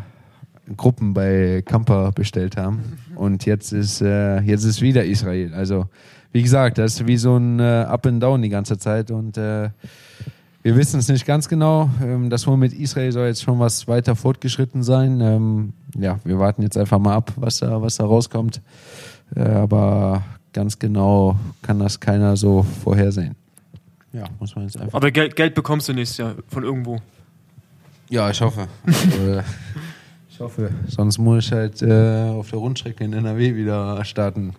Gruppen 0.76 1.12
bei 1.12 1.62
Camper 1.66 2.12
bestellt 2.12 2.56
haben. 2.56 2.98
Und 3.16 3.46
jetzt 3.46 3.72
ist, 3.72 4.00
äh, 4.00 4.40
jetzt 4.42 4.62
ist 4.62 4.80
wieder 4.80 5.04
Israel. 5.04 5.52
Also, 5.52 5.86
wie 6.30 6.42
gesagt, 6.42 6.78
das 6.78 6.94
ist 6.94 7.06
wie 7.08 7.16
so 7.16 7.36
ein 7.36 7.58
äh, 7.58 7.62
Up 7.88 8.06
and 8.06 8.22
Down 8.22 8.42
die 8.42 8.48
ganze 8.48 8.78
Zeit. 8.78 9.10
Und 9.10 9.36
äh, 9.38 9.70
wir 10.64 10.76
wissen 10.76 10.98
es 10.98 11.08
nicht 11.08 11.26
ganz 11.26 11.48
genau. 11.48 11.90
Ähm, 12.02 12.30
das 12.30 12.46
wohl 12.46 12.56
mit 12.56 12.72
Israel 12.72 13.12
soll 13.12 13.26
jetzt 13.28 13.42
schon 13.42 13.58
was 13.60 13.86
weiter 13.86 14.16
fortgeschritten 14.16 14.82
sein. 14.82 15.20
Ähm, 15.20 15.72
ja, 15.96 16.18
wir 16.24 16.38
warten 16.38 16.62
jetzt 16.62 16.76
einfach 16.78 16.98
mal 16.98 17.14
ab, 17.14 17.32
was 17.36 17.58
da, 17.58 17.80
was 17.82 17.96
da 17.96 18.04
rauskommt. 18.06 18.60
Äh, 19.36 19.42
aber 19.42 20.22
ganz 20.54 20.78
genau 20.78 21.36
kann 21.62 21.78
das 21.78 22.00
keiner 22.00 22.36
so 22.36 22.64
vorhersehen. 22.82 23.36
Ja, 24.12 24.24
muss 24.40 24.54
man 24.56 24.64
jetzt 24.64 24.78
einfach. 24.80 24.94
Aber 24.96 25.10
Geld, 25.10 25.36
Geld 25.36 25.54
bekommst 25.54 25.88
du 25.88 25.92
nächstes 25.92 26.16
Jahr 26.18 26.34
von 26.48 26.62
irgendwo. 26.64 26.98
Ja, 28.08 28.30
ich 28.30 28.40
hoffe. 28.40 28.68
Äh, 28.86 29.42
ich 30.30 30.40
hoffe. 30.40 30.70
Sonst 30.88 31.18
muss 31.18 31.46
ich 31.46 31.52
halt 31.52 31.82
äh, 31.82 32.28
auf 32.30 32.48
der 32.50 32.58
Rundstrecke 32.58 33.04
in 33.04 33.12
NRW 33.12 33.54
wieder 33.54 34.02
starten. 34.04 34.54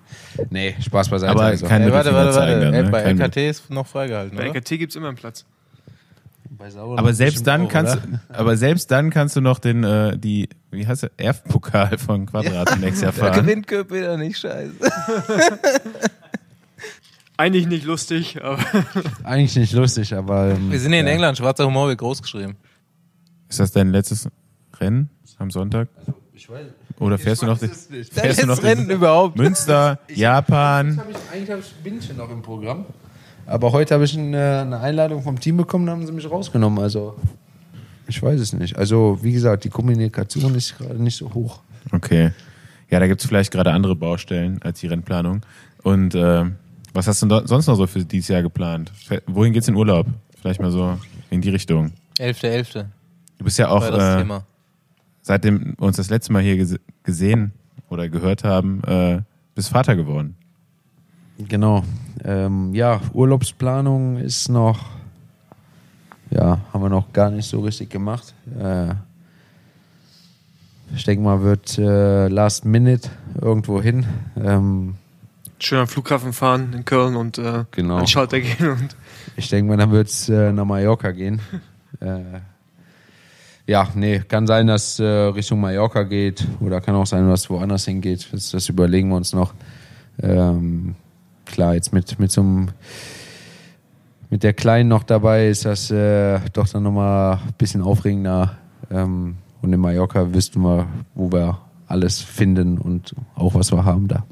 Nee, 0.50 0.76
Spaß 0.82 1.10
beiseite. 1.10 1.32
Aber 1.32 1.44
also. 1.46 1.66
kein 1.66 1.82
Ey, 1.82 1.88
Mittelfinger 1.90 2.16
warte, 2.18 2.36
warte, 2.36 2.38
warte. 2.38 2.52
zeigen 2.52 2.62
dann, 2.62 2.74
Ey, 2.76 2.84
ne? 2.84 2.90
bei 2.92 3.02
Kein- 3.04 3.20
LKT 3.20 3.38
ist 3.50 3.70
noch 3.72 3.88
freigehalten, 3.88 4.38
Bei 4.38 4.50
oder? 4.50 4.56
RKT 4.60 4.70
gibt 4.78 4.92
es 4.92 4.96
immer 4.96 5.08
einen 5.08 5.18
Platz. 5.18 5.46
Bei 6.66 6.72
Sauerland 6.72 6.98
Aber 7.00 7.14
selbst 7.14 7.46
dann 7.46 7.68
auch, 7.68 7.70
kannst, 7.70 7.98
oder? 7.98 8.20
aber 8.30 8.58
selbst 8.58 8.90
dann 8.90 9.12
kannst 9.12 9.36
du 9.36 9.42
noch 9.42 9.60
den, 9.60 9.84
äh, 9.84 10.18
die, 10.18 10.50
wie 10.72 10.88
heißt 10.88 11.04
der, 11.04 11.12
Erfpokal 11.18 12.00
von 12.00 12.26
Quadrat 12.26 12.80
nächstes 12.80 13.02
Jahr 13.04 13.14
fahren. 13.14 13.40
gewinnt 13.40 13.68
Köpeder 13.68 14.18
nicht 14.18 14.40
scheiße. 14.40 14.74
Eigentlich 17.38 17.68
nicht 17.68 17.86
lustig, 17.86 18.44
aber 18.44 18.58
Eigentlich 19.24 19.56
nicht 19.56 19.74
lustig, 19.74 20.16
aber. 20.16 20.56
Ähm, 20.56 20.72
Wir 20.72 20.80
sind 20.80 20.92
hier 20.92 21.02
in 21.02 21.06
ja. 21.06 21.14
England, 21.14 21.38
schwarzer 21.38 21.68
Humor 21.68 21.88
wird 21.88 22.00
groß 22.00 22.24
geschrieben. 22.24 22.56
Ist 23.48 23.60
das 23.60 23.72
dein 23.72 23.92
letztes 23.92 24.28
Rennen 24.80 25.12
am 25.38 25.52
Sonntag? 25.52 25.88
Ich 26.34 26.50
weiß, 26.50 26.66
Oder 26.98 27.20
fährst 27.20 27.44
du 27.44 27.46
noch 27.46 27.60
den, 27.60 27.70
fährst 27.70 28.42
du 28.42 28.48
noch 28.48 28.64
Rennen 28.64 28.90
überhaupt. 28.90 29.38
Münster, 29.38 30.00
Japan? 30.12 30.98
Hab 30.98 31.12
ich, 31.12 31.18
eigentlich 31.32 31.52
hab 31.52 31.60
ich, 31.60 31.72
bin 31.84 32.00
ich 32.00 32.08
ja 32.08 32.16
noch 32.16 32.32
im 32.32 32.42
Programm. 32.42 32.86
Aber 33.48 33.72
heute 33.72 33.94
habe 33.94 34.04
ich 34.06 34.18
eine, 34.18 34.62
eine 34.62 34.80
Einladung 34.80 35.22
vom 35.22 35.40
Team 35.40 35.58
bekommen, 35.58 35.86
da 35.86 35.92
haben 35.92 36.06
sie 36.06 36.12
mich 36.12 36.30
rausgenommen. 36.30 36.80
Also, 36.80 37.16
ich 38.08 38.22
weiß 38.22 38.40
es 38.40 38.54
nicht. 38.54 38.78
Also, 38.78 39.20
wie 39.22 39.32
gesagt, 39.34 39.64
die 39.64 39.70
Kommunikation 39.70 40.56
ist 40.56 40.78
gerade 40.78 41.02
nicht 41.02 41.16
so 41.18 41.34
hoch. 41.34 41.60
Okay. 41.92 42.32
Ja, 42.90 43.00
da 43.00 43.08
gibt 43.08 43.22
es 43.22 43.28
vielleicht 43.28 43.52
gerade 43.52 43.72
andere 43.72 43.96
Baustellen 43.96 44.62
als 44.64 44.80
die 44.80 44.88
Rennplanung. 44.88 45.42
Und 45.84 46.16
äh, 46.16 46.46
was 46.94 47.08
hast 47.08 47.22
du 47.22 47.42
sonst 47.46 47.68
noch 47.68 47.76
so 47.76 47.86
für 47.88 48.04
dieses 48.04 48.28
Jahr 48.30 48.42
geplant? 48.42 48.92
Wohin 49.28 49.54
geht's 49.54 49.68
in 49.68 49.76
Urlaub? 49.76 50.08
Vielleicht 50.40 50.62
mal 50.62 50.72
so 50.72 50.98
in 51.30 51.42
die 51.42 51.50
Richtung. 51.50 51.92
11.11. 52.20 52.86
Du 53.38 53.44
bist 53.44 53.60
ja 53.60 53.68
auch, 53.70 53.84
äh, 53.86 54.26
seitdem 55.22 55.76
wir 55.78 55.82
uns 55.86 55.98
das 55.98 56.10
letzte 56.10 56.32
Mal 56.34 56.42
hier 56.42 56.56
gese- 56.56 56.80
gesehen 57.04 57.52
oder 57.90 58.08
gehört 58.10 58.44
haben, 58.44 58.82
äh, 58.86 59.22
bist 59.56 59.70
Vater 59.70 59.96
geworden. 59.96 60.36
Genau. 61.38 61.84
Ähm, 62.24 62.74
ja, 62.74 63.02
Urlaubsplanung 63.14 64.18
ist 64.18 64.50
noch, 64.50 64.80
ja, 66.32 66.60
haben 66.74 66.82
wir 66.82 66.90
noch 66.90 67.12
gar 67.14 67.30
nicht 67.30 67.48
so 67.48 67.60
richtig 67.62 67.90
gemacht. 67.90 68.34
Äh, 68.60 68.94
ich 70.96 71.04
denke 71.04 71.24
mal, 71.24 71.42
wird 71.42 71.78
äh, 71.78 72.28
Last 72.28 72.66
Minute 72.66 73.10
irgendwo 73.42 73.82
hin. 73.82 74.06
Ähm, 74.42 74.96
schön 75.60 75.80
am 75.80 75.88
Flughafen 75.88 76.32
fahren 76.32 76.74
in 76.74 76.86
Köln 76.86 77.16
und 77.16 77.38
äh, 77.38 77.66
Genau. 77.72 77.98
an 77.98 78.08
Schalter 78.08 78.40
gehen 78.40 78.70
und 78.70 78.96
Ich 79.36 79.50
denke 79.50 79.70
mal, 79.70 79.78
dann 79.78 79.92
wird 79.92 80.08
es 80.08 80.30
äh, 80.30 80.52
nach 80.52 80.66
Mallorca 80.66 81.12
gehen. 81.12 81.42
äh, 82.00 82.40
ja, 83.68 83.90
nee, 83.96 84.20
kann 84.20 84.46
sein, 84.46 84.68
dass 84.68 85.00
äh, 85.00 85.04
Richtung 85.06 85.60
Mallorca 85.60 86.04
geht 86.04 86.46
oder 86.60 86.82
kann 86.82 86.94
auch 86.96 87.08
sein, 87.08 87.28
dass 87.28 87.50
woanders 87.50 87.86
hingeht. 87.86 88.28
Das, 88.32 88.52
das 88.52 88.70
überlegen 88.70 89.10
wir 89.10 89.16
uns 89.16 89.34
noch. 89.34 89.54
Ähm, 90.22 90.96
klar, 91.46 91.76
jetzt 91.76 91.94
mit, 91.94 92.20
mit 92.20 92.32
so 92.32 92.42
einem 92.42 92.70
mit 94.30 94.44
der 94.44 94.54
Kleinen 94.54 94.90
noch 94.90 95.04
dabei 95.04 95.48
ist 95.48 95.66
das 95.66 95.92
äh, 95.92 96.40
doch 96.54 96.68
dann 96.68 96.84
nochmal 96.84 97.36
ein 97.36 97.54
bisschen 97.58 97.82
aufregender. 97.82 98.58
Ähm, 98.92 99.36
und 99.62 99.72
in 99.72 99.80
Mallorca 99.80 100.34
wüssten 100.34 100.62
wir, 100.62 100.88
wo 101.14 101.32
wir 101.32 101.60
alles 101.88 102.22
finden 102.22 102.78
und 102.78 103.16
auch 103.36 103.54
was 103.54 103.72
wir 103.72 103.86
haben 103.86 104.08
da. 104.08 104.26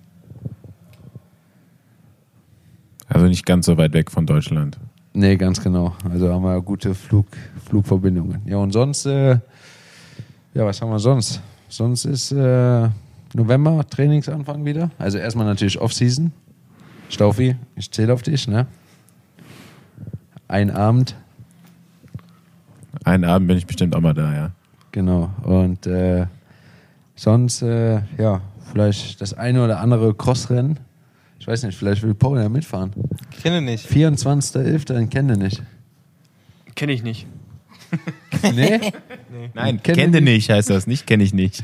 Also 3.08 3.28
nicht 3.28 3.45
ganz 3.45 3.67
so 3.67 3.78
weit 3.78 3.93
weg 3.93 4.10
von 4.10 4.26
Deutschland. 4.26 4.80
Nee, 5.13 5.38
ganz 5.38 5.62
genau. 5.62 5.95
Also 6.10 6.34
haben 6.34 6.43
wir 6.43 6.60
gute 6.62 6.95
Flug, 6.95 7.28
Flugverbindungen. 7.65 8.41
Ja, 8.45 8.58
und 8.58 8.71
sonst, 8.71 9.06
äh, 9.06 9.38
ja, 10.54 10.65
was 10.65 10.82
haben 10.82 10.89
wir 10.89 10.99
sonst? 10.99 11.39
Sonst 11.69 12.06
ist 12.06 12.32
äh, 12.32 12.89
November 13.34 13.88
Trainingsanfang 13.88 14.65
wieder. 14.65 14.89
Also 14.97 15.19
erstmal 15.19 15.45
natürlich 15.45 15.80
Off-Season. 15.80 16.32
Staufi, 17.10 17.56
ich 17.76 17.92
zähle 17.92 18.13
auf 18.13 18.22
dich, 18.24 18.48
ne? 18.48 18.68
Ein 20.48 20.72
Abend, 20.72 21.16
Einen 23.06 23.26
Abend 23.26 23.48
bin 23.48 23.58
ich 23.58 23.66
bestimmt 23.66 23.96
auch 23.96 24.02
mal 24.02 24.13
da, 24.13 24.34
ja. 24.34 24.52
genau. 24.92 25.32
Und 25.44 25.86
äh, 25.88 26.28
sonst, 27.16 27.62
äh, 27.62 28.02
ja, 28.18 28.42
vielleicht 28.72 29.20
das 29.22 29.34
eine 29.34 29.63
oder 29.63 29.80
andere 29.80 30.13
Crossrennen. 30.13 30.80
Ich 31.39 31.48
weiß 31.48 31.63
nicht, 31.63 31.78
vielleicht 31.78 32.04
will 32.04 32.13
Paul 32.13 32.39
ja 32.39 32.48
mitfahren. 32.50 32.92
Ich 33.32 33.44
kenne 33.44 33.62
nicht. 33.62 33.86
24.11. 33.89 34.98
in 34.98 35.10
Kenne 35.10 35.38
nicht. 35.38 35.62
kenne 36.76 36.94
ich 36.94 37.04
nicht. 37.04 37.28
Nee? 38.42 38.80
Nein, 39.54 39.84
Kenne 39.84 39.98
kenne 39.98 40.22
nicht. 40.22 40.24
nicht 40.24 40.50
heißt 40.50 40.70
das, 40.70 40.88
nicht 40.88 41.06
kenne 41.06 41.24
ich 41.24 41.34
nicht. 41.34 41.63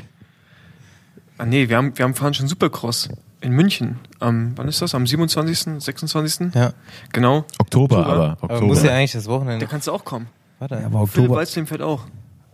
Ah, 1.40 1.46
nee, 1.46 1.68
wir 1.68 1.78
haben, 1.78 1.98
wir 1.98 2.06
haben 2.06 2.14
fahren 2.14 2.34
schon 2.36 2.48
Supercross 2.48 3.10
in 3.42 3.54
München. 3.54 4.00
Am, 4.20 4.54
wann 4.58 4.68
ist 4.68 4.82
das? 4.82 4.94
Am 4.96 5.06
27., 5.08 5.82
26.? 5.84 6.54
Ja. 6.54 6.74
Genau. 7.14 7.46
Oktober, 7.60 7.98
Oktober. 8.00 8.06
aber. 8.06 8.30
Aber 8.42 8.44
Oktober. 8.56 8.66
muss 8.68 8.84
ja 8.84 8.92
eigentlich 8.92 9.14
das 9.14 9.26
Da 9.26 9.32
Wochenende. 9.32 9.66
kannst 9.68 9.88
du 9.88 9.92
auch 9.92 10.04
kommen. 10.06 10.28
Warte. 10.60 10.76
Ja, 10.76 10.86
aber 10.88 11.08
Philipp 11.08 11.24
Oktober, 11.30 11.36
Walzleben 11.40 11.68
fährt 11.68 11.82
auch. 11.82 12.06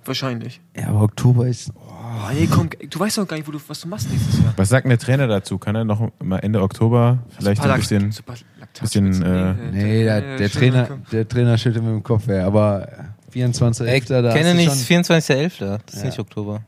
Wahrscheinlich. 0.08 0.62
ja, 0.78 0.90
aber 0.90 1.02
Oktober 1.02 1.48
ist. 1.48 1.72
Oh, 1.76 2.32
nee, 2.32 2.46
komm, 2.48 2.70
du 2.90 3.00
weißt 3.00 3.18
doch 3.18 3.28
gar 3.28 3.38
nicht, 3.38 3.48
wo 3.48 3.52
du, 3.52 3.60
was 3.68 3.82
du 3.82 3.88
machst 3.88 4.08
nächstes 4.12 4.38
Jahr. 4.40 4.54
Was 4.56 4.70
sagt 4.70 4.86
denn 4.86 4.90
der 4.92 5.00
Trainer 5.00 5.26
dazu? 5.28 5.58
Kann 5.58 5.74
er 5.76 5.84
noch 5.84 6.12
mal 6.24 6.38
Ende 6.38 6.62
Oktober 6.62 7.18
vielleicht 7.40 7.62
ein 7.64 7.80
bisschen. 7.80 8.14
Bisschen, 8.80 9.24
äh, 9.24 9.54
Nee, 9.72 10.04
der, 10.04 10.38
der, 10.38 10.50
Trainer, 10.52 10.88
der 11.12 11.28
Trainer 11.28 11.58
schüttelt 11.58 11.84
mit 11.84 11.94
dem 11.94 12.04
Kopf, 12.04 12.28
ey. 12.28 12.42
aber 12.42 12.88
24. 13.32 13.88
Ey, 13.88 14.02
da, 14.02 14.22
kenne 14.34 14.50
hast 14.50 14.52
du 14.52 14.56
nicht, 14.58 14.86
schon, 14.88 15.04
24.11. 15.04 15.80
Das 15.86 15.96
ist 15.96 16.00
Ja. 16.02 16.06
nicht 16.06 16.20
Oktober. 16.20 16.62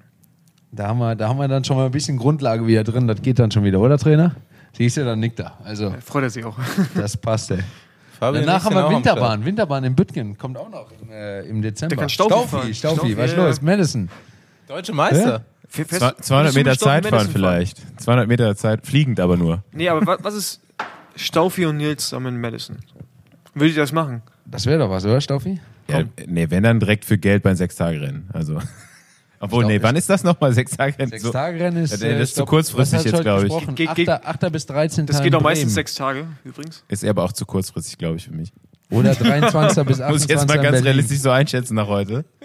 Da, 0.71 0.87
haben 0.87 0.99
wir, 0.99 1.15
da 1.15 1.29
haben 1.29 1.37
wir 1.39 1.47
dann 1.47 1.63
schon 1.63 1.77
mal 1.77 1.85
ein 1.85 1.91
bisschen 1.91 2.17
Grundlage 2.17 2.65
wieder 2.67 2.83
drin. 2.83 3.07
Das 3.07 3.21
geht 3.21 3.39
dann 3.39 3.51
schon 3.51 3.63
wieder, 3.63 3.79
oder 3.79 3.97
Trainer? 3.97 4.35
Siehst 4.73 4.97
du, 4.97 5.05
dann 5.05 5.19
nickt 5.19 5.39
er. 5.39 5.53
Also, 5.63 5.93
Freut 6.05 6.23
er 6.23 6.29
sich 6.29 6.45
auch. 6.45 6.57
das 6.95 7.17
passt, 7.17 7.51
ey. 7.51 7.59
Fabian 8.19 8.45
Danach 8.45 8.65
haben 8.65 8.75
ja 8.75 8.89
wir 8.89 8.95
Winterbahn. 8.95 9.45
Winterbahn 9.45 9.83
in 9.83 9.95
Büttgen 9.95 10.37
kommt 10.37 10.57
auch 10.57 10.69
noch 10.69 10.89
im, 11.01 11.11
äh, 11.11 11.41
im 11.41 11.61
Dezember. 11.61 12.09
Staufi 12.09 12.73
Staufi. 12.73 12.73
Staufi, 12.73 13.17
was 13.17 13.31
ist 13.31 13.37
ja, 13.37 13.45
los? 13.45 13.57
ja. 13.57 13.63
Madison. 13.63 14.09
Deutsche 14.67 14.93
Meister. 14.93 15.41
Zwei- 15.69 16.13
200 16.19 16.55
würdest 16.55 16.55
du 16.55 16.59
Meter 16.59 16.77
Zeit 16.77 17.05
fahren 17.07 17.29
vielleicht. 17.31 18.01
200 18.01 18.27
Meter 18.27 18.55
Zeit, 18.55 18.85
fliegend 18.85 19.19
aber 19.19 19.37
nur. 19.37 19.63
Nee, 19.71 19.89
aber 19.89 20.05
wa- 20.05 20.17
was 20.21 20.33
ist 20.33 20.61
Staufi 21.15 21.65
und 21.65 21.77
Nils 21.77 22.05
zusammen 22.09 22.35
in 22.35 22.41
Madison? 22.41 22.77
Würdet 23.53 23.75
ihr 23.75 23.83
das 23.83 23.91
machen? 23.91 24.21
Das 24.45 24.65
wäre 24.65 24.79
doch 24.79 24.89
was, 24.89 25.05
oder, 25.05 25.19
Staufi? 25.21 25.59
Ja, 25.89 26.03
nee, 26.25 26.49
wenn 26.49 26.63
dann 26.63 26.79
direkt 26.79 27.05
für 27.05 27.17
Geld 27.17 27.43
beim 27.43 27.55
Sechstagerennen. 27.55 28.29
Also. 28.33 28.59
Obwohl, 29.39 29.59
glaub, 29.63 29.71
nee, 29.71 29.81
wann 29.83 29.95
ist 29.95 30.09
das 30.09 30.23
nochmal? 30.23 30.51
Sechs 30.53 30.71
So- 30.71 31.31
Tage 31.31 31.59
Rennen 31.59 31.83
ist. 31.83 31.91
Ja, 32.01 32.09
das 32.09 32.21
ist 32.21 32.29
ich 32.29 32.35
zu 32.35 32.45
kurzfristig 32.45 33.03
jetzt, 33.03 33.13
heute 33.13 33.23
glaub 33.23 33.43
ich. 33.69 33.75
geht- 33.95 34.09
8. 34.09 34.25
8. 34.25 34.49
bis 34.51 34.65
13. 34.65 35.05
Das 35.05 35.21
geht 35.21 35.35
auch 35.35 35.41
meistens 35.41 35.73
sechs 35.75 35.93
Tage, 35.95 36.25
übrigens. 36.43 36.83
Ist 36.87 37.05
aber 37.05 37.23
auch 37.23 37.31
zu 37.31 37.45
kurzfristig, 37.45 37.97
glaube 37.97 38.17
ich, 38.17 38.25
für 38.25 38.33
mich. 38.33 38.51
Oder 38.89 39.13
23. 39.13 39.83
bis 39.85 40.01
28. 40.01 40.07
Muss 40.09 40.23
ich 40.23 40.29
jetzt 40.29 40.47
mal 40.47 40.59
ganz 40.59 40.83
realistisch 40.83 41.19
so 41.19 41.29
einschätzen 41.29 41.75
nach 41.75 41.87
heute. 41.87 42.25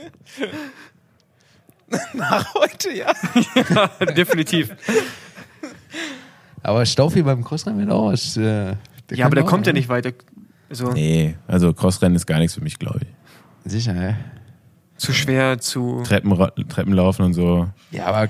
Nach 2.14 2.54
heute, 2.54 2.90
ja. 2.94 3.12
Definitiv. 4.14 4.70
Aber 6.62 6.86
Staufi 6.86 7.22
beim 7.22 7.44
Crossrennen 7.44 7.80
wird 7.80 7.90
auch 7.90 8.12
was. 8.12 8.36
Äh, 8.36 8.76
Ja, 9.10 9.26
aber 9.26 9.34
der 9.34 9.44
kommt 9.44 9.66
ja 9.66 9.72
nicht 9.74 9.88
weiter. 9.90 10.12
Also 10.70 10.90
Nee, 10.92 11.36
also 11.46 11.74
Crossrennen 11.74 12.16
ist 12.16 12.26
gar 12.26 12.38
nichts 12.38 12.54
für 12.54 12.62
mich, 12.62 12.78
glaube 12.78 13.00
ich. 13.02 13.70
Sicher, 13.72 13.94
ja. 13.94 14.16
Zu 15.02 15.12
schwer, 15.12 15.58
zu. 15.58 16.02
Treppen, 16.04 16.36
Treppen 16.68 16.92
laufen 16.94 17.22
und 17.24 17.34
so. 17.34 17.68
Ja, 17.90 18.06
aber 18.06 18.28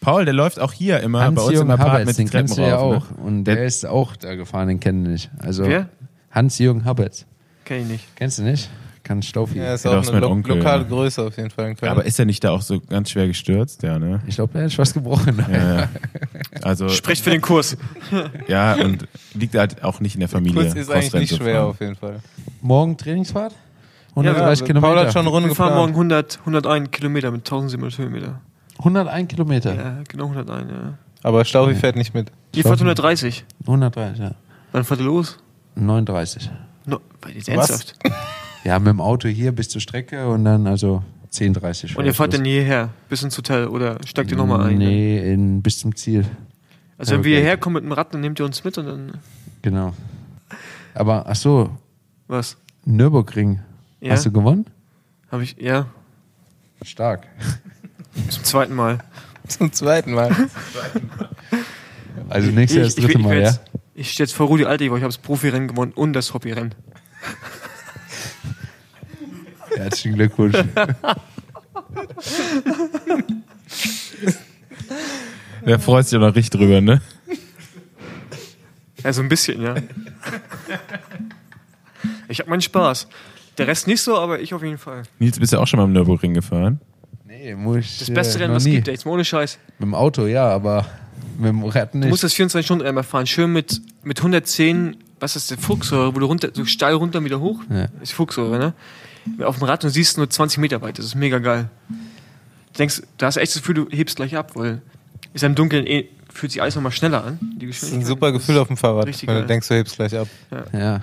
Paul, 0.00 0.24
der 0.24 0.34
läuft 0.34 0.60
auch 0.60 0.72
hier 0.72 1.00
immer 1.00 1.18
bei 1.20 1.26
uns 1.28 1.36
im 1.38 1.42
Hans-Jürgen 1.42 1.70
Apartment 1.72 2.18
den 2.18 2.26
Treppen 2.26 2.46
kennst 2.46 2.58
du 2.58 2.62
ja 2.62 2.76
rauf. 2.76 3.02
auch. 3.04 3.10
Ne? 3.18 3.24
Und 3.24 3.44
Der- 3.44 3.56
der, 3.56 3.64
ist 3.66 3.84
auch 3.86 4.14
da 4.16 4.34
gefahren, 4.36 4.68
den 4.68 4.80
kennen 4.80 5.02
wir 5.04 5.10
nicht. 5.12 5.30
Also 5.38 5.64
Wer? 5.66 5.88
Hans-Jürgen 6.30 6.84
Haberts. 6.84 7.26
Kenn 7.64 7.82
ich 7.82 7.88
nicht. 7.88 8.04
Kennst 8.16 8.38
du 8.38 8.42
nicht? 8.44 8.70
Kann 9.02 9.22
Staufi. 9.22 9.58
Ja, 9.58 9.74
ist 9.74 9.84
Ja, 9.84 9.98
auch 9.98 10.08
eine 10.08 10.18
lo 10.20 10.30
Onkel, 10.30 10.56
lokale 10.56 10.82
ja. 10.82 10.88
Größe 10.88 11.22
auf 11.22 11.36
jeden 11.36 11.50
Fall 11.50 11.70
in 11.70 11.76
Köln. 11.76 11.90
Aber 11.92 12.04
ist 12.04 12.18
er 12.18 12.24
nicht 12.24 12.42
da 12.42 12.50
auch 12.50 12.62
so 12.62 12.80
ganz 12.80 13.10
schwer 13.10 13.28
gestürzt? 13.28 13.82
Ja, 13.84 13.98
ne? 14.00 14.20
Ich 14.26 14.34
glaube, 14.34 14.52
der 14.52 14.66
ist 14.66 14.78
was 14.78 14.94
gebrochen. 14.94 15.44
Ja, 15.50 15.78
ja. 15.80 15.88
Also, 16.62 16.88
Sprecht 16.90 17.22
für 17.22 17.30
den 17.30 17.40
Kurs. 17.40 17.76
ja, 18.48 18.74
und 18.74 19.06
liegt 19.34 19.54
halt 19.54 19.82
auch 19.84 20.00
nicht 20.00 20.14
in 20.14 20.20
der 20.20 20.28
Familie. 20.28 20.62
Kurz 20.62 20.74
ist 20.74 20.90
eigentlich 20.90 21.02
Crossrennen 21.10 21.20
nicht 21.22 21.36
schwer 21.36 21.54
fahren. 21.54 21.70
auf 21.70 21.80
jeden 21.80 21.94
Fall. 21.96 22.20
Morgen 22.60 22.96
Trainingsfahrt? 22.96 23.54
Ja, 24.16 24.22
130 24.22 24.46
also 24.48 24.64
Kilometer. 24.64 24.94
Paul 24.94 25.06
hat 25.06 25.12
schon 25.12 25.26
Runde 25.26 25.48
Wir 25.50 25.54
fahren 25.56 25.74
morgen 25.74 25.92
100, 25.92 26.38
101 26.40 26.90
Kilometer 26.90 27.30
mit 27.30 27.40
1700 27.40 27.98
Höhenmeter. 27.98 28.40
101 28.78 29.28
Kilometer. 29.28 29.74
Ja, 29.74 29.96
genau 30.08 30.24
101, 30.24 30.70
ja. 30.70 30.94
Aber 31.22 31.44
Staufi 31.44 31.74
fährt 31.74 31.96
nicht 31.96 32.14
mit. 32.14 32.30
Ihr 32.54 32.62
fahrt 32.62 32.78
130. 32.78 33.44
130, 33.66 34.18
ja. 34.20 34.32
Wann 34.72 34.84
fahrt 34.84 35.00
ihr 35.00 35.06
los? 35.06 35.38
39. 35.74 36.50
No, 36.86 37.00
bei 37.20 37.32
dir 37.32 37.38
Was? 37.56 37.70
ernsthaft. 37.70 37.94
Ja, 38.64 38.78
mit 38.78 38.88
dem 38.88 39.00
Auto 39.00 39.28
hier 39.28 39.52
bis 39.52 39.68
zur 39.68 39.80
Strecke 39.80 40.28
und 40.28 40.44
dann 40.44 40.66
also 40.66 41.02
10:30. 41.32 41.96
Und 41.96 42.04
ihr 42.06 42.14
fahrt 42.14 42.32
dann 42.34 42.44
hierher, 42.44 42.90
bis 43.08 43.22
ins 43.22 43.36
Hotel 43.36 43.66
oder 43.68 43.98
steigt 44.06 44.30
ihr 44.30 44.36
nochmal 44.36 44.62
ein? 44.68 44.78
Nee, 44.78 45.32
in, 45.32 45.62
bis 45.62 45.78
zum 45.78 45.94
Ziel. 45.94 46.24
Also 46.98 47.12
wenn 47.12 47.20
Ja, 47.20 47.24
wir 47.24 47.32
okay. 47.32 47.40
hierher 47.42 47.56
kommen 47.58 47.74
mit 47.74 47.84
dem 47.84 47.92
Rad, 47.92 48.14
dann 48.14 48.22
nehmt 48.22 48.40
ihr 48.40 48.46
uns 48.46 48.64
mit 48.64 48.78
und 48.78 48.86
dann 48.86 49.12
Genau. 49.62 49.92
Aber 50.94 51.26
ach 51.28 51.36
so, 51.36 51.70
was? 52.28 52.56
Nürburgring. 52.84 53.60
Ja, 54.00 54.12
Hast 54.12 54.26
du 54.26 54.32
gewonnen? 54.32 54.66
habe 55.30 55.42
ich, 55.42 55.56
ja, 55.58 55.86
Stark. 56.82 57.26
zum 58.30 58.44
zweiten 58.44 58.74
Mal. 58.74 58.98
Zum 59.48 59.72
zweiten 59.72 60.12
Mal. 60.12 60.34
Also 62.28 62.50
nächstes 62.50 62.76
Jahr 62.78 62.84
das 62.86 62.94
dritte 62.96 63.12
ich, 63.12 63.18
Mal, 63.18 63.30
werd 63.36 63.42
ja? 63.44 63.50
jetzt- 63.50 63.60
ich 63.94 64.10
stehe 64.10 64.24
jetzt 64.26 64.34
vor 64.34 64.48
Rudi 64.48 64.64
Altig, 64.64 64.90
weil 64.90 64.96
ich 64.98 65.04
habe 65.04 65.12
das 65.12 65.18
Profirennen 65.18 65.68
gewonnen 65.68 65.92
und 65.92 66.12
das 66.12 66.34
Hobbyrennen. 66.34 66.74
Herzlichen 69.76 70.14
Glückwunsch. 70.16 70.56
Der 75.64 75.78
freut 75.78 76.06
sich 76.06 76.16
auch 76.16 76.22
noch 76.22 76.34
richtig 76.34 76.58
drüber, 76.58 76.80
ne? 76.80 77.00
Ja, 79.04 79.12
so 79.12 79.22
ein 79.22 79.28
bisschen, 79.28 79.62
ja. 79.62 79.74
Ich 82.28 82.40
habe 82.40 82.50
meinen 82.50 82.60
Spaß. 82.62 83.06
Der 83.58 83.66
Rest 83.66 83.86
nicht 83.86 84.00
so, 84.02 84.16
aber 84.18 84.40
ich 84.40 84.52
auf 84.54 84.62
jeden 84.62 84.78
Fall. 84.78 85.02
Nils, 85.18 85.38
bist 85.38 85.52
du 85.52 85.58
auch 85.58 85.66
schon 85.66 85.78
mal 85.78 85.84
im 85.84 85.92
Nürburgring 85.92 86.34
gefahren? 86.34 86.80
nee, 87.24 87.54
muss 87.54 87.76
ich. 87.78 87.98
Das 87.98 88.10
beste 88.12 88.38
äh, 88.38 88.42
Rennen, 88.42 88.52
noch 88.52 88.56
was 88.56 88.66
es 88.66 88.70
gibt, 88.72 88.88
jetzt 88.88 89.04
mal 89.06 89.12
ohne 89.12 89.24
Scheiß. 89.24 89.58
Mit 89.78 89.86
dem 89.86 89.94
Auto, 89.94 90.26
ja, 90.26 90.48
aber 90.48 90.86
mit 91.38 91.48
dem 91.48 91.64
Rad 91.64 91.92
Du 91.94 91.98
nicht. 91.98 92.08
musst 92.08 92.24
das 92.24 92.34
24-Stunden-Rennen 92.34 93.02
fahren. 93.04 93.26
Schön 93.26 93.52
mit, 93.52 93.80
mit 94.04 94.18
110, 94.18 94.96
was 95.20 95.36
ist 95.36 95.50
der 95.50 95.58
Fuchsröhre, 95.58 96.14
wo 96.14 96.18
du 96.18 96.26
runter, 96.26 96.50
so 96.52 96.64
steil 96.64 96.94
runter 96.94 97.22
wieder 97.24 97.40
hoch. 97.40 97.60
Ja. 97.70 97.86
Ist 98.02 98.12
Fuchsröhre, 98.12 98.58
ne? 98.58 98.74
Auf 99.44 99.58
dem 99.58 99.64
Rad 99.64 99.84
und 99.84 99.90
siehst 99.90 100.18
nur 100.18 100.28
20 100.30 100.58
Meter 100.58 100.80
weit. 100.82 100.98
Das 100.98 101.04
ist 101.06 101.14
mega 101.14 101.38
geil. 101.38 101.68
Du 101.88 102.78
denkst, 102.78 103.02
da 103.18 103.26
hast 103.26 103.36
du 103.36 103.40
echt 103.40 103.54
das 103.54 103.62
Gefühl, 103.62 103.74
du 103.74 103.88
hebst 103.90 104.16
gleich 104.16 104.36
ab, 104.36 104.52
weil 104.54 104.82
ist 105.34 105.42
ja 105.42 105.48
im 105.48 105.54
Dunkeln 105.54 105.86
eh, 105.86 106.08
fühlt 106.32 106.52
sich 106.52 106.62
alles 106.62 106.74
nochmal 106.76 106.92
schneller 106.92 107.24
an. 107.24 107.38
Die 107.40 107.66
Das 107.66 107.76
ist 107.76 107.80
Geschwindigkeit. 107.82 108.02
ein 108.02 108.06
super 108.06 108.32
Gefühl 108.32 108.58
auf 108.58 108.68
dem 108.68 108.76
Fahrrad, 108.76 109.06
Richtig 109.06 109.28
wenn 109.28 109.36
du 109.36 109.46
denkst, 109.46 109.66
du 109.68 109.74
hebst 109.74 109.96
gleich 109.96 110.16
ab. 110.16 110.28
Ja. 110.72 110.78
Ja, 110.78 111.00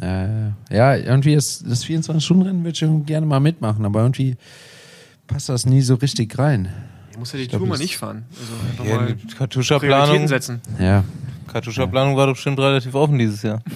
ja, 0.00 0.94
irgendwie 0.96 1.34
ist 1.34 1.64
das 1.68 1.84
24-Stunden-Rennen 1.84 2.60
würde 2.60 2.70
ich 2.70 2.78
schon 2.78 3.04
gerne 3.04 3.26
mal 3.26 3.40
mitmachen, 3.40 3.84
aber 3.84 4.00
irgendwie 4.02 4.36
passt 5.26 5.48
das 5.48 5.66
nie 5.66 5.80
so 5.82 5.94
richtig 5.96 6.38
rein. 6.38 6.68
Du 7.12 7.18
musst 7.20 7.32
ja 7.32 7.38
die 7.40 7.48
glaub, 7.48 7.60
Tour 7.60 7.68
mal 7.68 7.78
nicht 7.78 7.98
fahren. 7.98 8.24
Also 8.30 8.52
einfach 8.70 8.84
Ja, 8.84 8.96
mal 8.96 9.14
die 9.14 9.34
Kartuscha-Planung. 9.34 10.28
Ja. 10.78 11.04
Kartuscha-Planung 11.48 12.16
war 12.16 12.26
doch 12.26 12.34
bestimmt 12.34 12.58
relativ 12.60 12.94
offen 12.94 13.18
dieses 13.18 13.42
Jahr. 13.42 13.60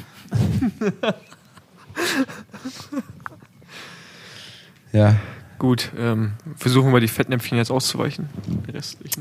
Ja. 4.93 5.17
Gut, 5.59 5.91
ähm, 5.97 6.33
versuchen 6.57 6.93
wir 6.93 7.01
die 7.01 7.09
Fettnäpfchen 7.09 7.57
jetzt 7.57 7.71
auszuweichen. 7.71 8.29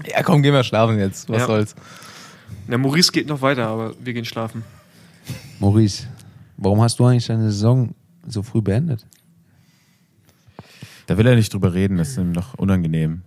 Ja, 0.08 0.24
komm, 0.24 0.42
geh 0.42 0.52
mal 0.52 0.64
schlafen 0.64 0.98
jetzt. 0.98 1.30
Was 1.30 1.40
Ja. 1.42 1.46
soll's. 1.48 1.76
Der 2.68 2.78
Maurice 2.78 3.12
geht 3.12 3.28
noch 3.28 3.42
weiter, 3.42 3.68
aber 3.68 3.94
wir 4.00 4.14
gehen 4.14 4.26
schlafen. 4.26 4.64
Maurice, 5.60 6.08
warum 6.62 6.82
hast 6.82 6.98
du 7.00 7.06
eigentlich 7.06 7.28
deine 7.28 7.52
Saison 7.52 7.94
so 8.28 8.42
früh 8.44 8.62
beendet? 8.62 9.06
Da 11.08 11.18
will 11.18 11.28
er 11.28 11.36
nicht 11.36 11.54
drüber 11.54 11.74
reden, 11.74 11.98
das 11.98 12.10
ist 12.10 12.18
ihm 12.18 12.32
noch 12.32 12.54
unangenehm. 12.56 13.22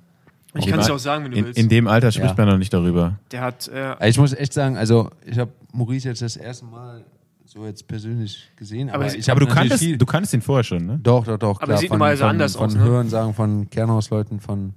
Ich 0.57 0.67
In 0.67 0.71
kann 0.71 0.81
es 0.81 0.87
dem 0.87 0.91
ja 0.91 0.95
auch 0.95 0.99
sagen, 1.01 1.25
wenn 1.25 1.33
du 1.33 1.39
In, 1.39 1.45
willst. 1.47 1.59
in 1.59 1.69
dem 1.69 1.89
Alter 1.89 2.13
spricht 2.13 2.31
Ja. 2.39 2.45
man 2.45 2.49
noch 2.55 2.59
nicht 2.59 2.73
darüber. 2.73 3.19
der 3.33 3.41
hat, 3.41 3.69
äh, 3.69 3.77
Also 3.99 4.07
Ich 4.09 4.19
muss 4.19 4.33
echt 4.33 4.53
sagen, 4.53 4.77
also 4.77 5.11
ich 5.27 5.39
habe 5.39 5.51
Maurice 5.73 6.09
jetzt 6.09 6.23
das 6.23 6.37
erste 6.37 6.65
Mal 6.67 7.05
so 7.45 7.67
jetzt 7.67 7.87
persönlich 7.89 8.49
gesehen, 8.57 8.89
aber, 8.89 9.05
Aber 9.07 9.15
ich 9.15 9.31
Aber 9.31 9.41
du 9.41 9.47
kanntest, 9.47 9.83
viel, 9.83 9.99
du 9.99 10.07
kanntest 10.07 10.33
ihn 10.33 10.41
vorher 10.43 10.63
schon, 10.65 10.87
ne? 10.87 11.01
Doch, 11.03 11.25
doch, 11.25 11.39
doch. 11.39 11.57
Aber 11.59 11.67
klar, 11.67 11.79
sieht 11.79 11.89
von, 11.89 11.99
normalerweise 11.99 12.23
von, 12.23 12.31
anders 12.31 12.57
von 12.57 12.67
aus, 12.67 12.75
ne? 12.77 12.85
Hören 12.85 13.09
sagen 13.09 13.35
von 13.35 13.69
Kernhausleuten, 13.69 14.41
von 14.41 14.75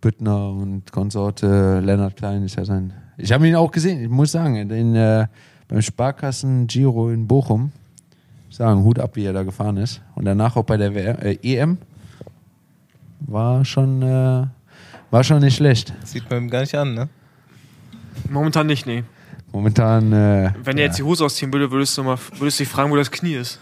Büttner 0.00 0.48
und 0.50 0.90
Konsorte, 0.90 1.80
Lennart 1.80 2.16
Klein 2.16 2.42
ist 2.42 2.56
ja 2.56 2.64
sein. 2.64 2.92
Ich 3.18 3.30
habe 3.32 3.46
ihn 3.46 3.54
auch 3.54 3.70
gesehen, 3.70 4.02
ich 4.02 4.08
muss 4.08 4.32
sagen, 4.32 4.68
den, 4.68 4.96
äh, 4.96 5.26
beim 5.68 5.80
Sparkassen 5.82 6.66
Giro 6.66 7.10
in 7.10 7.26
Bochum, 7.28 7.70
sagen, 8.52 8.84
Hut 8.84 8.98
ab, 8.98 9.16
wie 9.16 9.24
er 9.24 9.32
da 9.32 9.42
gefahren 9.42 9.76
ist. 9.76 10.00
Und 10.14 10.24
danach 10.24 10.56
auch 10.56 10.64
bei 10.64 10.76
der 10.76 10.94
WM, 10.94 11.16
äh, 11.18 11.38
EM 11.42 11.78
war 13.20 13.64
schon, 13.64 14.02
äh, 14.02 14.46
war 15.10 15.24
schon 15.24 15.40
nicht 15.40 15.56
schlecht. 15.56 15.92
Sieht 16.04 16.28
man 16.30 16.44
ihm 16.44 16.50
gar 16.50 16.60
nicht 16.60 16.74
an, 16.74 16.94
ne? 16.94 17.08
momentan 18.28 18.66
nicht, 18.66 18.86
nee. 18.86 19.04
Momentan, 19.52 20.12
äh, 20.12 20.52
Wenn 20.64 20.78
er 20.78 20.84
jetzt 20.84 20.98
die 20.98 21.02
Hose 21.02 21.24
ausziehen 21.24 21.52
würde, 21.52 21.70
würdest 21.70 21.96
du 21.98 22.02
mal 22.02 22.18
würdest 22.38 22.58
du 22.58 22.64
dich 22.64 22.72
fragen, 22.72 22.90
wo 22.90 22.96
das 22.96 23.10
Knie 23.10 23.34
ist. 23.34 23.60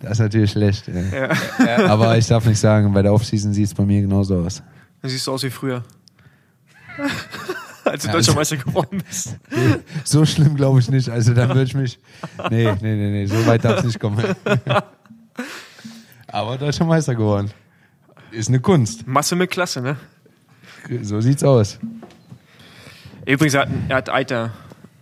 das 0.00 0.12
ist 0.12 0.18
natürlich 0.20 0.52
schlecht. 0.52 0.88
Äh. 0.88 1.28
Ja. 1.58 1.86
Aber 1.86 2.16
ich 2.16 2.26
darf 2.26 2.46
nicht 2.46 2.58
sagen, 2.58 2.92
bei 2.92 3.02
der 3.02 3.12
Offseason 3.12 3.52
sieht 3.52 3.66
es 3.66 3.74
bei 3.74 3.84
mir 3.84 4.00
genauso 4.00 4.38
aus. 4.38 4.62
Dann 5.02 5.10
siehst 5.10 5.26
du 5.26 5.32
aus 5.32 5.42
wie 5.42 5.50
früher. 5.50 5.84
Als 7.88 8.02
du 8.02 8.08
Ja, 8.08 8.12
deutscher 8.14 8.30
also- 8.30 8.34
Meister 8.34 8.56
geworden 8.56 9.02
bist. 9.06 9.36
So 10.04 10.24
schlimm 10.24 10.56
glaube 10.56 10.80
ich 10.80 10.90
nicht. 10.90 11.08
Also 11.08 11.34
dann 11.34 11.48
würde 11.50 11.62
ich 11.64 11.74
mich. 11.74 11.98
Nee, 12.50 12.72
nee, 12.80 12.94
nee, 12.94 13.10
nee, 13.10 13.26
so 13.26 13.44
weit 13.46 13.64
darf 13.64 13.78
es 13.80 13.84
nicht 13.84 14.00
kommen. 14.00 14.24
Aber 16.26 16.56
deutscher 16.56 16.84
Meister 16.84 17.14
geworden. 17.14 17.50
Ist 18.30 18.48
eine 18.48 18.60
Kunst. 18.60 19.06
Masse 19.06 19.36
mit 19.36 19.50
Klasse, 19.50 19.80
ne? 19.80 19.96
So 21.02 21.20
sieht's 21.20 21.42
aus. 21.42 21.78
Übrigens, 23.26 23.54
er 23.54 23.62
hat, 23.62 23.68
er 23.88 23.96
hat 23.96 24.08
Eiter, 24.10 24.52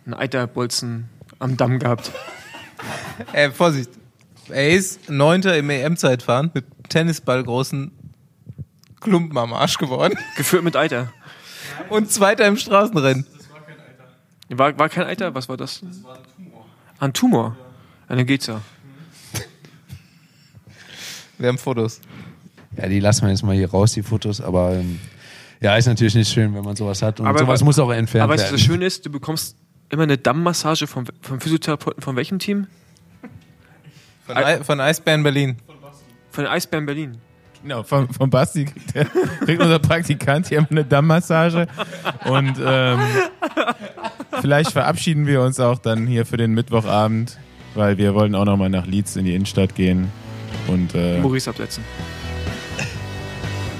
einen 0.05 0.14
Eiterbolzen 0.14 1.09
am 1.39 1.57
Damm 1.57 1.78
gehabt. 1.78 2.11
Ey, 3.32 3.51
Vorsicht. 3.51 3.91
Er 4.49 4.70
ist 4.70 5.09
Neunter 5.11 5.57
im 5.57 5.68
EM-Zeitfahren 5.70 6.51
mit 6.55 6.64
Tennisballgroßen 6.89 7.91
Klumpen 9.01 9.37
am 9.39 9.53
Arsch 9.53 9.78
geworden. 9.78 10.16
Geführt 10.37 10.62
mit 10.64 10.76
Eiter. 10.76 11.12
Und 11.89 12.11
Zweiter 12.11 12.47
im 12.47 12.57
Straßenrennen. 12.57 13.26
War, 14.49 14.78
war 14.78 14.89
kein 14.89 15.05
Eiter? 15.05 15.34
Was 15.34 15.49
war 15.49 15.57
das? 15.57 15.80
Das 15.80 16.03
war 16.05 16.14
ein 16.18 16.22
Tumor. 16.37 16.64
Ein 16.99 17.12
Tumor? 17.12 17.57
Ja, 18.09 18.16
dann 18.16 18.26
geht's 18.26 18.47
ja. 18.47 18.61
Wir 21.39 21.49
haben 21.49 21.59
Fotos. 21.59 22.01
Ja, 22.76 22.89
die 22.89 23.01
lassen 23.01 23.22
wir 23.22 23.30
jetzt 23.30 23.43
mal 23.43 23.55
hier 23.57 23.70
raus, 23.70 23.93
die 23.93 24.03
Fotos. 24.03 24.41
Aber 24.41 24.74
ähm, 24.74 25.01
ja, 25.61 25.76
ist 25.76 25.87
natürlich 25.87 26.14
nicht 26.14 26.30
schön, 26.32 26.55
wenn 26.55 26.62
man 26.64 26.76
sowas 26.76 27.03
hat. 27.03 27.20
Und 27.20 27.26
Aber 27.26 27.39
sowas 27.41 27.61
wa- 27.61 27.64
muss 27.64 27.78
auch 27.78 27.91
entfernt 27.91 28.24
Aber 28.24 28.34
weißt 28.34 28.45
du, 28.45 28.47
werden. 28.47 28.57
das 28.57 28.61
Schöne 28.66 28.87
ist, 28.87 29.05
du 29.07 29.11
bekommst 29.11 29.57
immer 29.89 30.03
eine 30.05 30.18
Dammmassage 30.18 30.87
vom, 30.87 31.05
vom 31.22 31.41
Physiotherapeuten 31.41 32.03
von 32.03 32.16
welchem 32.16 32.39
Team? 32.39 32.66
Von, 34.26 34.37
I 34.37 34.62
von 34.64 34.80
Eisbären 34.80 35.22
Berlin. 35.22 35.57
Von 36.30 36.47
Eisbären 36.47 36.84
Berlin. 36.87 37.18
Genau, 37.63 37.83
von, 37.83 38.09
von 38.09 38.31
Basti 38.31 38.67
kriegt, 38.67 38.95
der, 38.95 39.05
kriegt 39.45 39.63
unser 39.63 39.79
Praktikant 39.79 40.49
hier 40.49 40.67
eine 40.69 40.85
Dammmassage. 40.85 41.67
Und 42.25 42.55
ähm, 42.65 43.01
vielleicht 44.41 44.73
verabschieden 44.73 45.27
wir 45.27 45.43
uns 45.43 45.61
auch 45.61 45.79
dann 45.79 46.07
hier 46.07 46.27
für 46.27 46.37
den 46.37 46.53
Mittwochabend, 46.53 47.39
weil 47.75 47.99
wir 47.99 48.15
wollen 48.15 48.35
auch 48.35 48.45
nochmal 48.45 48.71
nach 48.71 48.87
Leeds 48.87 49.17
in 49.17 49.25
die 49.25 49.35
Innenstadt 49.35 49.75
gehen. 49.75 50.11
Und 50.69 50.95
äh, 50.95 51.19
Maurice 51.19 51.51
absetzen. 51.51 51.85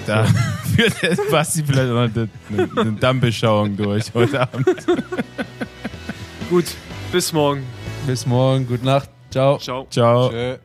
da 0.07 0.25
führt 0.77 1.03
der 1.03 1.17
Basti 1.31 1.65
vielleicht 1.65 1.91
auch 1.91 2.09
noch 2.09 2.11
eine, 2.11 2.29
eine 2.77 2.93
Dammbeschauung 2.93 3.77
durch 3.77 4.13
heute 4.15 4.41
Abend. 4.43 4.67
Gut, 6.51 6.67
bis 7.11 7.33
morgen. 7.33 7.63
Bis 8.07 8.25
morgen, 8.27 8.67
gute 8.67 8.85
Nacht. 8.85 9.11
Ciao. 9.31 9.59
Ciao. 9.59 9.87
Ciao. 9.91 10.31
Tschö. 10.31 10.57